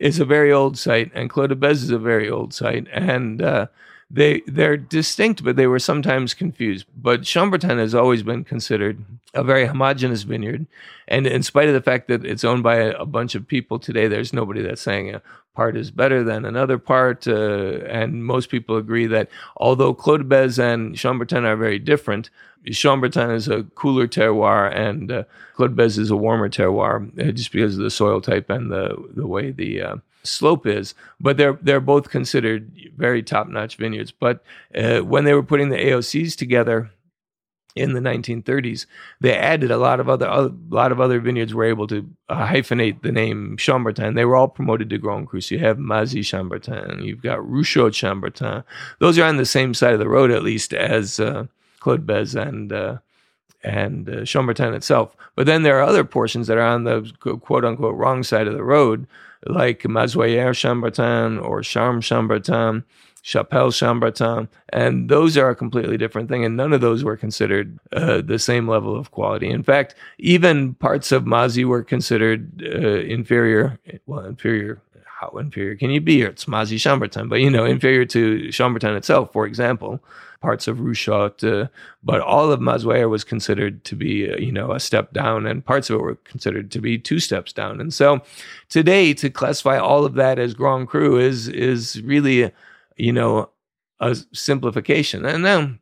is 0.00 0.20
a 0.20 0.24
very 0.24 0.52
old 0.52 0.78
site, 0.78 1.10
and 1.14 1.28
Clos 1.28 1.48
de 1.48 1.56
Bèze 1.56 1.72
is 1.72 1.90
a 1.90 1.98
very 1.98 2.30
old 2.30 2.54
site, 2.54 2.86
and 2.92 3.42
uh, 3.42 3.66
they 4.10 4.40
they're 4.46 4.76
distinct, 4.76 5.44
but 5.44 5.56
they 5.56 5.66
were 5.66 5.78
sometimes 5.78 6.34
confused. 6.34 6.86
But 6.96 7.22
Chambertin 7.22 7.78
has 7.78 7.94
always 7.94 8.22
been 8.22 8.44
considered 8.44 9.04
a 9.34 9.44
very 9.44 9.66
homogenous 9.66 10.22
vineyard, 10.22 10.66
and 11.06 11.26
in 11.26 11.42
spite 11.42 11.68
of 11.68 11.74
the 11.74 11.82
fact 11.82 12.08
that 12.08 12.24
it's 12.24 12.44
owned 12.44 12.62
by 12.62 12.76
a, 12.76 12.90
a 12.92 13.06
bunch 13.06 13.34
of 13.34 13.46
people 13.46 13.78
today, 13.78 14.08
there's 14.08 14.32
nobody 14.32 14.62
that's 14.62 14.80
saying 14.80 15.14
a 15.14 15.22
part 15.54 15.76
is 15.76 15.90
better 15.90 16.22
than 16.24 16.44
another 16.44 16.78
part. 16.78 17.26
Uh, 17.26 17.80
and 17.88 18.24
most 18.24 18.48
people 18.48 18.76
agree 18.76 19.06
that 19.06 19.28
although 19.56 19.92
Clos 19.92 20.22
Bèze 20.22 20.58
and 20.58 20.94
Chambertin 20.94 21.44
are 21.44 21.56
very 21.56 21.78
different, 21.78 22.30
Chambertin 22.66 23.34
is 23.34 23.48
a 23.48 23.64
cooler 23.74 24.06
terroir 24.06 24.74
and 24.74 25.10
uh, 25.10 25.24
is 25.58 26.10
a 26.10 26.16
warmer 26.16 26.48
terroir, 26.48 27.08
uh, 27.20 27.32
just 27.32 27.52
because 27.52 27.76
of 27.76 27.82
the 27.82 27.90
soil 27.90 28.20
type 28.20 28.48
and 28.50 28.70
the 28.70 28.96
the 29.14 29.26
way 29.26 29.50
the 29.50 29.82
uh, 29.82 29.96
slope 30.22 30.66
is, 30.66 30.94
but 31.20 31.36
they're 31.36 31.58
they're 31.62 31.80
both 31.80 32.10
considered 32.10 32.70
very 32.96 33.22
top 33.22 33.48
notch 33.48 33.76
vineyards. 33.76 34.12
But 34.12 34.42
uh, 34.74 35.00
when 35.00 35.24
they 35.24 35.34
were 35.34 35.42
putting 35.42 35.68
the 35.68 35.76
AOCs 35.76 36.36
together 36.36 36.90
in 37.76 37.92
the 37.92 38.00
1930s, 38.00 38.86
they 39.20 39.34
added 39.34 39.70
a 39.70 39.78
lot 39.78 40.00
of 40.00 40.08
other 40.08 40.26
a 40.26 40.50
lot 40.68 40.92
of 40.92 41.00
other 41.00 41.20
vineyards 41.20 41.54
were 41.54 41.64
able 41.64 41.86
to 41.88 42.08
uh, 42.28 42.46
hyphenate 42.46 43.02
the 43.02 43.12
name 43.12 43.56
Chambertin. 43.58 44.14
They 44.14 44.24
were 44.24 44.36
all 44.36 44.48
promoted 44.48 44.90
to 44.90 44.98
Grand 44.98 45.28
Cru. 45.28 45.40
So 45.40 45.54
you 45.54 45.60
have 45.60 45.78
Mazis 45.78 46.24
Chambertin, 46.24 47.04
you've 47.04 47.22
got 47.22 47.38
Ruchottes 47.40 47.94
Chambertin. 47.94 48.64
Those 48.98 49.18
are 49.18 49.24
on 49.24 49.36
the 49.36 49.46
same 49.46 49.74
side 49.74 49.92
of 49.92 49.98
the 49.98 50.08
road 50.08 50.30
at 50.30 50.42
least 50.42 50.74
as 50.74 51.20
uh, 51.20 51.46
Clos 51.80 51.98
de 51.98 52.04
Bèze 52.04 52.40
and. 52.40 52.72
Uh, 52.72 52.98
and 53.64 54.08
uh, 54.08 54.20
Chambertin 54.20 54.72
itself. 54.72 55.16
But 55.34 55.46
then 55.46 55.64
there 55.64 55.78
are 55.78 55.82
other 55.82 56.04
portions 56.04 56.46
that 56.46 56.58
are 56.58 56.62
on 56.62 56.84
the 56.84 57.12
quote 57.42 57.64
unquote 57.64 57.96
wrong 57.96 58.22
side 58.22 58.46
of 58.46 58.54
the 58.54 58.62
road 58.62 59.06
like 59.46 59.82
Mazoyères 59.82 60.56
Chambertin 60.58 61.42
or 61.42 61.62
Charmes 61.62 62.06
Chambertin, 62.06 62.84
Chapelle 63.22 63.70
Chambertin, 63.70 64.48
and 64.70 65.08
those 65.08 65.36
are 65.36 65.50
a 65.50 65.56
completely 65.56 65.96
different 65.96 66.28
thing. 66.28 66.44
And 66.44 66.56
none 66.56 66.72
of 66.72 66.80
those 66.80 67.04
were 67.04 67.16
considered 67.16 67.78
uh, 67.92 68.22
the 68.22 68.38
same 68.38 68.68
level 68.68 68.96
of 68.96 69.10
quality. 69.10 69.48
In 69.50 69.62
fact, 69.62 69.94
even 70.18 70.74
parts 70.74 71.12
of 71.12 71.24
Mazis 71.24 71.64
were 71.64 71.82
considered 71.82 72.62
uh, 72.64 73.00
inferior. 73.00 73.78
Well, 74.06 74.24
inferior. 74.24 74.80
How 75.20 75.30
inferior 75.36 75.74
can 75.74 75.90
you 75.90 76.00
be? 76.00 76.22
It's 76.22 76.44
Mazis 76.44 76.78
Chambertin, 76.78 77.28
but 77.28 77.40
you 77.40 77.50
know, 77.50 77.64
inferior 77.64 78.04
to 78.06 78.38
Chambertin 78.48 78.96
itself, 78.96 79.32
for 79.32 79.46
example 79.46 80.00
parts 80.40 80.68
of 80.68 80.78
Ruchottes, 80.78 81.64
uh, 81.64 81.68
but 82.02 82.20
all 82.20 82.52
of 82.52 82.60
Mazoyères 82.60 83.10
was 83.10 83.24
considered 83.24 83.84
to 83.84 83.96
be, 83.96 84.30
uh, 84.30 84.36
you 84.36 84.52
know, 84.52 84.72
a 84.72 84.80
step 84.80 85.12
down, 85.12 85.46
and 85.46 85.64
parts 85.64 85.90
of 85.90 85.96
it 85.96 86.02
were 86.02 86.14
considered 86.16 86.70
to 86.72 86.80
be 86.80 86.98
two 86.98 87.18
steps 87.18 87.52
down. 87.52 87.80
And 87.80 87.92
so, 87.92 88.22
today, 88.68 89.14
to 89.14 89.30
classify 89.30 89.78
all 89.78 90.04
of 90.04 90.14
that 90.14 90.38
as 90.38 90.54
Grand 90.54 90.88
Cru 90.88 91.18
is 91.18 91.48
is 91.48 92.00
really, 92.02 92.52
you 92.96 93.12
know, 93.12 93.50
a 94.00 94.16
simplification. 94.32 95.24
And 95.24 95.44
then, 95.44 95.80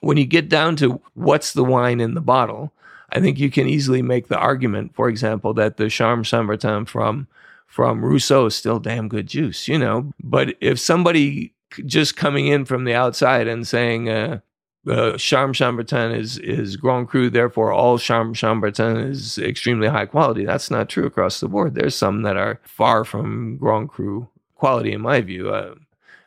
when 0.00 0.16
you 0.16 0.26
get 0.26 0.48
down 0.48 0.76
to 0.76 1.00
what's 1.14 1.52
the 1.52 1.64
wine 1.64 2.00
in 2.00 2.14
the 2.14 2.20
bottle, 2.20 2.72
I 3.10 3.20
think 3.20 3.38
you 3.38 3.50
can 3.50 3.68
easily 3.68 4.02
make 4.02 4.28
the 4.28 4.38
argument, 4.38 4.94
for 4.94 5.08
example, 5.08 5.54
that 5.54 5.76
the 5.76 5.88
Charmes 5.88 6.30
Chambertin 6.30 6.88
from 6.88 7.28
from 7.66 8.04
Rousseau 8.04 8.46
is 8.46 8.56
still 8.56 8.78
damn 8.78 9.08
good 9.08 9.26
juice, 9.26 9.68
you 9.68 9.78
know. 9.78 10.12
But 10.22 10.54
if 10.60 10.78
somebody 10.78 11.52
just 11.84 12.16
coming 12.16 12.46
in 12.46 12.64
from 12.64 12.84
the 12.84 12.94
outside 12.94 13.48
and 13.48 13.66
saying 13.66 14.08
uh, 14.08 14.40
uh, 14.88 15.16
Charmes 15.16 15.58
Chambertin 15.58 16.16
is 16.16 16.38
is 16.38 16.76
Grand 16.76 17.08
Cru, 17.08 17.28
therefore 17.28 17.72
all 17.72 17.98
Charmes 17.98 18.38
Chambertin 18.38 19.10
is 19.10 19.38
extremely 19.38 19.88
high 19.88 20.06
quality. 20.06 20.44
That's 20.44 20.70
not 20.70 20.88
true 20.88 21.06
across 21.06 21.40
the 21.40 21.48
board. 21.48 21.74
There's 21.74 21.94
some 21.94 22.22
that 22.22 22.36
are 22.36 22.60
far 22.64 23.04
from 23.04 23.56
Grand 23.56 23.88
Cru 23.88 24.28
quality, 24.54 24.92
in 24.92 25.00
my 25.00 25.20
view. 25.20 25.50
Uh, 25.50 25.74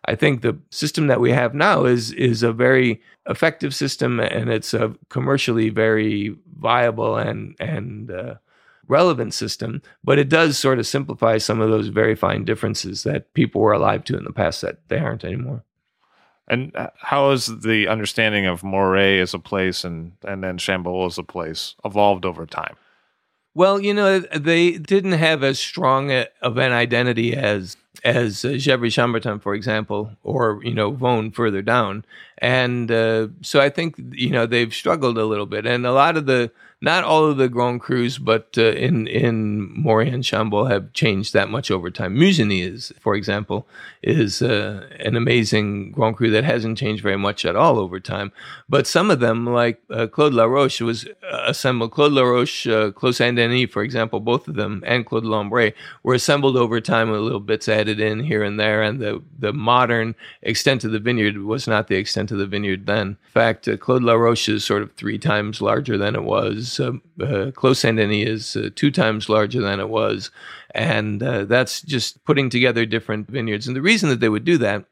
I 0.05 0.15
think 0.15 0.41
the 0.41 0.57
system 0.71 1.07
that 1.07 1.21
we 1.21 1.31
have 1.31 1.53
now 1.53 1.85
is 1.85 2.11
is 2.13 2.43
a 2.43 2.51
very 2.51 3.01
effective 3.27 3.73
system, 3.73 4.19
and 4.19 4.49
it's 4.49 4.73
a 4.73 4.95
commercially 5.09 5.69
very 5.69 6.35
viable 6.57 7.15
and 7.15 7.55
and 7.59 8.11
uh, 8.11 8.35
relevant 8.89 9.33
system, 9.33 9.81
but 10.03 10.19
it 10.19 10.27
does 10.27 10.57
sort 10.57 10.79
of 10.79 10.87
simplify 10.87 11.37
some 11.37 11.61
of 11.61 11.69
those 11.69 11.87
very 11.87 12.15
fine 12.15 12.43
differences 12.43 13.03
that 13.03 13.33
people 13.33 13.61
were 13.61 13.71
alive 13.71 14.03
to 14.05 14.17
in 14.17 14.25
the 14.25 14.33
past 14.33 14.61
that 14.61 14.79
they 14.89 14.97
aren't 14.97 15.23
anymore. 15.23 15.63
And 16.47 16.75
uh, 16.75 16.89
how 16.99 17.29
has 17.29 17.45
the 17.45 17.87
understanding 17.87 18.47
of 18.47 18.63
Morey 18.63 19.21
as 19.21 19.35
a 19.35 19.39
place 19.39 19.83
and, 19.83 20.13
and 20.23 20.43
then 20.43 20.57
Chambolle 20.57 21.05
as 21.05 21.19
a 21.19 21.23
place 21.23 21.75
evolved 21.85 22.25
over 22.25 22.45
time? 22.45 22.75
Well, 23.53 23.79
you 23.79 23.93
know, 23.93 24.19
they 24.19 24.71
didn't 24.77 25.13
have 25.13 25.43
as 25.43 25.59
strong 25.59 26.11
a, 26.11 26.27
of 26.41 26.57
an 26.57 26.71
identity 26.71 27.35
as 27.35 27.77
as 28.03 28.45
uh, 28.45 28.49
Gevrey 28.49 28.89
Chambertin, 28.89 29.41
for 29.41 29.53
example, 29.53 30.11
or 30.23 30.61
you 30.63 30.73
know 30.73 30.93
Vosne 30.93 31.33
further 31.33 31.61
down, 31.61 32.05
and 32.37 32.91
uh, 32.91 33.27
so 33.41 33.59
I 33.59 33.69
think 33.69 33.95
you 34.11 34.29
know 34.29 34.45
they've 34.45 34.73
struggled 34.73 35.17
a 35.17 35.25
little 35.25 35.45
bit, 35.45 35.65
and 35.65 35.85
a 35.85 35.91
lot 35.91 36.15
of 36.15 36.25
the 36.25 36.51
not 36.81 37.03
all 37.03 37.25
of 37.25 37.37
the 37.37 37.49
Grand 37.49 37.81
Crus, 37.81 38.17
but 38.23 38.55
uh, 38.57 38.71
in 38.71 39.05
in 39.07 39.83
and 39.85 40.23
Chambolle 40.23 40.69
have 40.69 40.93
changed 40.93 41.33
that 41.33 41.49
much 41.49 41.69
over 41.69 41.91
time. 41.91 42.15
Musigny 42.15 42.63
is, 42.63 42.93
for 42.99 43.15
example, 43.15 43.67
is 44.01 44.41
uh, 44.41 44.87
an 44.99 45.17
amazing 45.17 45.91
Grand 45.91 46.15
Cru 46.15 46.29
that 46.31 46.45
hasn't 46.45 46.77
changed 46.77 47.03
very 47.03 47.17
much 47.17 47.43
at 47.43 47.57
all 47.57 47.79
over 47.79 47.99
time. 47.99 48.31
But 48.69 48.87
some 48.87 49.11
of 49.11 49.19
them, 49.19 49.45
like 49.45 49.81
uh, 49.89 50.07
Clos 50.07 50.31
de 50.31 50.37
la 50.37 50.45
Roche, 50.45 50.79
was 50.81 51.05
uh, 51.05 51.43
assembled. 51.47 51.91
Clos 51.91 52.09
de 52.09 52.15
la 52.15 52.21
Roche, 52.21 52.67
uh, 52.67 52.91
Clos 52.91 53.17
Saint 53.17 53.35
Denis, 53.35 53.69
for 53.69 53.83
example, 53.83 54.21
both 54.21 54.47
of 54.47 54.55
them, 54.55 54.81
and 54.85 55.05
Clos 55.05 55.23
des 55.23 55.27
Lambrays 55.27 55.73
were 56.03 56.13
assembled 56.13 56.55
over 56.55 56.79
time 56.79 57.09
with 57.09 57.19
little 57.19 57.41
bits 57.41 57.67
added 57.67 57.99
in 57.99 58.21
here 58.21 58.43
and 58.43 58.57
there, 58.57 58.81
and 58.81 59.01
the 59.01 59.21
the 59.37 59.51
modern 59.51 60.15
extent 60.43 60.85
of 60.85 60.91
the 60.91 60.99
vineyard 60.99 61.39
was 61.39 61.67
not 61.67 61.87
the 61.87 61.97
extent 61.97 62.31
of 62.31 62.37
the 62.37 62.47
vineyard 62.47 62.85
then. 62.85 63.07
In 63.07 63.17
fact, 63.33 63.67
uh, 63.67 63.75
Clos 63.75 63.99
de 63.99 64.53
is 64.53 64.63
sort 64.63 64.81
of 64.81 64.93
three 64.93 65.17
times 65.17 65.61
larger 65.61 65.97
than 65.97 66.15
it 66.15 66.23
was. 66.23 66.68
Um, 66.77 67.01
uh, 67.21 67.51
Clos 67.55 67.79
Saint 67.79 67.95
Denis 67.95 68.27
is 68.27 68.55
uh, 68.57 68.69
two 68.75 68.91
times 68.91 69.29
larger 69.29 69.61
than 69.61 69.79
it 69.79 69.87
was, 69.87 70.29
and 70.75 71.23
uh, 71.23 71.45
that's 71.45 71.81
just 71.81 72.21
putting 72.25 72.49
together 72.49 72.85
different 72.85 73.29
vineyards. 73.29 73.65
And 73.65 73.77
the 73.77 73.81
reason 73.81 74.09
that 74.09 74.19
they 74.19 74.27
would 74.27 74.43
do 74.43 74.57
that 74.57 74.83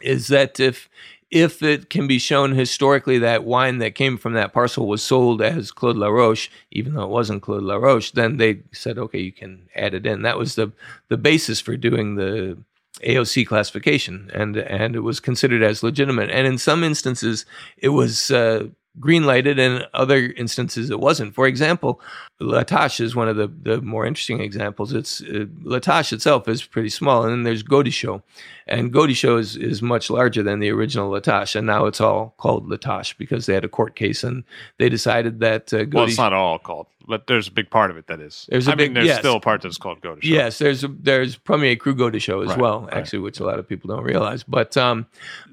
is 0.00 0.28
that 0.28 0.60
if 0.60 0.88
if 1.32 1.62
it 1.62 1.88
can 1.88 2.06
be 2.06 2.18
shown 2.18 2.52
historically 2.52 3.18
that 3.18 3.42
wine 3.42 3.78
that 3.78 3.94
came 3.94 4.18
from 4.18 4.34
that 4.34 4.52
parcel 4.52 4.86
was 4.86 5.02
sold 5.02 5.40
as 5.40 5.72
Clos 5.72 5.94
de 5.94 6.00
la 6.00 6.08
Roche, 6.08 6.50
even 6.70 6.92
though 6.92 7.04
it 7.04 7.08
wasn't 7.08 7.42
Clos 7.42 7.62
de 7.62 7.66
la 7.66 7.76
Roche, 7.76 8.10
then 8.12 8.36
they 8.36 8.60
said, 8.70 8.98
okay, 8.98 9.18
you 9.18 9.32
can 9.32 9.66
add 9.74 9.94
it 9.94 10.06
in. 10.06 10.22
That 10.22 10.38
was 10.38 10.54
the 10.54 10.72
the 11.08 11.16
basis 11.16 11.60
for 11.60 11.76
doing 11.76 12.16
the 12.16 12.58
AOC 13.00 13.46
classification, 13.46 14.30
and 14.34 14.56
and 14.56 14.94
it 14.94 15.00
was 15.00 15.20
considered 15.20 15.62
as 15.62 15.82
legitimate. 15.82 16.30
And 16.30 16.46
in 16.46 16.58
some 16.58 16.84
instances, 16.84 17.46
it 17.78 17.88
was 17.88 18.30
uh, 18.30 18.68
green 19.00 19.24
lighted, 19.24 19.58
and 19.58 19.86
other 19.94 20.32
instances 20.36 20.90
it 20.90 21.00
wasn't. 21.00 21.34
For 21.34 21.46
example, 21.46 22.00
La 22.40 22.62
Tâche 22.62 23.00
is 23.00 23.16
one 23.16 23.28
of 23.28 23.36
the, 23.36 23.48
the 23.62 23.80
more 23.80 24.04
interesting 24.04 24.40
examples. 24.40 24.92
It's 24.92 25.22
uh, 25.22 25.46
La 25.62 25.78
Tâche 25.78 26.12
itself 26.12 26.46
is 26.48 26.62
pretty 26.62 26.90
small, 26.90 27.22
and 27.22 27.32
then 27.32 27.42
there's 27.44 27.62
Gaudichots, 27.62 28.22
and 28.66 28.92
Gaudichots 28.92 29.38
is, 29.40 29.56
is 29.56 29.82
much 29.82 30.10
larger 30.10 30.42
than 30.42 30.60
the 30.60 30.70
original 30.70 31.10
La 31.10 31.20
Tâche, 31.20 31.56
and 31.56 31.66
now 31.66 31.86
it's 31.86 32.00
all 32.00 32.34
called 32.38 32.68
La 32.68 32.76
Tâche 32.76 33.16
because 33.16 33.46
they 33.46 33.54
had 33.54 33.64
a 33.64 33.68
court 33.68 33.94
case 33.94 34.22
and 34.22 34.44
they 34.78 34.88
decided 34.88 35.40
that 35.40 35.72
uh, 35.72 35.84
well, 35.92 36.04
it's 36.04 36.18
not 36.18 36.32
all 36.32 36.58
called, 36.58 36.86
but 37.08 37.26
there's 37.28 37.48
a 37.48 37.52
big 37.52 37.70
part 37.70 37.90
of 37.90 37.96
it 37.96 38.06
that 38.08 38.20
is. 38.20 38.46
There's 38.50 38.68
a 38.68 38.72
I 38.72 38.74
big- 38.74 38.88
mean, 38.90 38.94
there's 38.94 39.06
yes. 39.06 39.18
still 39.20 39.36
a 39.36 39.40
part 39.40 39.62
that's 39.62 39.78
called 39.78 40.00
Gaudichots. 40.02 40.24
Yes, 40.24 40.58
there's 40.58 40.84
there's 41.00 41.36
Premier 41.36 41.76
Cru 41.76 41.94
Gaudichots 41.94 42.42
as 42.44 42.48
Right, 42.50 42.58
well, 42.58 42.82
right. 42.82 42.94
actually, 42.94 43.20
which 43.20 43.40
a 43.40 43.44
lot 43.46 43.58
of 43.58 43.66
people 43.66 43.88
don't 43.94 44.04
realize. 44.04 44.42
But 44.44 44.76
um, 44.76 45.06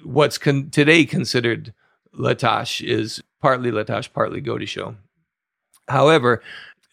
what's 0.03 0.37
con- 0.37 0.69
today 0.71 1.05
considered 1.05 1.73
La 2.19 2.33
Tâche 2.33 2.85
is 2.85 3.23
partly 3.41 3.71
La 3.71 3.83
Tâche, 3.83 4.11
partly 4.13 4.41
Gaudichots. 4.41 4.95
However, 5.87 6.43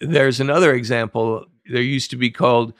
there's 0.01 0.41
another 0.41 0.73
example. 0.73 1.45
There 1.71 1.83
used 1.83 2.11
to 2.11 2.17
be 2.17 2.31
called 2.31 2.73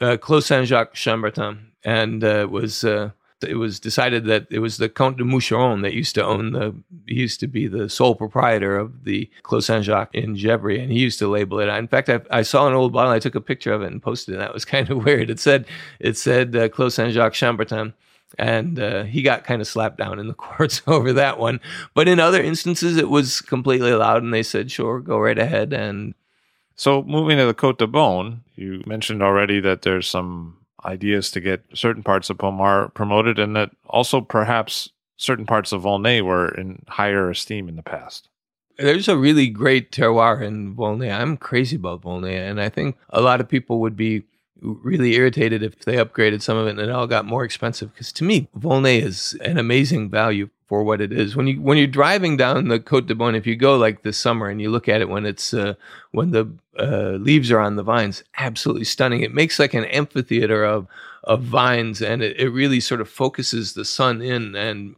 uh, 0.00 0.16
Clos 0.16 0.46
Saint 0.46 0.66
Jacques 0.66 0.94
Chambertin, 0.94 1.58
and 1.84 2.24
uh, 2.24 2.40
it 2.40 2.50
was 2.50 2.84
uh, 2.84 3.10
it 3.46 3.56
was 3.56 3.78
decided 3.78 4.24
that 4.26 4.46
it 4.50 4.60
was 4.60 4.78
the 4.78 4.88
Comte 4.88 5.18
de 5.18 5.24
Moucheron 5.24 5.82
that 5.82 5.92
used 5.92 6.14
to 6.14 6.24
own 6.24 6.52
the 6.52 6.74
he 7.06 7.16
used 7.16 7.38
to 7.40 7.46
be 7.46 7.68
the 7.68 7.88
sole 7.88 8.14
proprietor 8.14 8.78
of 8.78 9.04
the 9.04 9.28
Clos 9.42 9.66
Saint 9.66 9.84
Jacques 9.84 10.14
in 10.14 10.36
Gevrey, 10.36 10.82
and 10.82 10.90
he 10.90 10.98
used 10.98 11.18
to 11.18 11.28
label 11.28 11.60
it. 11.60 11.68
In 11.68 11.86
fact, 11.86 12.08
I, 12.08 12.20
I 12.30 12.42
saw 12.42 12.66
an 12.66 12.74
old 12.74 12.94
bottle. 12.94 13.12
I 13.12 13.18
took 13.18 13.34
a 13.34 13.40
picture 13.40 13.72
of 13.72 13.82
it 13.82 13.92
and 13.92 14.02
posted 14.02 14.32
it. 14.32 14.38
And 14.38 14.42
That 14.42 14.54
was 14.54 14.64
kind 14.74 14.90
of 14.90 15.04
weird. 15.04 15.28
It 15.28 15.38
said 15.38 15.66
it 15.98 16.16
said 16.16 16.56
uh, 16.56 16.70
Clos 16.70 16.94
Saint 16.94 17.12
Jacques 17.12 17.34
Chambertin. 17.34 17.92
And 18.38 18.78
uh, 18.78 19.02
he 19.04 19.22
got 19.22 19.44
kind 19.44 19.60
of 19.60 19.68
slapped 19.68 19.98
down 19.98 20.18
in 20.18 20.28
the 20.28 20.34
courts 20.46 20.82
over 20.86 21.12
that 21.14 21.38
one. 21.38 21.60
But 21.94 22.08
in 22.08 22.20
other 22.20 22.42
instances, 22.42 22.96
it 22.96 23.10
was 23.10 23.40
completely 23.40 23.90
allowed, 23.90 24.22
and 24.22 24.32
they 24.32 24.42
said, 24.42 24.70
"Sure, 24.70 25.00
go 25.00 25.18
right 25.18 25.38
ahead." 25.38 25.72
And 25.72 26.14
So 26.76 27.02
moving 27.02 27.38
to 27.38 27.46
the 27.46 27.54
Côte 27.54 27.78
de 27.78 27.86
Beaune, 27.86 28.40
you 28.54 28.82
mentioned 28.86 29.22
already 29.22 29.60
that 29.60 29.82
there's 29.82 30.08
some 30.08 30.56
ideas 30.84 31.30
to 31.32 31.40
get 31.40 31.62
certain 31.74 32.02
parts 32.02 32.30
of 32.30 32.38
Pommard 32.38 32.94
promoted, 32.94 33.38
and 33.38 33.54
that 33.56 33.70
also 33.86 34.20
perhaps 34.20 34.90
certain 35.16 35.44
parts 35.44 35.72
of 35.72 35.82
Volnay 35.82 36.22
were 36.22 36.48
in 36.48 36.82
higher 36.88 37.28
esteem 37.30 37.68
in 37.68 37.76
the 37.76 37.82
past. 37.82 38.28
There's 38.78 39.08
a 39.08 39.16
really 39.18 39.48
great 39.48 39.92
terroir 39.92 40.40
in 40.40 40.74
Volnay. 40.74 41.10
I'm 41.10 41.36
crazy 41.36 41.76
about 41.76 42.00
Volnay, 42.00 42.36
and 42.48 42.58
I 42.58 42.70
think 42.70 42.96
a 43.10 43.20
lot 43.20 43.40
of 43.40 43.48
people 43.48 43.80
would 43.80 43.94
be 43.96 44.22
really 44.62 45.14
irritated 45.14 45.62
if 45.62 45.78
they 45.80 45.96
upgraded 45.96 46.42
some 46.42 46.56
of 46.56 46.66
it 46.66 46.70
and 46.70 46.80
it 46.80 46.90
all 46.90 47.06
got 47.06 47.24
more 47.24 47.44
expensive. 47.44 47.92
Because 47.92 48.12
to 48.12 48.24
me, 48.24 48.48
Volnay 48.58 49.00
is 49.02 49.34
an 49.42 49.58
amazing 49.58 50.10
value 50.10 50.48
for 50.66 50.84
what 50.84 51.00
it 51.00 51.12
is. 51.12 51.34
When 51.34 51.46
you 51.46 51.60
when 51.60 51.78
you're 51.78 51.86
driving 51.86 52.36
down 52.36 52.68
the 52.68 52.78
Côte 52.78 53.06
de 53.06 53.14
Beaune, 53.14 53.36
if 53.36 53.46
you 53.46 53.56
go 53.56 53.76
like 53.76 54.02
this 54.02 54.18
summer 54.18 54.48
and 54.48 54.60
you 54.60 54.70
look 54.70 54.88
at 54.88 55.00
it 55.00 55.08
when 55.08 55.26
it's 55.26 55.52
uh, 55.52 55.74
when 56.12 56.30
the 56.30 56.50
uh, 56.78 57.18
leaves 57.20 57.50
are 57.50 57.58
on 57.60 57.76
the 57.76 57.82
vines, 57.82 58.22
absolutely 58.38 58.84
stunning. 58.84 59.22
It 59.22 59.34
makes 59.34 59.58
like 59.58 59.74
an 59.74 59.84
amphitheater 59.86 60.64
of 60.64 60.86
of 61.24 61.42
vines, 61.42 62.00
and 62.00 62.22
it, 62.22 62.38
it 62.38 62.50
really 62.50 62.80
sort 62.80 63.00
of 63.00 63.08
focuses 63.08 63.74
the 63.74 63.84
sun 63.84 64.22
in 64.22 64.54
and 64.54 64.94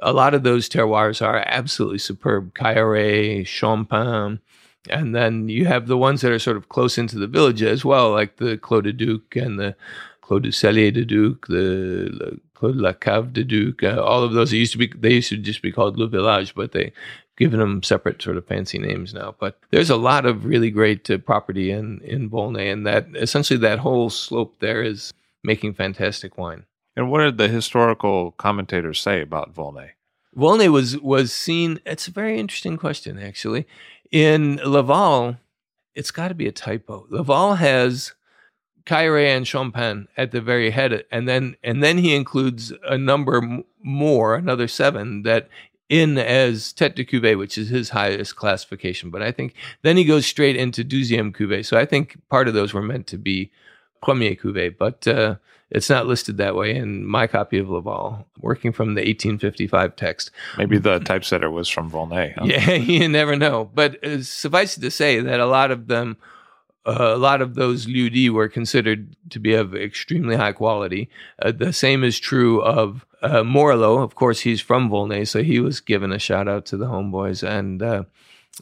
a 0.00 0.12
lot 0.12 0.34
of 0.34 0.42
those 0.42 0.68
terroirs 0.68 1.24
are 1.24 1.42
absolutely 1.46 1.98
superb. 1.98 2.54
Caillerets, 2.54 3.48
Champans, 3.48 4.40
and 4.88 5.14
then 5.14 5.48
you 5.48 5.66
have 5.66 5.86
the 5.86 5.96
ones 5.96 6.20
that 6.20 6.32
are 6.32 6.38
sort 6.38 6.56
of 6.56 6.68
close 6.68 6.98
into 6.98 7.18
the 7.18 7.26
village 7.26 7.62
as 7.62 7.84
well, 7.84 8.10
like 8.10 8.36
the 8.36 8.56
Clos 8.56 8.84
de 8.84 8.92
Duc 8.92 9.36
and 9.36 9.58
the 9.58 9.76
Clos 10.20 10.42
du 10.42 10.50
Cellier 10.50 10.92
de 10.92 11.04
Duc, 11.04 11.46
the, 11.46 12.40
Clos 12.54 12.74
de 12.74 12.82
la 12.82 12.92
Cave 12.92 13.32
de 13.32 13.44
Duc. 13.44 13.82
Uh, 13.82 14.02
all 14.02 14.22
of 14.22 14.32
those, 14.32 14.50
they 14.50 14.56
used 14.56 14.72
to 14.72 14.78
be, 14.78 14.90
they 14.96 15.14
used 15.14 15.28
to 15.28 15.36
just 15.36 15.62
be 15.62 15.72
called 15.72 15.98
Le 15.98 16.08
Village, 16.08 16.54
but 16.54 16.72
they 16.72 16.92
given 17.36 17.60
them 17.60 17.82
separate 17.82 18.22
sort 18.22 18.38
of 18.38 18.46
fancy 18.46 18.78
names 18.78 19.12
now. 19.12 19.34
But 19.38 19.58
there's 19.70 19.90
a 19.90 19.96
lot 19.96 20.26
of 20.26 20.46
really 20.46 20.70
great 20.70 21.10
uh, 21.10 21.18
property 21.18 21.70
in 21.70 22.00
in 22.02 22.30
Volnay, 22.30 22.70
and 22.70 22.86
that 22.86 23.08
essentially 23.14 23.58
that 23.60 23.80
whole 23.80 24.10
slope 24.10 24.56
there 24.60 24.82
is 24.82 25.12
making 25.44 25.74
fantastic 25.74 26.38
wine. 26.38 26.64
And 26.96 27.10
what 27.10 27.20
did 27.20 27.36
the 27.36 27.48
historical 27.48 28.32
commentators 28.32 29.00
say 29.00 29.20
about 29.20 29.54
Volnay? 29.54 29.90
Volnay 30.34 30.68
was 30.68 30.98
was 30.98 31.32
seen. 31.32 31.80
It's 31.84 32.08
a 32.08 32.12
very 32.12 32.38
interesting 32.38 32.76
question, 32.76 33.18
actually. 33.18 33.66
In 34.10 34.56
Lavalle, 34.64 35.36
it's 35.94 36.10
got 36.10 36.28
to 36.28 36.34
be 36.34 36.46
a 36.46 36.52
typo. 36.52 37.06
Lavalle 37.10 37.56
has 37.56 38.12
Caillerets 38.84 39.36
and 39.36 39.46
Champans 39.46 40.06
at 40.16 40.30
the 40.30 40.40
very 40.40 40.70
head, 40.70 41.04
and 41.10 41.28
then 41.28 41.56
and 41.62 41.82
then 41.82 41.98
he 41.98 42.14
includes 42.14 42.72
a 42.88 42.96
number 42.96 43.38
m- 43.38 43.64
more, 43.82 44.36
another 44.36 44.68
seven 44.68 45.22
that 45.22 45.48
in 45.88 46.18
as 46.18 46.72
tête 46.72 46.94
de 46.94 47.04
cuvée, 47.04 47.36
which 47.36 47.58
is 47.58 47.68
his 47.68 47.90
highest 47.90 48.36
classification. 48.36 49.10
But 49.10 49.22
I 49.22 49.32
think 49.32 49.54
then 49.82 49.96
he 49.96 50.04
goes 50.04 50.26
straight 50.26 50.56
into 50.56 50.84
deuxième 50.84 51.32
cuvée. 51.32 51.64
So 51.64 51.76
I 51.76 51.84
think 51.84 52.16
part 52.28 52.48
of 52.48 52.54
those 52.54 52.72
were 52.72 52.82
meant 52.82 53.06
to 53.08 53.18
be 53.18 53.50
premier 54.02 54.36
cuvée, 54.36 54.76
but 54.76 55.06
uh, 55.06 55.36
it's 55.70 55.90
not 55.90 56.06
listed 56.06 56.36
that 56.36 56.54
way 56.54 56.74
in 56.76 57.04
my 57.04 57.26
copy 57.26 57.58
of 57.58 57.68
Lavalle, 57.68 58.26
working 58.40 58.72
from 58.72 58.94
the 58.94 59.00
1855 59.00 59.96
text. 59.96 60.30
Maybe 60.56 60.78
the 60.78 61.00
typesetter 61.00 61.50
was 61.50 61.68
from 61.68 61.90
Volnay. 61.90 62.34
huh? 62.36 62.44
Yeah, 62.46 62.74
you 62.74 63.08
never 63.08 63.36
know. 63.36 63.70
But 63.74 64.02
uh, 64.04 64.22
suffice 64.22 64.76
it 64.76 64.80
to 64.82 64.90
say 64.90 65.20
that 65.20 65.40
a 65.40 65.46
lot 65.46 65.70
of 65.72 65.88
them, 65.88 66.16
uh, 66.86 67.14
a 67.14 67.16
lot 67.18 67.42
of 67.42 67.56
those 67.56 67.88
lieux 67.88 68.32
were 68.32 68.48
considered 68.48 69.16
to 69.30 69.40
be 69.40 69.54
of 69.54 69.74
extremely 69.74 70.36
high 70.36 70.52
quality. 70.52 71.08
Uh, 71.42 71.50
the 71.50 71.72
same 71.72 72.04
is 72.04 72.18
true 72.20 72.62
of 72.62 73.04
uh, 73.22 73.42
Morelot. 73.42 74.04
Of 74.04 74.14
course, 74.14 74.40
he's 74.40 74.60
from 74.60 74.88
Volnay, 74.88 75.26
so 75.26 75.42
he 75.42 75.58
was 75.58 75.80
given 75.80 76.12
a 76.12 76.18
shout 76.20 76.46
out 76.46 76.64
to 76.66 76.76
the 76.76 76.86
homeboys, 76.86 77.42
and 77.46 77.82
uh, 77.82 78.04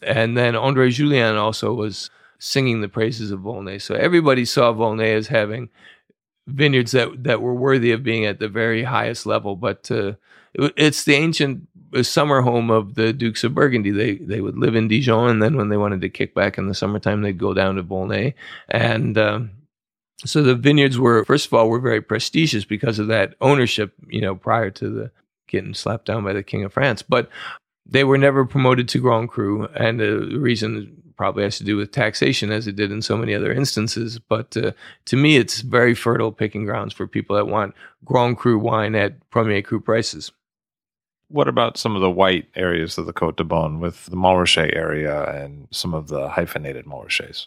and 0.03 0.39
then 0.39 0.55
André 0.55 0.89
Jullien 0.89 1.39
also 1.39 1.75
was 1.75 2.09
singing 2.39 2.81
the 2.81 2.89
praises 2.89 3.31
of 3.31 3.41
Volnay. 3.41 3.79
So 3.79 3.95
everybody 3.95 4.45
saw 4.45 4.73
Volnay 4.73 5.13
as 5.15 5.29
having 5.29 5.69
vineyards 6.47 6.93
that 6.93 7.25
that 7.25 7.41
were 7.41 7.55
worthy 7.55 7.93
of 7.93 8.03
being 8.03 8.25
at 8.25 8.39
the 8.39 8.49
very 8.49 8.83
highest 8.85 9.27
level. 9.27 9.57
But 9.57 9.91
uh, 9.91 10.15
it, 10.55 10.73
it's 10.77 11.05
the 11.05 11.15
ancient 11.15 11.67
uh, 11.95 12.03
summer 12.03 12.41
home 12.43 12.71
of 12.71 12.95
the 12.95 13.13
Dukes 13.13 13.45
of 13.45 13.55
Burgundy. 13.55 13.91
They 13.91 14.17
they 14.17 14.41
would 14.41 14.59
live 14.59 14.75
in 14.75 14.89
Dijon, 14.89 15.31
and 15.31 15.43
then 15.43 15.57
when 15.57 15.69
they 15.69 15.77
wanted 15.77 16.01
to 16.03 16.09
kick 16.09 16.35
back 16.35 16.59
in 16.59 16.69
the 16.69 16.75
summertime, 16.75 17.23
they'd 17.23 17.39
go 17.39 17.55
down 17.55 17.77
to 17.77 17.83
Volnay. 17.83 18.35
And 18.69 19.17
um, 19.19 19.51
so 20.25 20.43
the 20.43 20.55
vineyards 20.55 20.99
were, 20.99 21.25
first 21.25 21.47
of 21.47 21.55
all, 21.55 21.69
were 21.69 21.81
very 21.81 22.01
prestigious 22.01 22.65
because 22.65 22.99
of 22.99 23.09
that 23.09 23.35
ownership. 23.41 23.93
You 24.09 24.21
know, 24.21 24.35
prior 24.35 24.71
to 24.71 24.91
the 24.91 25.11
getting 25.47 25.75
slapped 25.75 26.07
down 26.07 26.25
by 26.25 26.33
the 26.33 26.43
King 26.43 26.65
of 26.65 26.73
France, 26.73 27.03
but 27.03 27.29
they 27.87 28.03
were 28.05 28.19
never 28.19 28.45
promoted 28.45 28.89
to 28.89 28.99
Grand 28.99 29.29
Cru, 29.29 29.67
and 29.75 30.01
the 30.01 30.39
reason 30.39 31.04
probably 31.17 31.45
has 31.45 31.59
to 31.59 31.65
do 31.65 31.77
with 31.77 31.93
taxation, 31.93 32.51
as 32.51 32.67
it 32.67 32.77
did 32.77 32.91
in 32.91 33.03
so 33.03 33.17
many 33.17 33.35
other 33.35 33.53
instances. 33.53 34.19
But 34.19 34.57
uh, 34.57 34.73
to 35.07 35.17
me, 35.17 35.37
it's 35.37 35.61
very 35.61 35.95
fertile 35.95 36.33
picking 36.33 36.65
grounds 36.65 36.93
for 36.93 37.07
people 37.07 37.37
that 37.37 37.47
want 37.47 37.75
Grand 38.05 38.39
Cru 38.39 38.59
wine 38.59 38.95
at 38.95 39.29
Premier 39.31 39.63
Cru 39.63 39.81
prices. 39.81 40.33
What 41.29 41.49
about 41.49 41.79
some 41.79 41.97
of 41.97 42.03
the 42.03 42.11
white 42.11 42.47
areas 42.55 42.99
of 42.99 43.07
the 43.07 43.13
Côte 43.13 43.37
de 43.37 43.45
Beaune 43.45 43.81
with 43.81 44.07
the 44.07 44.17
Montrachet 44.17 44.77
area 44.77 45.25
and 45.31 45.67
some 45.71 45.95
of 45.95 46.09
the 46.09 46.29
hyphenated 46.29 46.85
Montrachets? 46.85 47.47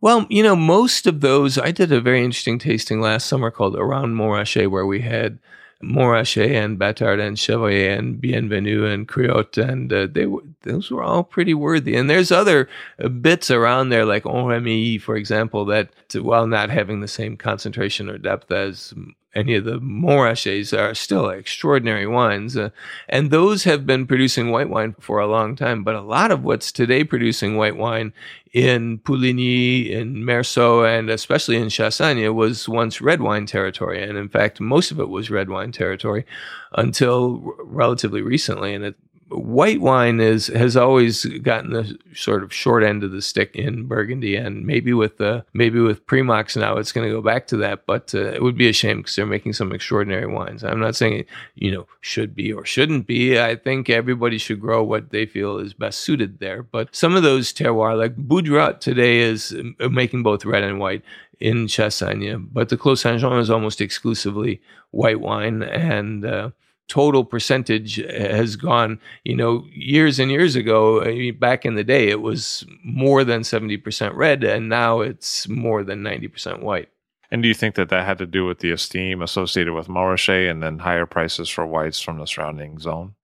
Well, 0.00 0.26
you 0.30 0.42
know, 0.42 0.56
most 0.56 1.06
of 1.06 1.20
those, 1.20 1.58
I 1.58 1.72
did 1.72 1.92
a 1.92 2.00
very 2.00 2.24
interesting 2.24 2.58
tasting 2.58 3.00
last 3.00 3.26
summer 3.26 3.50
called 3.50 3.76
Around 3.76 4.14
Montrachet, 4.14 4.68
where 4.68 4.86
we 4.86 5.00
had 5.00 5.38
Montrachet 5.82 6.50
and 6.52 6.78
Batard 6.78 7.26
and 7.26 7.38
Chevalier 7.38 7.92
and 7.92 8.20
Bienvenue 8.20 8.84
and 8.84 9.08
Criot, 9.08 9.56
and 9.56 9.92
uh, 9.92 10.06
they 10.10 10.26
were 10.26 10.42
those 10.62 10.90
were 10.90 11.02
all 11.02 11.24
pretty 11.24 11.54
worthy. 11.54 11.96
And 11.96 12.10
there's 12.10 12.30
other 12.30 12.68
uh, 13.02 13.08
bits 13.08 13.50
around 13.50 13.88
there, 13.88 14.04
like 14.04 14.24
Enremilly, 14.24 15.00
for 15.00 15.16
example, 15.16 15.64
that 15.66 15.90
while 16.14 16.46
not 16.46 16.70
having 16.70 17.00
the 17.00 17.08
same 17.08 17.36
concentration 17.36 18.10
or 18.10 18.18
depth 18.18 18.52
as 18.52 18.92
any 19.34 19.54
of 19.54 19.64
the 19.64 19.78
Montrachets 19.78 20.76
are 20.76 20.94
still 20.94 21.28
extraordinary 21.28 22.06
wines. 22.06 22.56
Uh, 22.56 22.70
and 23.08 23.30
those 23.30 23.64
have 23.64 23.86
been 23.86 24.06
producing 24.06 24.50
white 24.50 24.68
wine 24.68 24.94
for 24.98 25.20
a 25.20 25.26
long 25.26 25.54
time. 25.54 25.84
But 25.84 25.94
a 25.94 26.00
lot 26.00 26.30
of 26.30 26.42
what's 26.42 26.72
today 26.72 27.04
producing 27.04 27.56
white 27.56 27.76
wine 27.76 28.12
in 28.52 28.98
Puligny, 28.98 29.90
in 29.90 30.16
Meursault, 30.16 30.98
and 30.98 31.08
especially 31.08 31.56
in 31.56 31.68
Chassagne 31.68 32.34
was 32.34 32.68
once 32.68 33.00
red 33.00 33.20
wine 33.20 33.46
territory. 33.46 34.02
And 34.02 34.18
in 34.18 34.28
fact, 34.28 34.60
most 34.60 34.90
of 34.90 34.98
it 34.98 35.08
was 35.08 35.30
red 35.30 35.48
wine 35.48 35.70
territory 35.70 36.26
until 36.72 37.42
r- 37.46 37.64
relatively 37.64 38.22
recently. 38.22 38.74
And 38.74 38.84
it 38.84 38.96
white 39.30 39.80
wine 39.80 40.20
is 40.20 40.48
has 40.48 40.76
always 40.76 41.24
gotten 41.24 41.72
the 41.72 41.96
sort 42.14 42.42
of 42.42 42.52
short 42.52 42.82
end 42.82 43.04
of 43.04 43.12
the 43.12 43.22
stick 43.22 43.54
in 43.54 43.86
Burgundy, 43.86 44.36
and 44.36 44.66
maybe 44.66 44.92
with 44.92 45.18
the 45.18 45.44
maybe 45.52 45.80
with 45.80 46.06
premox 46.06 46.56
now 46.56 46.76
it's 46.76 46.92
going 46.92 47.08
to 47.08 47.14
go 47.14 47.22
back 47.22 47.46
to 47.48 47.56
that. 47.58 47.86
But 47.86 48.14
uh, 48.14 48.32
it 48.32 48.42
would 48.42 48.56
be 48.56 48.68
a 48.68 48.72
shame 48.72 48.98
because 48.98 49.16
they're 49.16 49.26
making 49.26 49.52
some 49.52 49.72
extraordinary 49.72 50.26
wines. 50.26 50.64
I'm 50.64 50.80
not 50.80 50.96
saying 50.96 51.20
it, 51.20 51.26
you 51.54 51.70
know 51.70 51.86
should 52.00 52.34
be 52.34 52.52
or 52.52 52.64
shouldn't 52.64 53.06
be. 53.06 53.40
I 53.40 53.56
think 53.56 53.88
everybody 53.88 54.38
should 54.38 54.60
grow 54.60 54.82
what 54.82 55.10
they 55.10 55.26
feel 55.26 55.58
is 55.58 55.74
best 55.74 56.00
suited 56.00 56.40
there. 56.40 56.62
But 56.62 56.94
some 56.94 57.14
of 57.14 57.22
those 57.22 57.52
terroirs, 57.52 57.98
like 57.98 58.16
Boudrat 58.16 58.80
today, 58.80 59.20
is 59.20 59.56
uh, 59.80 59.88
making 59.88 60.22
both 60.22 60.44
red 60.44 60.64
and 60.64 60.80
white 60.80 61.02
in 61.38 61.66
Chassagne, 61.66 62.36
but 62.52 62.68
the 62.68 62.76
Clos 62.76 63.00
Saint 63.00 63.20
Jean 63.20 63.38
is 63.38 63.48
almost 63.48 63.80
exclusively 63.80 64.60
white 64.90 65.20
wine 65.20 65.62
and. 65.62 66.24
Uh, 66.24 66.50
total 66.90 67.24
percentage 67.24 67.96
has 67.96 68.56
gone, 68.56 69.00
you 69.24 69.36
know, 69.36 69.64
years 69.72 70.18
and 70.18 70.30
years 70.30 70.56
ago, 70.56 71.00
uh, 71.00 71.32
back 71.38 71.64
in 71.64 71.76
the 71.76 71.84
day, 71.84 72.08
it 72.08 72.20
was 72.20 72.66
more 72.84 73.22
than 73.22 73.42
70% 73.42 74.14
red, 74.14 74.42
and 74.42 74.68
now 74.68 75.00
it's 75.00 75.48
more 75.48 75.84
than 75.84 76.02
90% 76.02 76.62
white. 76.62 76.88
And 77.30 77.42
do 77.42 77.48
you 77.48 77.54
think 77.54 77.76
that 77.76 77.90
that 77.90 78.04
had 78.04 78.18
to 78.18 78.26
do 78.26 78.44
with 78.44 78.58
the 78.58 78.72
esteem 78.72 79.22
associated 79.22 79.72
with 79.72 79.86
Montrachet 79.86 80.50
and 80.50 80.60
then 80.60 80.80
higher 80.80 81.06
prices 81.06 81.48
for 81.48 81.64
whites 81.64 82.00
from 82.00 82.18
the 82.18 82.26
surrounding 82.26 82.80
zone? 82.80 83.14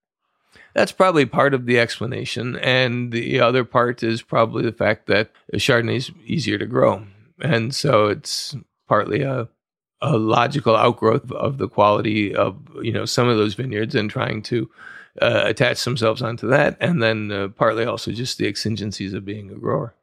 That's 0.72 0.92
probably 0.92 1.26
part 1.26 1.52
of 1.52 1.66
the 1.66 1.80
explanation. 1.80 2.56
And 2.58 3.10
the 3.10 3.40
other 3.40 3.64
part 3.64 4.04
is 4.04 4.22
probably 4.22 4.62
the 4.62 4.72
fact 4.72 5.06
that 5.08 5.32
Chardonnay 5.54 5.96
is 5.96 6.12
easier 6.24 6.56
to 6.58 6.66
grow. 6.66 7.04
And 7.42 7.74
so 7.74 8.06
it's 8.06 8.54
partly 8.86 9.22
a 9.22 9.48
a 10.02 10.16
logical 10.16 10.76
outgrowth 10.76 11.30
of 11.32 11.58
the 11.58 11.68
quality 11.68 12.34
of 12.34 12.56
you 12.82 12.92
know 12.92 13.04
some 13.04 13.28
of 13.28 13.36
those 13.36 13.54
vineyards 13.54 13.94
and 13.94 14.10
trying 14.10 14.42
to 14.42 14.70
uh, 15.22 15.42
attach 15.44 15.84
themselves 15.84 16.22
onto 16.22 16.48
that, 16.48 16.76
and 16.80 17.02
then 17.02 17.30
uh, 17.32 17.48
partly 17.48 17.84
also 17.84 18.12
just 18.12 18.38
the 18.38 18.46
exigencies 18.46 19.14
of 19.14 19.24
being 19.24 19.50
a 19.50 19.54
grower. 19.54 19.94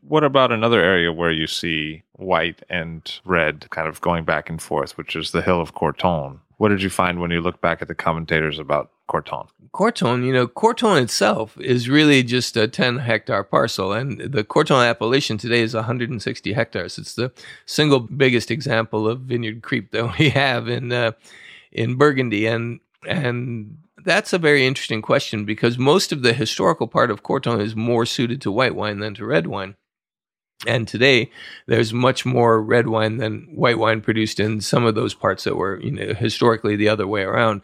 What 0.00 0.24
about 0.24 0.52
another 0.52 0.80
area 0.80 1.12
where 1.12 1.32
you 1.32 1.46
see 1.46 2.04
white 2.12 2.62
and 2.70 3.20
red 3.24 3.68
kind 3.70 3.88
of 3.88 4.00
going 4.00 4.24
back 4.24 4.48
and 4.48 4.62
forth, 4.62 4.96
which 4.96 5.16
is 5.16 5.32
the 5.32 5.42
hill 5.42 5.60
of 5.60 5.74
Corton? 5.74 6.40
What 6.56 6.68
did 6.68 6.82
you 6.82 6.90
find 6.90 7.20
when 7.20 7.30
you 7.30 7.40
look 7.40 7.60
back 7.60 7.82
at 7.82 7.88
the 7.88 7.94
commentators 7.94 8.58
about 8.58 8.90
Corton? 9.08 9.48
Corton, 9.72 10.22
you 10.22 10.32
know, 10.32 10.46
Corton 10.46 11.02
itself 11.02 11.58
is 11.58 11.88
really 11.88 12.22
just 12.22 12.56
a 12.56 12.68
10 12.68 12.98
hectare 12.98 13.42
parcel, 13.42 13.92
and 13.92 14.20
the 14.20 14.44
Corton 14.44 14.76
appellation 14.76 15.36
today 15.38 15.60
is 15.60 15.74
160 15.74 16.52
hectares. 16.52 16.98
It's 16.98 17.14
the 17.14 17.32
single 17.66 18.00
biggest 18.00 18.50
example 18.50 19.08
of 19.08 19.20
vineyard 19.20 19.62
creep 19.62 19.90
that 19.90 20.18
we 20.18 20.30
have 20.30 20.68
in 20.68 20.92
uh, 20.92 21.12
in 21.72 21.96
Burgundy, 21.96 22.46
and 22.46 22.80
and 23.06 23.78
that's 24.04 24.32
a 24.32 24.38
very 24.38 24.66
interesting 24.66 25.02
question 25.02 25.44
because 25.44 25.78
most 25.78 26.12
of 26.12 26.22
the 26.22 26.32
historical 26.32 26.86
part 26.86 27.10
of 27.10 27.22
Corton 27.22 27.60
is 27.60 27.74
more 27.74 28.06
suited 28.06 28.40
to 28.42 28.52
white 28.52 28.74
wine 28.74 29.00
than 29.00 29.14
to 29.14 29.26
red 29.26 29.46
wine. 29.46 29.74
And 30.66 30.88
today, 30.88 31.30
there's 31.66 31.92
much 31.92 32.26
more 32.26 32.60
red 32.60 32.88
wine 32.88 33.18
than 33.18 33.42
white 33.54 33.78
wine 33.78 34.00
produced 34.00 34.40
in 34.40 34.60
some 34.60 34.84
of 34.84 34.96
those 34.96 35.14
parts 35.14 35.44
that 35.44 35.56
were, 35.56 35.80
you 35.80 35.92
know, 35.92 36.14
historically 36.14 36.74
the 36.74 36.88
other 36.88 37.06
way 37.06 37.22
around. 37.22 37.62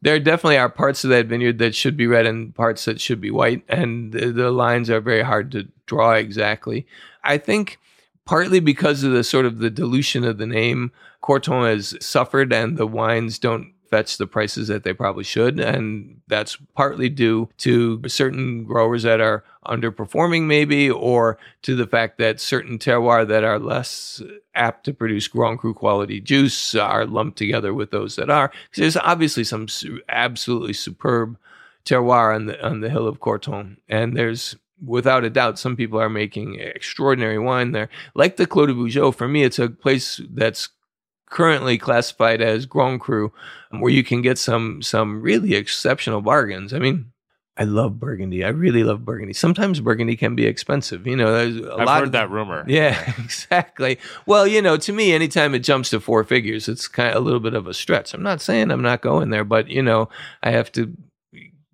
There 0.00 0.18
definitely 0.20 0.58
are 0.58 0.68
parts 0.68 1.02
of 1.02 1.10
that 1.10 1.26
vineyard 1.26 1.58
that 1.58 1.74
should 1.74 1.96
be 1.96 2.06
red 2.06 2.26
and 2.26 2.54
parts 2.54 2.84
that 2.84 3.00
should 3.00 3.20
be 3.20 3.30
white, 3.30 3.64
and 3.68 4.12
the, 4.12 4.30
the 4.30 4.50
lines 4.50 4.90
are 4.90 5.00
very 5.00 5.22
hard 5.22 5.50
to 5.52 5.68
draw 5.86 6.12
exactly. 6.12 6.86
I 7.24 7.38
think 7.38 7.78
partly 8.24 8.60
because 8.60 9.02
of 9.02 9.12
the 9.12 9.24
sort 9.24 9.46
of 9.46 9.58
the 9.58 9.70
dilution 9.70 10.24
of 10.24 10.38
the 10.38 10.46
name, 10.46 10.92
Corton 11.20 11.64
has 11.64 11.96
suffered, 12.00 12.52
and 12.52 12.76
the 12.76 12.86
wines 12.86 13.38
don't 13.38 13.72
fetch 13.90 14.16
the 14.16 14.26
prices 14.26 14.68
that 14.68 14.84
they 14.84 14.92
probably 14.92 15.24
should. 15.24 15.58
And 15.58 16.20
that's 16.28 16.56
partly 16.74 17.08
due 17.08 17.48
to 17.58 18.02
certain 18.08 18.64
growers 18.64 19.02
that 19.02 19.20
are 19.20 19.44
underperforming, 19.66 20.44
maybe, 20.44 20.90
or 20.90 21.38
to 21.62 21.74
the 21.74 21.86
fact 21.86 22.18
that 22.18 22.40
certain 22.40 22.78
terroir 22.78 23.26
that 23.28 23.44
are 23.44 23.58
less 23.58 24.22
apt 24.54 24.84
to 24.84 24.94
produce 24.94 25.28
Grand 25.28 25.58
Cru 25.58 25.74
quality 25.74 26.20
juice 26.20 26.74
are 26.74 27.06
lumped 27.06 27.38
together 27.38 27.72
with 27.74 27.90
those 27.90 28.16
that 28.16 28.30
are. 28.30 28.52
There's 28.74 28.96
obviously 28.96 29.44
some 29.44 29.68
su- 29.68 30.00
absolutely 30.08 30.72
superb 30.72 31.38
terroir 31.84 32.34
on 32.34 32.46
the 32.46 32.66
on 32.66 32.80
the 32.80 32.90
hill 32.90 33.06
of 33.06 33.20
Corton, 33.20 33.78
and 33.88 34.16
there's 34.16 34.56
without 34.84 35.24
a 35.24 35.30
doubt, 35.30 35.58
some 35.58 35.76
people 35.76 36.00
are 36.00 36.08
making 36.08 36.58
extraordinary 36.60 37.38
wine 37.38 37.72
there. 37.72 37.88
Like 38.14 38.36
the 38.36 38.46
Clos 38.46 38.68
de 38.68 38.74
Vougeot, 38.74 39.14
for 39.14 39.28
me, 39.28 39.42
it's 39.42 39.58
a 39.58 39.68
place 39.68 40.20
that's 40.30 40.68
currently 41.30 41.78
classified 41.78 42.40
as 42.40 42.66
Grand 42.66 43.00
Cru, 43.00 43.32
um, 43.72 43.80
where 43.80 43.92
you 43.92 44.04
can 44.04 44.22
get 44.22 44.38
some 44.38 44.82
some 44.82 45.20
really 45.20 45.54
exceptional 45.54 46.20
bargains. 46.20 46.72
I 46.72 46.78
mean, 46.78 47.12
I 47.58 47.64
love 47.64 47.98
Burgundy. 47.98 48.44
I 48.44 48.48
really 48.48 48.84
love 48.84 49.04
Burgundy. 49.04 49.32
Sometimes 49.32 49.80
Burgundy 49.80 50.16
can 50.16 50.36
be 50.36 50.46
expensive. 50.46 51.06
You 51.08 51.16
know, 51.16 51.32
there's 51.32 51.56
a 51.56 51.74
I've 51.74 51.86
lot 51.86 51.98
heard 51.98 52.06
of 52.08 52.12
that 52.12 52.30
rumor. 52.30 52.64
Yeah, 52.68 53.14
exactly. 53.18 53.98
Well, 54.26 54.46
you 54.46 54.62
know, 54.62 54.76
to 54.76 54.92
me, 54.92 55.12
anytime 55.12 55.54
it 55.56 55.60
jumps 55.60 55.90
to 55.90 55.98
four 55.98 56.22
figures, 56.22 56.68
it's 56.68 56.86
kind 56.86 57.10
of 57.10 57.16
a 57.16 57.24
little 57.24 57.40
bit 57.40 57.54
of 57.54 57.66
a 57.66 57.74
stretch. 57.74 58.14
I'm 58.14 58.22
not 58.22 58.40
saying 58.40 58.70
I'm 58.70 58.82
not 58.82 59.00
going 59.00 59.30
there, 59.30 59.44
but 59.44 59.68
you 59.68 59.82
know, 59.82 60.08
I 60.42 60.52
have 60.52 60.70
to, 60.72 60.94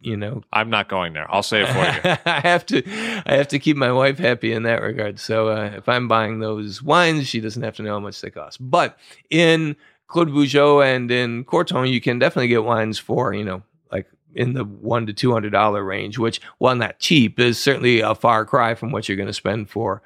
you 0.05 0.17
know, 0.19 0.43
I'm 0.53 0.69
not 0.69 0.89
going 0.89 1.15
there. 1.15 1.27
I'll 1.33 1.43
say 1.43 1.63
it 1.63 1.69
for 1.69 1.79
you. 1.79 2.17
I 2.27 2.41
have 2.41 2.67
to, 2.67 2.83
I 3.27 3.37
have 3.37 3.49
to 3.49 3.59
keep 3.59 3.77
my 3.77 3.91
wife 3.91 4.19
happy 4.19 4.53
in 4.53 4.65
that 4.65 4.83
regard. 4.83 5.19
So 5.19 5.49
uh, 5.49 5.73
if 5.77 5.89
I'm 5.89 6.09
buying 6.09 6.41
those 6.41 6.83
wines, 6.83 7.27
she 7.27 7.41
doesn't 7.41 7.63
have 7.63 7.77
to 7.77 7.83
know 7.83 7.95
how 7.95 8.01
much 8.01 8.21
they 8.21 8.31
cost. 8.31 8.59
But 8.61 8.99
in 9.31 9.77
Clos 10.07 10.27
de 10.27 10.33
Vougeot 10.33 10.85
and 10.85 11.11
in 11.11 11.45
Corton, 11.45 11.87
you 11.87 12.01
can 12.01 12.19
definitely 12.19 12.49
get 12.49 12.65
wines 12.65 12.99
for 12.99 13.33
you 13.33 13.45
know 13.45 13.63
like 13.91 14.07
in 14.35 14.53
the 14.53 14.65
one 14.65 15.07
to 15.07 15.15
two 15.15 15.33
hundred 15.33 15.51
dollar 15.51 15.83
range, 15.83 16.19
which 16.19 16.41
while 16.59 16.77
not 16.77 16.99
cheap, 16.99 17.41
is 17.41 17.59
certainly 17.59 18.01
a 18.01 18.15
far 18.15 18.45
cry 18.45 18.75
from 18.75 18.93
what 18.93 19.09
you're 19.09 19.17
going 19.17 19.27
to 19.27 19.33
spend 19.33 19.71
for, 19.71 20.03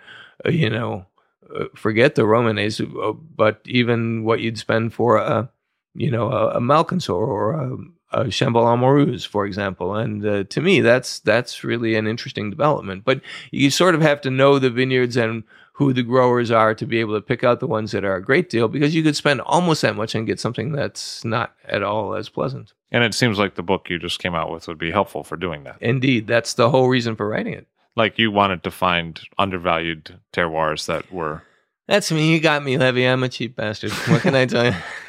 uh, 0.47 0.51
you 0.51 0.71
know, 0.71 1.07
uh, 1.55 1.65
forget 1.75 2.15
the 2.15 2.23
Romanées, 2.23 2.81
uh, 2.81 3.13
but 3.13 3.61
even 3.65 4.23
what 4.23 4.41
you'd 4.41 4.59
spend 4.59 4.95
for 4.95 5.17
a, 5.17 5.51
you 5.95 6.11
know, 6.11 6.31
a, 6.31 6.59
a 6.59 7.13
or 7.13 7.53
a, 7.53 7.77
a 8.11 8.25
Chambolle 8.25 8.77
Amoureuses, 8.77 9.27
for 9.27 9.47
example. 9.47 9.95
And 9.95 10.25
uh, 10.25 10.45
to 10.45 10.61
me, 10.61 10.81
that's 10.81 11.21
that's 11.21 11.65
really 11.65 11.95
an 11.97 12.07
interesting 12.07 12.51
development. 12.51 13.05
But 13.05 13.21
you 13.51 13.71
sort 13.71 13.95
of 13.95 14.01
have 14.01 14.21
to 14.23 14.31
know 14.31 14.59
the 14.59 14.71
vineyards 14.71 15.17
and 15.17 15.45
who 15.79 15.93
the 15.93 16.03
growers 16.03 16.51
are 16.51 16.75
to 16.75 16.87
be 16.87 16.99
able 16.99 17.15
to 17.15 17.21
pick 17.21 17.45
out 17.45 17.61
the 17.61 17.67
ones 17.67 17.93
that 17.93 18.05
are 18.05 18.17
a 18.17 18.23
great 18.23 18.51
deal 18.51 18.67
because 18.67 18.97
you 18.97 19.03
could 19.03 19.15
spend 19.15 19.41
almost 19.43 19.83
that 19.83 19.95
much 19.95 20.13
and 20.13 20.27
get 20.27 20.41
something 20.41 20.73
that's 20.73 21.25
not 21.25 21.55
at 21.65 21.85
all 21.85 22.17
as 22.17 22.29
pleasant. 22.29 22.73
And 22.91 23.05
it 23.05 23.15
seems 23.15 23.39
like 23.39 23.55
the 23.55 23.63
book 23.63 23.89
you 23.89 23.97
just 23.99 24.19
came 24.19 24.35
out 24.35 24.51
with 24.51 24.67
would 24.67 24.79
be 24.79 24.91
helpful 24.91 25.23
for 25.23 25.37
doing 25.37 25.63
that. 25.65 25.77
Indeed, 25.81 26.27
that's 26.27 26.55
the 26.55 26.71
whole 26.71 26.89
reason 26.89 27.15
for 27.15 27.29
writing 27.29 27.53
it. 27.53 27.69
Like 27.95 28.19
you 28.19 28.33
wanted 28.33 28.65
to 28.65 28.73
find 28.73 29.21
undervalued 29.39 30.19
terroirs 30.33 30.87
that 30.87 31.13
were. 31.13 31.43
That's 31.87 32.11
me. 32.11 32.33
You 32.33 32.41
got 32.41 32.65
me, 32.65 32.77
Levi. 32.77 33.01
I'm 33.01 33.23
a 33.23 33.29
cheap 33.29 33.55
bastard. 33.55 33.93
What 33.93 34.23
can 34.23 34.35
I 34.35 34.47
tell 34.47 34.67
you? 34.67 34.75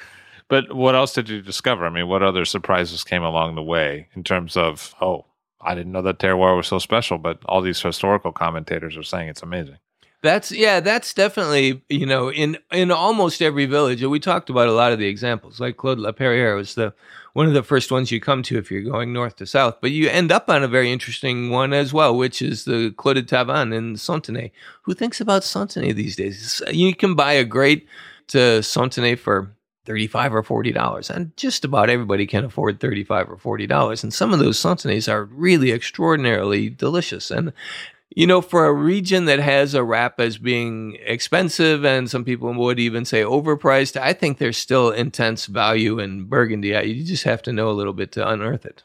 But 0.50 0.74
what 0.74 0.96
else 0.96 1.14
did 1.14 1.30
you 1.30 1.42
discover? 1.42 1.86
I 1.86 1.90
mean, 1.90 2.08
what 2.08 2.24
other 2.24 2.44
surprises 2.44 3.04
came 3.04 3.24
along 3.24 3.56
the 3.56 3.64
way 3.64 4.08
in 4.16 4.24
terms 4.24 4.58
of, 4.58 4.94
oh, 5.00 5.26
I 5.62 5.76
didn't 5.76 5.92
know 5.92 6.02
that 6.02 6.20
terroir 6.20 6.58
was 6.58 6.68
so 6.68 6.80
special, 6.80 7.18
but 7.18 7.40
all 7.46 7.62
these 7.62 7.82
historical 7.82 8.32
commentators 8.32 8.98
are 8.98 9.04
saying 9.04 9.30
it's 9.30 9.44
amazing. 9.44 9.78
That's 10.22 10.52
yeah, 10.52 10.82
that's 10.82 11.14
definitely 11.14 11.82
you 11.88 12.06
know 12.06 12.30
in 12.30 12.58
in 12.74 12.92
almost 12.92 13.42
every 13.42 13.66
village. 13.66 14.04
We 14.04 14.20
talked 14.20 14.50
about 14.50 14.68
a 14.68 14.74
lot 14.74 14.92
of 14.92 15.00
the 15.00 15.08
examples, 15.08 15.62
like 15.62 15.78
Clos 15.78 15.98
La 15.98 16.12
Perrière 16.12 16.58
was 16.58 16.76
the 16.76 16.94
one 17.32 17.48
of 17.48 17.54
the 17.54 17.64
first 17.64 17.90
ones 17.90 18.12
you 18.12 18.20
come 18.20 18.44
to 18.44 18.58
if 18.58 18.70
you're 18.70 18.82
going 18.82 19.14
north 19.14 19.38
to 19.38 19.46
south. 19.46 19.78
But 19.80 19.92
you 19.92 20.10
end 20.10 20.30
up 20.30 20.50
on 20.50 20.62
a 20.62 20.68
very 20.68 20.92
interesting 20.92 21.52
one 21.52 21.72
as 21.72 21.94
well, 21.94 22.18
which 22.18 22.42
is 22.42 22.66
the 22.66 22.94
Clos 22.98 23.16
de 23.16 23.24
Tavannes 23.24 23.74
in 23.74 23.96
Santenay. 23.96 24.52
Who 24.82 24.94
thinks 24.94 25.22
about 25.22 25.46
Santenay 25.46 25.94
these 25.94 26.18
days? 26.18 26.62
You 26.70 26.94
can 26.94 27.16
buy 27.16 27.32
a 27.34 27.46
great 27.46 27.88
uh, 28.36 28.62
Santenay 28.62 29.16
for 29.16 29.56
35 29.90 30.36
or 30.36 30.44
40 30.44 30.72
dollars 30.72 31.10
and 31.10 31.36
just 31.36 31.66
about 31.66 31.90
everybody 31.90 32.28
can 32.28 32.46
afford 32.46 32.80
35 32.80 33.32
or 33.32 33.38
40 33.38 33.66
dollars 33.66 34.04
and 34.04 34.14
some 34.14 34.32
of 34.32 34.38
those 34.38 34.60
Santenays 34.60 35.12
are 35.12 35.26
really 35.26 35.72
extraordinarily 35.72 36.70
delicious 36.70 37.32
and 37.32 37.52
you 38.16 38.26
know, 38.26 38.42
for 38.42 38.66
a 38.66 38.74
region 38.74 39.26
that 39.26 39.40
has 39.40 39.76
a 39.76 39.84
rap 39.84 40.20
as 40.20 40.38
being 40.40 40.98
expensive 41.06 41.86
and 41.86 42.10
some 42.10 42.26
people 42.26 42.52
would 42.52 42.80
even 42.80 43.06
say 43.06 43.22
overpriced, 43.22 44.00
I 44.00 44.14
think 44.14 44.38
there's 44.40 44.58
still 44.58 44.90
intense 44.90 45.46
value 45.46 46.00
in 46.00 46.26
Burgundy. 46.26 46.70
You 46.70 47.04
just 47.04 47.24
have 47.26 47.44
to 47.44 47.54
know 47.54 47.70
a 47.70 47.78
little 47.78 47.94
bit 47.94 48.12
to 48.14 48.28
unearth 48.28 48.66
it. 48.66 48.84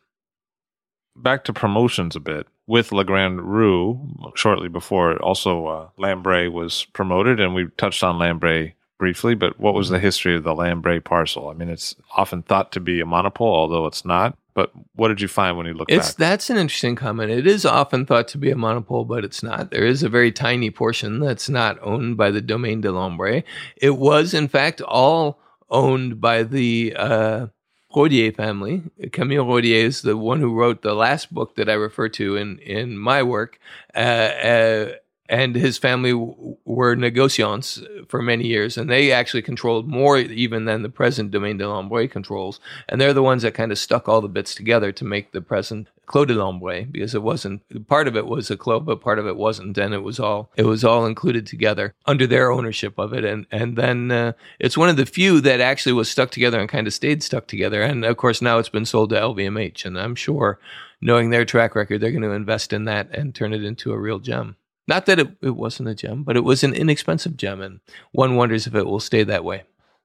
Back 1.16 1.44
to 1.44 1.52
promotions 1.54 2.14
a 2.14 2.20
bit. 2.20 2.46
With 2.66 2.92
Le 2.92 3.04
Grand 3.04 3.40
Rue, 3.40 3.98
shortly 4.34 4.68
before, 4.68 5.16
also 5.22 5.66
uh, 5.66 5.88
Lambray 5.98 6.48
was 6.48 6.86
promoted, 6.92 7.40
and 7.40 7.54
we 7.54 7.68
touched 7.76 8.02
on 8.02 8.18
Lambray 8.18 8.74
briefly, 8.98 9.34
but 9.34 9.58
what 9.58 9.74
was 9.74 9.88
the 9.88 9.98
history 9.98 10.36
of 10.36 10.44
the 10.44 10.54
Lambray 10.54 11.00
parcel? 11.00 11.48
I 11.48 11.54
mean, 11.54 11.68
it's 11.68 11.96
often 12.16 12.42
thought 12.42 12.72
to 12.72 12.80
be 12.80 13.00
a 13.00 13.06
monopole, 13.06 13.54
although 13.54 13.86
it's 13.86 14.04
not. 14.04 14.36
But 14.54 14.70
what 14.94 15.08
did 15.08 15.20
you 15.20 15.26
find 15.26 15.56
when 15.56 15.66
you 15.66 15.74
looked 15.74 15.90
at 15.90 15.98
It's 15.98 16.10
back? 16.10 16.16
that's 16.16 16.48
an 16.48 16.56
interesting 16.58 16.94
comment. 16.94 17.30
It 17.32 17.46
is 17.46 17.66
often 17.66 18.06
thought 18.06 18.28
to 18.28 18.38
be 18.38 18.52
a 18.52 18.56
monopole, 18.56 19.04
but 19.04 19.24
it's 19.24 19.42
not. 19.42 19.72
There 19.72 19.84
is 19.84 20.04
a 20.04 20.08
very 20.08 20.30
tiny 20.30 20.70
portion 20.70 21.18
that's 21.18 21.48
not 21.48 21.76
owned 21.82 22.16
by 22.16 22.30
the 22.30 22.40
Domaine 22.40 22.80
de 22.80 22.92
Lambray. 22.92 23.42
It 23.76 23.96
was, 23.96 24.32
in 24.32 24.46
fact, 24.46 24.80
all 24.80 25.40
owned 25.70 26.20
by 26.20 26.44
the 26.44 26.94
uh, 26.96 27.46
Rodier 27.94 28.32
family. 28.32 28.82
Camille 29.12 29.46
Rodier 29.46 29.84
is 29.86 30.02
the 30.02 30.16
one 30.16 30.40
who 30.40 30.54
wrote 30.54 30.82
the 30.82 30.94
last 30.94 31.34
book 31.34 31.56
that 31.56 31.68
I 31.68 31.74
refer 31.74 32.08
to 32.10 32.36
in 32.36 32.58
in 32.60 32.96
my 32.96 33.22
work. 33.24 33.58
Uh, 33.94 33.98
uh, 33.98 34.92
and 35.28 35.54
his 35.54 35.78
family 35.78 36.10
w- 36.10 36.56
were 36.64 36.94
negociants 36.96 37.82
for 38.08 38.20
many 38.20 38.46
years, 38.46 38.76
and 38.76 38.90
they 38.90 39.10
actually 39.10 39.42
controlled 39.42 39.88
more 39.88 40.18
even 40.18 40.66
than 40.66 40.82
the 40.82 40.88
present 40.88 41.30
Domaine 41.30 41.56
de 41.56 41.68
Lambray 41.68 42.08
controls. 42.08 42.60
And 42.88 43.00
they're 43.00 43.14
the 43.14 43.22
ones 43.22 43.42
that 43.42 43.54
kind 43.54 43.72
of 43.72 43.78
stuck 43.78 44.08
all 44.08 44.20
the 44.20 44.28
bits 44.28 44.54
together 44.54 44.92
to 44.92 45.04
make 45.04 45.32
the 45.32 45.40
present 45.40 45.88
Clos 46.06 46.26
de 46.26 46.34
Lambray, 46.34 46.84
because 46.84 47.14
it 47.14 47.22
wasn't 47.22 47.62
part 47.88 48.06
of 48.06 48.16
it 48.16 48.26
was 48.26 48.50
a 48.50 48.56
clos, 48.58 48.82
but 48.84 49.00
part 49.00 49.18
of 49.18 49.26
it 49.26 49.36
wasn't, 49.36 49.78
and 49.78 49.94
it 49.94 50.02
was 50.02 50.20
all 50.20 50.50
it 50.56 50.66
was 50.66 50.84
all 50.84 51.06
included 51.06 51.46
together 51.46 51.94
under 52.04 52.26
their 52.26 52.52
ownership 52.52 52.98
of 52.98 53.14
it. 53.14 53.24
And 53.24 53.46
and 53.50 53.76
then 53.76 54.10
uh, 54.10 54.32
it's 54.58 54.76
one 54.76 54.90
of 54.90 54.96
the 54.96 55.06
few 55.06 55.40
that 55.40 55.60
actually 55.60 55.94
was 55.94 56.10
stuck 56.10 56.30
together 56.30 56.60
and 56.60 56.68
kind 56.68 56.86
of 56.86 56.92
stayed 56.92 57.22
stuck 57.22 57.46
together. 57.46 57.82
And 57.82 58.04
of 58.04 58.18
course 58.18 58.42
now 58.42 58.58
it's 58.58 58.68
been 58.68 58.84
sold 58.84 59.10
to 59.10 59.16
LVMH, 59.16 59.86
and 59.86 59.98
I'm 59.98 60.14
sure, 60.14 60.58
knowing 61.00 61.30
their 61.30 61.46
track 61.46 61.74
record, 61.74 62.00
they're 62.00 62.10
going 62.10 62.22
to 62.22 62.30
invest 62.30 62.74
in 62.74 62.84
that 62.84 63.08
and 63.16 63.34
turn 63.34 63.54
it 63.54 63.64
into 63.64 63.92
a 63.92 63.98
real 63.98 64.18
gem. 64.18 64.56
Not 64.86 65.06
that 65.06 65.18
it, 65.18 65.28
it 65.40 65.56
wasn't 65.56 65.88
a 65.88 65.94
gem, 65.94 66.24
but 66.24 66.36
it 66.36 66.44
was 66.44 66.62
an 66.62 66.74
inexpensive 66.74 67.36
gem, 67.36 67.60
and 67.60 67.80
one 68.12 68.36
wonders 68.36 68.66
if 68.66 68.74
it 68.74 68.86
will 68.86 69.00
stay 69.00 69.22
that 69.24 69.44
way. 69.44 69.62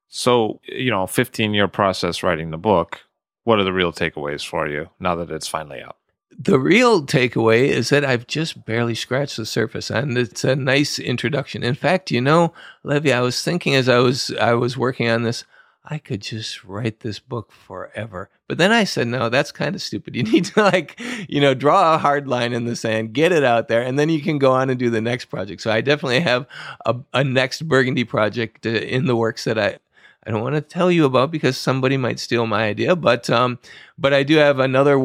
so, 0.08 0.60
you 0.64 0.90
know, 0.92 1.06
15 1.08 1.54
year 1.54 1.68
process 1.68 2.24
writing 2.24 2.52
the 2.52 2.58
book. 2.58 3.02
What 3.44 3.60
are 3.60 3.64
the 3.64 3.74
real 3.74 3.92
takeaways 3.92 4.46
for 4.46 4.68
you 4.68 4.90
now 5.00 5.16
that 5.16 5.32
it's 5.32 5.48
finally 5.48 5.82
out? 5.82 5.96
The 6.38 6.60
real 6.60 7.04
takeaway 7.06 7.68
is 7.68 7.90
that 7.90 8.06
I've 8.06 8.28
just 8.28 8.64
barely 8.66 8.96
scratched 8.96 9.38
the 9.38 9.46
surface, 9.46 9.90
and 9.90 10.18
it's 10.18 10.44
a 10.44 10.56
nice 10.56 11.00
introduction. 11.00 11.64
In 11.64 11.76
fact, 11.76 12.12
you 12.12 12.22
know, 12.22 12.54
Levi, 12.84 13.12
I 13.12 13.22
was 13.22 13.44
thinking 13.44 13.76
as 13.76 13.90
I 13.90 13.98
was 14.00 14.32
I 14.40 14.54
was 14.54 14.78
working 14.78 15.10
on 15.10 15.24
this, 15.24 15.44
I 15.90 15.98
could 15.98 16.22
just 16.22 16.64
write 16.64 17.00
this 17.00 17.18
book 17.20 17.52
forever. 17.52 18.30
But 18.48 18.60
then 18.60 18.72
I 18.72 18.84
said, 18.84 19.08
no, 19.08 19.30
that's 19.30 19.52
kind 19.52 19.74
of 19.74 19.82
stupid. 19.82 20.16
You 20.16 20.24
need 20.32 20.46
to 20.46 20.62
like, 20.62 21.00
you 21.28 21.42
know, 21.42 21.54
draw 21.54 21.96
a 21.96 21.98
hard 21.98 22.28
line 22.28 22.54
in 22.54 22.66
the 22.66 22.76
sand, 22.76 23.14
get 23.14 23.32
it 23.32 23.44
out 23.44 23.68
there, 23.68 23.82
and 23.82 23.98
then 23.98 24.10
you 24.10 24.22
can 24.22 24.38
go 24.38 24.52
on 24.52 24.70
and 24.70 24.78
do 24.78 24.90
the 24.90 25.02
next 25.02 25.26
project. 25.26 25.62
So 25.62 25.72
I 25.72 25.82
definitely 25.82 26.20
have 26.22 26.46
a, 26.86 26.96
a 27.14 27.24
next 27.24 27.68
Burgundy 27.68 28.04
project 28.04 28.66
uh, 28.66 28.70
in 28.70 29.06
the 29.06 29.16
works 29.16 29.44
that 29.46 29.58
I 29.58 29.80
I 30.26 30.32
don't 30.32 30.44
want 30.44 30.56
to 30.56 30.62
tell 30.62 30.92
you 30.92 31.06
about 31.06 31.32
because 31.32 31.58
somebody 31.58 31.96
might 31.96 32.20
steal 32.20 32.46
my 32.46 32.66
idea, 32.66 32.96
but 32.96 33.30
um, 33.30 33.58
but 33.98 34.14
I 34.14 34.24
do 34.24 34.36
have 34.36 34.60
another 34.60 35.00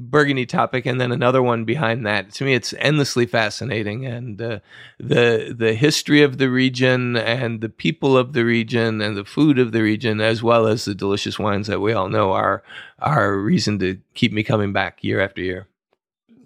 Burgundy 0.00 0.46
topic 0.46 0.86
and 0.86 1.00
then 1.00 1.10
another 1.10 1.42
one 1.42 1.64
behind 1.64 2.06
that. 2.06 2.30
To 2.34 2.44
me, 2.44 2.54
it's 2.54 2.72
endlessly 2.78 3.26
fascinating, 3.26 4.06
and 4.06 4.40
uh, 4.40 4.60
the 5.00 5.52
the 5.58 5.74
history 5.74 6.22
of 6.22 6.38
the 6.38 6.48
region 6.48 7.16
and 7.16 7.60
the 7.60 7.68
people 7.68 8.16
of 8.16 8.32
the 8.32 8.44
region 8.44 9.00
and 9.00 9.16
the 9.16 9.24
food 9.24 9.58
of 9.58 9.72
the 9.72 9.82
region, 9.82 10.20
as 10.20 10.40
well 10.40 10.68
as 10.68 10.84
the 10.84 10.94
delicious 10.94 11.36
wines 11.36 11.66
that 11.66 11.80
we 11.80 11.92
all 11.92 12.08
know 12.08 12.30
are 12.30 12.62
are 13.00 13.32
a 13.32 13.36
reason 13.36 13.80
to 13.80 13.98
keep 14.14 14.32
me 14.32 14.44
coming 14.44 14.72
back 14.72 15.02
year 15.02 15.20
after 15.20 15.42
year. 15.42 15.66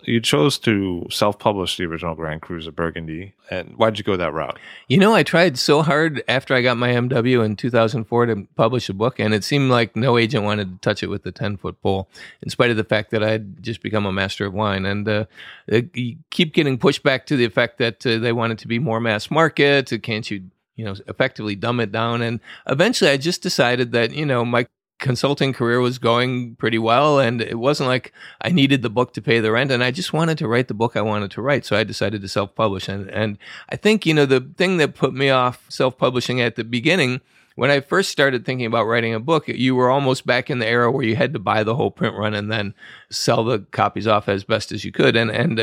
You 0.04 0.20
chose 0.20 0.58
to 0.60 1.06
self 1.10 1.38
publish 1.38 1.76
the 1.76 1.84
original 1.84 2.14
Grand 2.14 2.42
Cru 2.42 2.58
of 2.58 2.76
Burgundy. 2.76 3.34
And 3.50 3.76
why'd 3.76 3.98
you 3.98 4.04
go 4.04 4.16
that 4.16 4.32
route? 4.32 4.58
You 4.88 4.98
know, 4.98 5.14
I 5.14 5.22
tried 5.22 5.58
so 5.58 5.82
hard 5.82 6.22
after 6.26 6.54
I 6.54 6.62
got 6.62 6.76
my 6.76 6.90
MW 6.90 7.44
in 7.44 7.56
2004 7.56 8.26
to 8.26 8.48
publish 8.56 8.88
a 8.88 8.94
book, 8.94 9.18
and 9.18 9.34
it 9.34 9.44
seemed 9.44 9.70
like 9.70 9.94
no 9.94 10.18
agent 10.18 10.44
wanted 10.44 10.72
to 10.72 10.78
touch 10.80 11.02
it 11.02 11.08
with 11.08 11.22
the 11.22 11.32
10 11.32 11.56
foot 11.56 11.80
pole, 11.82 12.08
in 12.42 12.50
spite 12.50 12.70
of 12.70 12.76
the 12.76 12.84
fact 12.84 13.10
that 13.10 13.22
I'd 13.22 13.62
just 13.62 13.82
become 13.82 14.06
a 14.06 14.12
master 14.12 14.46
of 14.46 14.54
wine. 14.54 14.86
And 14.86 15.08
uh, 15.08 15.24
you 15.68 16.16
keep 16.30 16.54
getting 16.54 16.78
pushed 16.78 17.02
back 17.02 17.26
to 17.26 17.36
the 17.36 17.44
effect 17.44 17.78
that 17.78 18.04
uh, 18.06 18.18
they 18.18 18.32
wanted 18.32 18.58
to 18.58 18.68
be 18.68 18.78
more 18.78 19.00
mass 19.00 19.30
market. 19.30 19.92
Can't 20.02 20.30
you, 20.30 20.50
you 20.76 20.84
know, 20.84 20.94
effectively 21.06 21.54
dumb 21.54 21.80
it 21.80 21.92
down? 21.92 22.22
And 22.22 22.40
eventually 22.66 23.10
I 23.10 23.16
just 23.16 23.42
decided 23.42 23.92
that, 23.92 24.12
you 24.12 24.26
know, 24.26 24.44
my 24.44 24.66
consulting 25.02 25.52
career 25.52 25.80
was 25.80 25.98
going 25.98 26.54
pretty 26.54 26.78
well 26.78 27.18
and 27.18 27.42
it 27.42 27.58
wasn't 27.58 27.88
like 27.88 28.12
I 28.40 28.50
needed 28.50 28.82
the 28.82 28.88
book 28.88 29.12
to 29.14 29.20
pay 29.20 29.40
the 29.40 29.50
rent 29.50 29.72
and 29.72 29.82
I 29.82 29.90
just 29.90 30.12
wanted 30.12 30.38
to 30.38 30.48
write 30.48 30.68
the 30.68 30.74
book 30.74 30.96
I 30.96 31.02
wanted 31.02 31.32
to 31.32 31.42
write 31.42 31.66
so 31.66 31.76
I 31.76 31.84
decided 31.84 32.22
to 32.22 32.28
self-publish. 32.28 32.88
And 32.88 33.10
and 33.10 33.36
I 33.68 33.76
think 33.76 34.06
you 34.06 34.14
know 34.14 34.24
the 34.24 34.40
thing 34.56 34.78
that 34.78 34.94
put 34.94 35.12
me 35.12 35.28
off 35.28 35.66
self-publishing 35.68 36.40
at 36.40 36.54
the 36.54 36.64
beginning 36.64 37.20
when 37.56 37.70
I 37.70 37.80
first 37.80 38.10
started 38.10 38.46
thinking 38.46 38.64
about 38.64 38.86
writing 38.86 39.12
a 39.12 39.20
book 39.20 39.48
you 39.48 39.74
were 39.74 39.90
almost 39.90 40.24
back 40.24 40.48
in 40.48 40.60
the 40.60 40.66
era 40.66 40.90
where 40.90 41.04
you 41.04 41.16
had 41.16 41.34
to 41.34 41.38
buy 41.40 41.64
the 41.64 41.74
whole 41.74 41.90
print 41.90 42.16
run 42.16 42.32
and 42.32 42.50
then 42.50 42.72
sell 43.10 43.44
the 43.44 43.58
copies 43.72 44.06
off 44.06 44.28
as 44.28 44.44
best 44.44 44.70
as 44.72 44.84
you 44.84 44.92
could. 44.92 45.16
And 45.16 45.30
and 45.30 45.58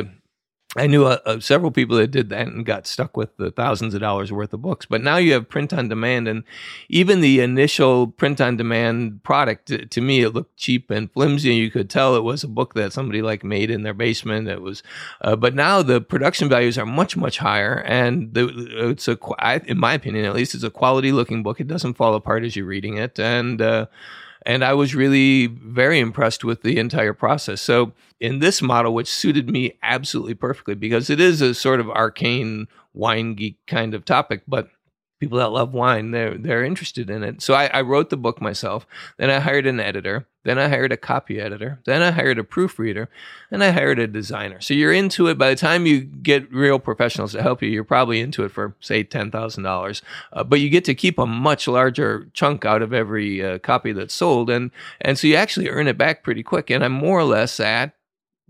I 0.75 0.85
knew 0.85 1.05
uh, 1.05 1.17
uh, 1.25 1.39
several 1.39 1.71
people 1.71 1.97
that 1.97 2.11
did 2.11 2.29
that 2.29 2.45
and 2.45 2.63
got 2.63 2.85
stuck 2.85 3.17
with 3.17 3.35
the 3.37 3.49
thousands 3.49 3.95
of 3.95 4.01
dollars 4.01 4.31
worth 4.31 4.53
of 4.53 4.61
books. 4.61 4.85
But 4.85 5.01
now 5.01 5.17
you 5.17 5.33
have 5.33 5.49
print 5.49 5.73
on 5.73 5.89
demand, 5.89 6.27
and 6.27 6.43
even 6.89 7.21
the 7.21 7.39
initial 7.39 8.05
print 8.05 8.39
on 8.39 8.55
demand 8.55 9.23
product, 9.23 9.69
to, 9.69 9.87
to 9.87 9.99
me, 9.99 10.21
it 10.21 10.29
looked 10.29 10.57
cheap 10.57 10.91
and 10.91 11.11
flimsy. 11.11 11.55
You 11.55 11.71
could 11.71 11.89
tell 11.89 12.15
it 12.15 12.23
was 12.23 12.43
a 12.43 12.47
book 12.47 12.75
that 12.75 12.93
somebody 12.93 13.23
like 13.23 13.43
made 13.43 13.71
in 13.71 13.81
their 13.81 13.95
basement. 13.95 14.47
It 14.47 14.61
was, 14.61 14.83
uh, 15.21 15.35
but 15.35 15.55
now 15.55 15.81
the 15.81 16.01
production 16.01 16.49
values 16.49 16.77
are 16.77 16.85
much 16.85 17.17
much 17.17 17.39
higher, 17.39 17.81
and 17.87 18.31
the, 18.35 18.47
it's 18.91 19.07
a, 19.07 19.17
in 19.65 19.79
my 19.79 19.93
opinion 19.93 20.25
at 20.25 20.35
least, 20.35 20.53
it's 20.53 20.63
a 20.63 20.69
quality 20.69 21.11
looking 21.11 21.41
book. 21.41 21.59
It 21.59 21.67
doesn't 21.67 21.95
fall 21.95 22.13
apart 22.13 22.43
as 22.43 22.55
you're 22.55 22.67
reading 22.67 22.97
it, 22.97 23.19
and 23.19 23.59
uh, 23.59 23.87
and 24.45 24.63
I 24.63 24.73
was 24.73 24.95
really 24.95 25.47
very 25.47 25.99
impressed 25.99 26.43
with 26.43 26.61
the 26.61 26.77
entire 26.77 27.13
process. 27.13 27.61
So, 27.61 27.93
in 28.19 28.39
this 28.39 28.61
model, 28.61 28.93
which 28.93 29.09
suited 29.09 29.49
me 29.49 29.77
absolutely 29.81 30.33
perfectly 30.33 30.75
because 30.75 31.09
it 31.09 31.19
is 31.19 31.41
a 31.41 31.53
sort 31.53 31.79
of 31.79 31.89
arcane 31.89 32.67
wine 32.93 33.35
geek 33.35 33.57
kind 33.67 33.93
of 33.93 34.05
topic, 34.05 34.43
but 34.47 34.69
people 35.19 35.37
that 35.37 35.51
love 35.51 35.73
wine, 35.73 36.11
they're, 36.11 36.37
they're 36.37 36.63
interested 36.63 37.09
in 37.09 37.23
it. 37.23 37.41
So, 37.41 37.53
I, 37.53 37.67
I 37.67 37.81
wrote 37.81 38.09
the 38.09 38.17
book 38.17 38.41
myself. 38.41 38.87
Then 39.17 39.29
I 39.29 39.39
hired 39.39 39.65
an 39.65 39.79
editor. 39.79 40.27
Then 40.45 40.57
I 40.57 40.69
hired 40.69 40.91
a 40.93 40.97
copy 40.97 41.39
editor. 41.39 41.79
Then 41.85 42.01
I 42.01 42.11
hired 42.11 42.39
a 42.39 42.43
proofreader. 42.43 43.09
and 43.51 43.63
I 43.63 43.71
hired 43.71 43.99
a 43.99 44.07
designer. 44.07 44.61
So 44.61 44.73
you're 44.73 44.93
into 44.93 45.27
it. 45.27 45.37
By 45.37 45.49
the 45.49 45.55
time 45.55 45.85
you 45.85 46.01
get 46.01 46.51
real 46.51 46.79
professionals 46.79 47.33
to 47.33 47.41
help 47.41 47.61
you, 47.61 47.69
you're 47.69 47.83
probably 47.83 48.21
into 48.21 48.45
it 48.45 48.51
for, 48.51 48.75
say, 48.79 49.03
$10,000. 49.03 50.01
Uh, 50.31 50.43
but 50.43 50.61
you 50.61 50.69
get 50.69 50.85
to 50.85 50.95
keep 50.95 51.19
a 51.19 51.25
much 51.25 51.67
larger 51.67 52.29
chunk 52.33 52.63
out 52.63 52.81
of 52.81 52.93
every 52.93 53.43
uh, 53.43 53.59
copy 53.59 53.91
that's 53.91 54.13
sold. 54.13 54.49
And, 54.49 54.71
and 55.01 55.19
so 55.19 55.27
you 55.27 55.35
actually 55.35 55.69
earn 55.69 55.87
it 55.87 55.97
back 55.97 56.23
pretty 56.23 56.43
quick. 56.43 56.69
And 56.69 56.83
I'm 56.83 56.93
more 56.93 57.19
or 57.19 57.25
less 57.25 57.59
at 57.59 57.93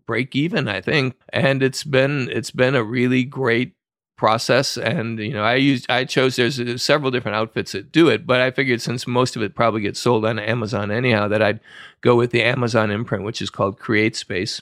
break 0.05 0.35
even, 0.35 0.67
I 0.67 0.81
think. 0.81 1.15
And 1.33 1.63
it's 1.63 1.83
been, 1.83 2.29
it's 2.31 2.51
been 2.51 2.75
a 2.75 2.83
really 2.83 3.23
great 3.23 3.73
process 4.19 4.77
and 4.77 5.17
you 5.17 5.31
know 5.31 5.43
i 5.43 5.55
used 5.55 5.89
i 5.89 6.03
chose 6.03 6.35
there's 6.35 6.83
several 6.83 7.09
different 7.09 7.37
outfits 7.37 7.71
that 7.71 7.89
do 7.89 8.09
it 8.09 8.27
but 8.27 8.41
i 8.41 8.51
figured 8.51 8.81
since 8.81 9.07
most 9.07 9.37
of 9.37 9.41
it 9.41 9.55
probably 9.55 9.79
gets 9.79 9.97
sold 9.97 10.25
on 10.25 10.37
amazon 10.37 10.91
anyhow 10.91 11.25
that 11.25 11.41
i'd 11.41 11.61
go 12.01 12.17
with 12.17 12.31
the 12.31 12.43
amazon 12.43 12.91
imprint 12.91 13.23
which 13.23 13.41
is 13.41 13.49
called 13.49 13.79
create 13.79 14.17
space 14.17 14.61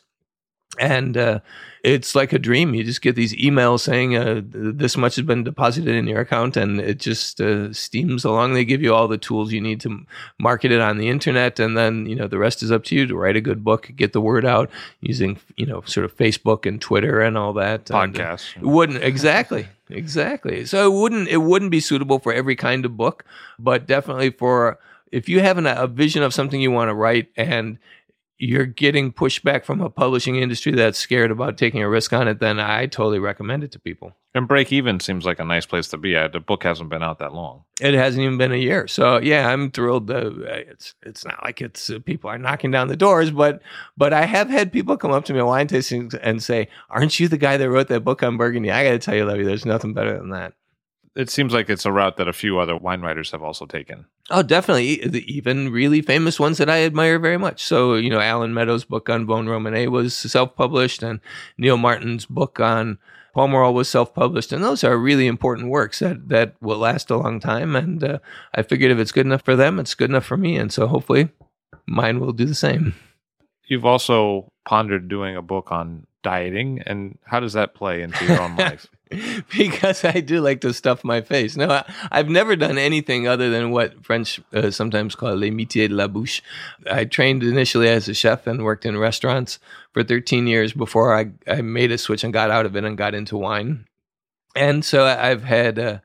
and 0.80 1.18
uh, 1.18 1.40
it's 1.84 2.14
like 2.14 2.34
a 2.34 2.40
dream 2.40 2.76
you 2.76 2.84
just 2.84 3.02
get 3.02 3.16
these 3.16 3.34
emails 3.36 3.80
saying 3.80 4.16
uh, 4.16 4.42
this 4.46 4.98
much 4.98 5.16
has 5.16 5.26
been 5.26 5.44
deposited 5.44 5.96
in 5.96 6.08
your 6.08 6.20
account 6.20 6.58
and 6.58 6.80
it 6.80 7.00
just 7.00 7.40
uh, 7.40 7.72
steams 7.74 8.26
along 8.26 8.54
they 8.54 8.66
give 8.66 8.82
you 8.82 8.94
all 8.94 9.08
the 9.08 9.18
tools 9.18 9.52
you 9.52 9.62
need 9.62 9.80
to 9.80 10.06
market 10.38 10.72
it 10.72 10.82
on 10.82 10.98
the 10.98 11.08
internet 11.08 11.60
and 11.60 11.78
then 11.78 12.06
you 12.06 12.16
know 12.16 12.28
the 12.28 12.38
rest 12.38 12.62
is 12.62 12.72
up 12.72 12.84
to 12.84 12.96
you 12.96 13.08
to 13.08 13.16
write 13.16 13.36
a 13.36 13.42
good 13.42 13.64
book 13.64 13.90
get 13.96 14.14
the 14.14 14.22
word 14.22 14.46
out 14.46 14.70
using 15.02 15.40
you 15.56 15.66
know 15.66 15.82
sort 15.86 16.04
of 16.04 16.16
facebook 16.16 16.66
and 16.66 16.82
twitter 16.82 17.22
and 17.22 17.38
all 17.38 17.54
that 17.54 17.90
and, 17.90 18.20
uh, 18.20 18.22
Podcast. 18.22 18.58
it 18.58 18.64
wouldn't 18.64 19.04
exactly, 19.04 19.68
exactly. 19.90 20.66
So 20.66 20.86
it 20.86 21.00
wouldn't 21.00 21.28
it 21.30 21.38
wouldn't 21.38 21.72
be 21.72 21.80
suitable 21.80 22.20
for 22.20 22.34
every 22.34 22.56
kind 22.56 22.86
of 22.86 22.98
book, 22.98 23.26
but 23.58 23.88
definitely 23.88 24.32
for 24.32 24.80
if 25.12 25.30
you 25.30 25.40
have 25.40 25.58
an, 25.58 25.66
a 25.66 25.88
vision 25.88 26.24
of 26.24 26.34
something 26.34 26.62
you 26.62 26.72
want 26.72 26.90
to 26.90 26.94
write 26.94 27.30
and 27.36 27.80
you're 28.40 28.66
getting 28.66 29.12
pushback 29.12 29.66
from 29.66 29.82
a 29.82 29.90
publishing 29.90 30.36
industry 30.36 30.74
that's 30.74 31.00
scared 31.00 31.32
about 31.32 31.58
taking 31.58 31.82
a 31.82 31.90
risk 31.90 32.14
on 32.14 32.28
it, 32.28 32.40
then 32.40 32.60
I 32.60 32.86
totally 32.86 33.20
recommend 33.20 33.64
it 33.64 33.72
to 33.72 33.80
people. 33.80 34.16
And 34.36 34.48
break 34.48 34.72
even 34.72 35.00
seems 35.00 35.26
like 35.26 35.40
a 35.40 35.46
nice 35.46 35.66
place 35.66 35.88
to 35.88 35.98
be 35.98 36.16
at. 36.16 36.34
The 36.34 36.40
book 36.40 36.64
hasn't 36.64 36.90
been 36.90 37.02
out 37.02 37.18
that 37.20 37.34
long. 37.34 37.64
It 37.82 37.96
hasn't 37.96 38.24
even 38.24 38.38
been 38.38 38.52
a 38.52 38.58
year, 38.58 38.88
so 38.88 39.18
yeah, 39.18 39.50
I'm 39.50 39.72
thrilled. 39.72 40.12
Uh, 40.12 40.32
it's 40.44 40.94
it's 41.04 41.26
not 41.26 41.44
like 41.44 41.62
it's 41.62 41.90
uh, 41.90 42.00
people 42.06 42.30
are 42.30 42.38
knocking 42.38 42.70
down 42.70 42.88
the 42.88 42.96
doors, 42.96 43.32
but 43.32 43.62
but 43.96 44.14
I 44.14 44.26
have 44.26 44.50
had 44.50 44.72
people 44.72 44.98
come 44.98 45.12
up 45.12 45.26
to 45.26 45.34
me 45.34 45.40
at 45.40 45.46
wine 45.46 45.68
tastings 45.68 46.18
and 46.22 46.44
say, 46.44 46.68
"Aren't 46.90 47.20
you 47.20 47.28
the 47.28 47.38
guy 47.38 47.58
that 47.58 47.70
wrote 47.70 47.88
that 47.88 48.04
book 48.04 48.22
on 48.22 48.38
Burgundy?" 48.38 48.70
I 48.70 48.84
got 48.84 48.92
to 48.92 49.00
tell 49.00 49.16
you, 49.16 49.26
Levi, 49.26 49.44
there's 49.44 49.66
nothing 49.66 49.94
better 49.94 50.16
than 50.16 50.30
that. 50.30 50.54
It 51.18 51.30
seems 51.32 51.52
like 51.52 51.70
it's 51.70 51.86
a 51.86 51.92
route 51.92 52.18
that 52.18 52.28
a 52.28 52.34
few 52.34 52.60
other 52.60 52.78
wine 52.78 53.02
writers 53.02 53.32
have 53.32 53.42
also 53.42 53.66
taken. 53.66 54.06
Oh, 54.30 54.44
definitely. 54.44 54.98
The- 54.98 55.26
Even 55.36 55.72
really 55.72 56.02
famous 56.02 56.40
ones 56.40 56.58
that 56.60 56.70
I 56.70 56.84
admire 56.84 57.18
very 57.18 57.38
much. 57.38 57.64
So, 57.64 57.96
you 57.96 58.10
know, 58.10 58.20
Allen 58.20 58.54
Meadows' 58.54 58.86
book 58.86 59.10
on 59.10 59.26
Vosne 59.26 59.48
Romanée 59.48 59.90
was 59.90 60.14
self 60.16 60.56
published, 60.56 61.02
and 61.02 61.20
Neal 61.58 61.78
Martin's 61.78 62.26
book 62.28 62.60
on 62.60 63.00
Pomerol 63.36 63.74
was 63.74 63.88
self-published, 63.88 64.52
and 64.52 64.64
those 64.64 64.84
are 64.84 64.98
really 64.98 65.28
important 65.28 65.70
works 65.70 66.00
that 66.00 66.28
that 66.30 66.56
will 66.60 66.80
last 66.80 67.12
a 67.12 67.18
long 67.18 67.40
time. 67.40 67.76
And 67.76 68.04
uh, 68.04 68.18
I 68.56 68.64
figured 68.64 68.92
if 68.92 68.98
it's 68.98 69.12
good 69.12 69.28
enough 69.28 69.44
for 69.44 69.56
them, 69.56 69.80
it's 69.80 69.94
good 69.94 70.10
enough 70.10 70.26
for 70.26 70.38
me, 70.38 70.56
and 70.58 70.74
so 70.74 70.88
hopefully, 70.88 71.30
mine 71.86 72.20
will 72.20 72.32
do 72.34 72.46
the 72.46 72.56
same. 72.56 72.96
You've 73.68 73.86
also 73.86 74.50
pondered 74.66 75.08
doing 75.08 75.36
a 75.36 75.42
book 75.44 75.72
on 75.72 76.08
dieting, 76.24 76.82
and 76.86 77.18
how 77.26 77.40
does 77.40 77.54
that 77.54 77.76
play 77.76 78.02
into 78.02 78.26
your 78.26 78.42
own 78.42 78.56
life? 78.58 78.88
because 79.58 80.04
I 80.04 80.20
do 80.20 80.42
like 80.42 80.62
to 80.62 80.74
stuff 80.74 81.04
my 81.04 81.22
face. 81.22 81.56
No, 81.56 81.70
I, 81.70 81.86
have 82.12 82.30
never 82.30 82.56
done 82.56 82.78
anything 82.78 83.28
other 83.28 83.50
than 83.50 83.72
what 83.72 84.04
French 84.04 84.40
uh, 84.54 84.72
sometimes 84.72 85.16
call 85.16 85.36
les 85.36 85.52
métiers 85.52 85.90
de 85.90 85.96
la 85.96 86.08
bouche. 86.08 86.42
I 86.90 87.06
trained 87.06 87.44
initially 87.44 87.90
as 87.90 88.08
a 88.08 88.14
chef 88.14 88.48
and 88.48 88.64
worked 88.64 88.86
in 88.86 88.98
restaurants 88.98 89.60
for 89.94 90.04
13 90.04 90.48
years 90.48 90.74
before 90.74 91.16
I, 91.16 91.32
I 91.48 91.62
made 91.62 91.92
a 91.92 91.98
switch 91.98 92.24
and 92.24 92.34
got 92.34 92.52
out 92.52 92.66
of 92.66 92.76
it 92.76 92.84
and 92.84 92.98
got 92.98 93.16
into 93.16 93.38
wine. 93.38 93.86
And 94.56 94.84
so 94.84 95.06
I've 95.06 95.44
had 95.44 95.78
uh, 95.78 96.00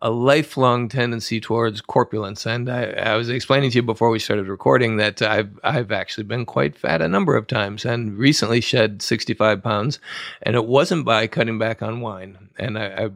a 0.00 0.10
lifelong 0.10 0.88
tendency 0.88 1.40
towards 1.40 1.80
corpulence. 1.80 2.46
And 2.46 2.70
I, 2.70 2.84
I, 2.90 3.16
was 3.16 3.28
explaining 3.28 3.70
to 3.70 3.76
you 3.76 3.82
before 3.82 4.10
we 4.10 4.18
started 4.18 4.46
recording 4.46 4.96
that 4.98 5.20
I've 5.22 5.58
I've 5.64 5.90
actually 5.90 6.24
been 6.24 6.46
quite 6.46 6.78
fat 6.78 7.02
a 7.02 7.08
number 7.08 7.36
of 7.36 7.46
times 7.46 7.84
and 7.84 8.16
recently 8.16 8.60
shed 8.60 9.02
65 9.02 9.62
pounds. 9.62 9.98
And 10.42 10.54
it 10.54 10.66
wasn't 10.66 11.04
by 11.04 11.26
cutting 11.26 11.58
back 11.58 11.82
on 11.82 12.00
wine. 12.00 12.50
And 12.58 12.78
I, 12.78 12.86
I 12.86 13.10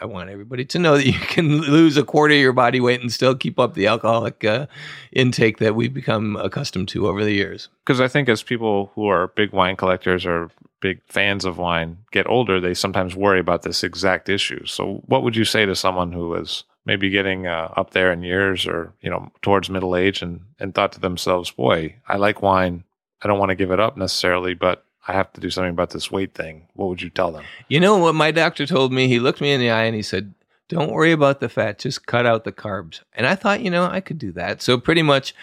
I 0.00 0.06
want 0.06 0.30
everybody 0.30 0.64
to 0.64 0.78
know 0.78 0.96
that 0.96 1.06
you 1.06 1.18
can 1.18 1.60
lose 1.60 1.96
a 1.96 2.04
quarter 2.04 2.34
of 2.34 2.40
your 2.40 2.52
body 2.52 2.80
weight 2.80 3.00
and 3.00 3.12
still 3.12 3.34
keep 3.34 3.58
up 3.58 3.74
the 3.74 3.86
alcoholic 3.86 4.44
uh, 4.44 4.66
intake 5.12 5.58
that 5.58 5.74
we've 5.74 5.92
become 5.92 6.36
accustomed 6.36 6.88
to 6.88 7.08
over 7.08 7.24
the 7.24 7.32
years. 7.32 7.68
Because 7.84 8.00
I 8.00 8.08
think 8.08 8.28
as 8.28 8.42
people 8.42 8.92
who 8.94 9.06
are 9.08 9.28
big 9.28 9.52
wine 9.52 9.76
collectors 9.76 10.24
or 10.24 10.50
big 10.80 11.00
fans 11.08 11.44
of 11.44 11.58
wine 11.58 11.98
get 12.12 12.28
older, 12.28 12.60
they 12.60 12.74
sometimes 12.74 13.16
worry 13.16 13.40
about 13.40 13.62
this 13.62 13.82
exact 13.82 14.28
issue. 14.28 14.64
So, 14.66 15.02
what 15.06 15.22
would 15.22 15.34
you 15.36 15.44
say 15.44 15.66
to 15.66 15.74
someone 15.74 16.12
who 16.12 16.34
is 16.34 16.64
maybe 16.84 17.10
getting 17.10 17.46
uh, 17.46 17.72
up 17.76 17.90
there 17.90 18.12
in 18.12 18.22
years 18.22 18.66
or 18.66 18.92
you 19.00 19.10
know 19.10 19.30
towards 19.42 19.68
middle 19.68 19.96
age 19.96 20.22
and 20.22 20.40
and 20.60 20.74
thought 20.74 20.92
to 20.92 21.00
themselves, 21.00 21.50
"Boy, 21.50 21.96
I 22.06 22.16
like 22.16 22.42
wine. 22.42 22.84
I 23.22 23.26
don't 23.26 23.38
want 23.38 23.50
to 23.50 23.56
give 23.56 23.72
it 23.72 23.80
up 23.80 23.96
necessarily, 23.96 24.54
but 24.54 24.84
I 25.08 25.12
have 25.12 25.32
to 25.32 25.40
do 25.40 25.50
something 25.50 25.70
about 25.70 25.90
this 25.90 26.10
weight 26.10 26.34
thing." 26.34 26.68
What 26.74 26.88
would 26.88 27.02
you 27.02 27.10
tell 27.10 27.32
them? 27.32 27.44
You 27.68 27.80
know 27.80 27.98
what 27.98 28.14
my 28.14 28.30
doctor 28.30 28.66
told 28.66 28.92
me? 28.92 29.08
He 29.08 29.18
looked 29.18 29.40
me 29.40 29.52
in 29.52 29.60
the 29.60 29.70
eye 29.70 29.84
and 29.84 29.96
he 29.96 30.02
said, 30.02 30.34
"Don't 30.68 30.92
worry 30.92 31.12
about 31.12 31.40
the 31.40 31.48
fat. 31.48 31.78
Just 31.78 32.06
cut 32.06 32.26
out 32.26 32.44
the 32.44 32.52
carbs." 32.52 33.00
And 33.14 33.26
I 33.26 33.34
thought, 33.34 33.62
you 33.62 33.70
know, 33.70 33.86
I 33.86 34.00
could 34.00 34.18
do 34.18 34.32
that. 34.32 34.62
So 34.62 34.78
pretty 34.78 35.02
much. 35.02 35.34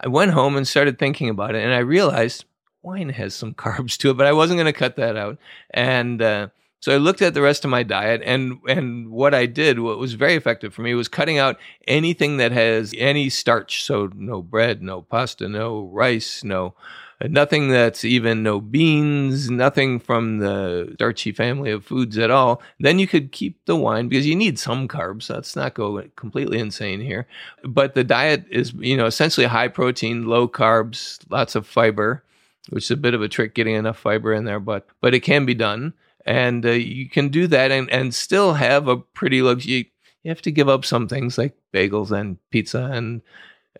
I 0.00 0.06
went 0.06 0.30
home 0.30 0.56
and 0.56 0.66
started 0.66 0.96
thinking 0.96 1.28
about 1.28 1.56
it, 1.56 1.64
and 1.64 1.74
I 1.74 1.78
realized 1.78 2.44
wine 2.82 3.10
has 3.10 3.34
some 3.34 3.54
carbs 3.64 3.96
to 3.98 4.10
it, 4.10 4.16
but 4.16 4.26
I 4.26 4.32
wasn't 4.32 4.58
going 4.58 4.72
to 4.72 4.78
cut 4.78 4.96
that 4.96 5.16
out. 5.16 5.38
And 5.70 6.22
uh, 6.22 6.48
so 6.80 6.94
I 6.94 6.98
looked 6.98 7.22
at 7.22 7.34
the 7.34 7.42
rest 7.42 7.64
of 7.64 7.70
my 7.70 7.82
diet, 7.82 8.22
and 8.24 8.58
and 8.68 9.10
what 9.10 9.34
I 9.34 9.46
did, 9.46 9.80
what 9.80 9.98
was 9.98 10.14
very 10.14 10.34
effective 10.34 10.72
for 10.72 10.82
me, 10.82 10.94
was 10.94 11.08
cutting 11.08 11.38
out 11.38 11.58
anything 11.86 12.36
that 12.36 12.52
has 12.52 12.94
any 12.96 13.28
starch. 13.30 13.82
So 13.82 14.10
no 14.14 14.42
bread, 14.42 14.82
no 14.82 15.02
pasta, 15.02 15.48
no 15.48 15.90
rice, 15.92 16.44
no 16.44 16.74
nothing 17.22 17.68
that's 17.68 18.04
even 18.04 18.42
no 18.42 18.60
beans, 18.60 19.50
nothing 19.50 19.98
from 19.98 20.38
the 20.38 20.90
starchy 20.94 21.32
family 21.32 21.70
of 21.70 21.84
foods 21.84 22.18
at 22.18 22.30
all, 22.30 22.62
then 22.78 22.98
you 22.98 23.06
could 23.06 23.32
keep 23.32 23.64
the 23.64 23.76
wine 23.76 24.08
because 24.08 24.26
you 24.26 24.36
need 24.36 24.58
some 24.58 24.88
carbs. 24.88 25.30
Let's 25.30 25.56
not 25.56 25.74
go 25.74 26.02
completely 26.16 26.58
insane 26.58 27.00
here. 27.00 27.26
But 27.64 27.94
the 27.94 28.04
diet 28.04 28.44
is, 28.50 28.72
you 28.74 28.96
know, 28.96 29.06
essentially 29.06 29.46
high 29.46 29.68
protein, 29.68 30.26
low 30.26 30.48
carbs, 30.48 31.18
lots 31.30 31.54
of 31.54 31.66
fiber 31.66 32.22
which 32.70 32.84
is 32.84 32.90
a 32.90 32.96
bit 32.96 33.14
of 33.14 33.22
a 33.22 33.28
trick 33.28 33.54
getting 33.54 33.74
enough 33.74 33.98
fiber 33.98 34.32
in 34.32 34.44
there, 34.44 34.60
but 34.60 34.86
but 35.00 35.14
it 35.14 35.20
can 35.20 35.46
be 35.46 35.54
done, 35.54 35.94
and 36.26 36.64
uh, 36.64 36.70
you 36.70 37.08
can 37.08 37.28
do 37.28 37.46
that 37.46 37.70
and 37.70 37.90
and 37.90 38.14
still 38.14 38.54
have 38.54 38.88
a 38.88 38.96
pretty 38.96 39.42
look. 39.42 39.64
You, 39.64 39.84
you 40.22 40.30
have 40.30 40.42
to 40.42 40.52
give 40.52 40.68
up 40.68 40.84
some 40.84 41.08
things 41.08 41.38
like 41.38 41.54
bagels 41.72 42.10
and 42.10 42.36
pizza 42.50 42.90
and 42.92 43.22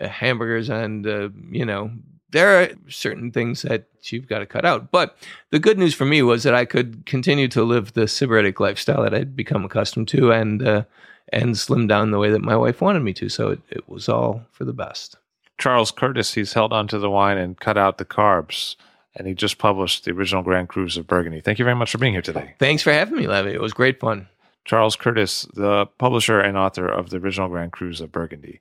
uh, 0.01 0.09
hamburgers 0.09 0.71
and 0.71 1.07
uh, 1.07 1.29
you 1.51 1.65
know 1.65 1.91
there 2.31 2.63
are 2.63 2.69
certain 2.89 3.31
things 3.31 3.63
that 3.63 3.89
you've 4.03 4.29
got 4.29 4.41
to 4.41 4.47
cut 4.47 4.65
out. 4.65 4.91
But 4.91 5.17
the 5.51 5.59
good 5.59 5.79
news 5.79 5.95
for 5.95 6.05
me 6.05 6.23
was 6.23 6.43
that 6.43 6.55
I 6.55 6.65
could 6.65 7.07
continue 7.07 7.49
to 7.49 7.63
live 7.63 7.93
the 7.93 8.03
sybaritic 8.03 8.61
lifestyle 8.61 9.03
that 9.03 9.15
I'd 9.15 9.37
become 9.37 9.65
accustomed 9.65 10.09
to 10.09 10.33
and 10.33 10.67
uh, 10.67 10.85
and 11.33 11.59
slim 11.59 11.87
down 11.87 12.11
the 12.11 12.19
way 12.19 12.31
that 12.31 12.43
my 12.43 12.57
wife 12.57 12.81
wanted 12.81 13.03
me 13.03 13.13
to. 13.15 13.29
So 13.29 13.51
it, 13.51 13.61
it 13.69 13.89
was 13.89 14.09
all 14.09 14.43
for 14.51 14.65
the 14.65 14.73
best. 14.73 15.17
Charles 15.59 15.91
Curtis, 15.91 16.35
he's 16.35 16.53
held 16.53 16.73
onto 16.73 16.99
the 16.99 17.11
wine 17.11 17.37
and 17.37 17.59
cut 17.59 17.77
out 17.77 17.99
the 17.99 18.05
carbs. 18.05 18.77
And 19.15 19.27
he 19.27 19.35
just 19.35 19.59
published 19.59 20.05
the 20.05 20.13
original 20.13 20.45
Grand 20.45 20.69
Crus 20.69 20.97
of 20.97 21.09
Burgundy. 21.09 21.41
Thank 21.41 21.59
you 21.59 21.65
very 21.65 21.75
much 21.75 21.91
for 21.91 21.99
being 21.99 22.13
here 22.13 22.23
today. 22.23 22.55
Thanks 22.61 22.85
for 22.85 22.93
having 22.93 23.17
me, 23.17 23.27
Levi. 23.27 23.51
It 23.51 23.61
was 23.61 23.73
great 23.73 23.99
fun. 23.99 24.29
Charles 24.65 24.95
Curtis, 24.95 25.47
the 25.55 25.87
publisher 25.99 26.39
and 26.39 26.57
author 26.57 26.87
of 26.87 27.11
the 27.11 27.17
original 27.17 27.49
Grand 27.49 27.73
Crus 27.73 28.01
of 28.01 28.13
Burgundy. 28.13 28.61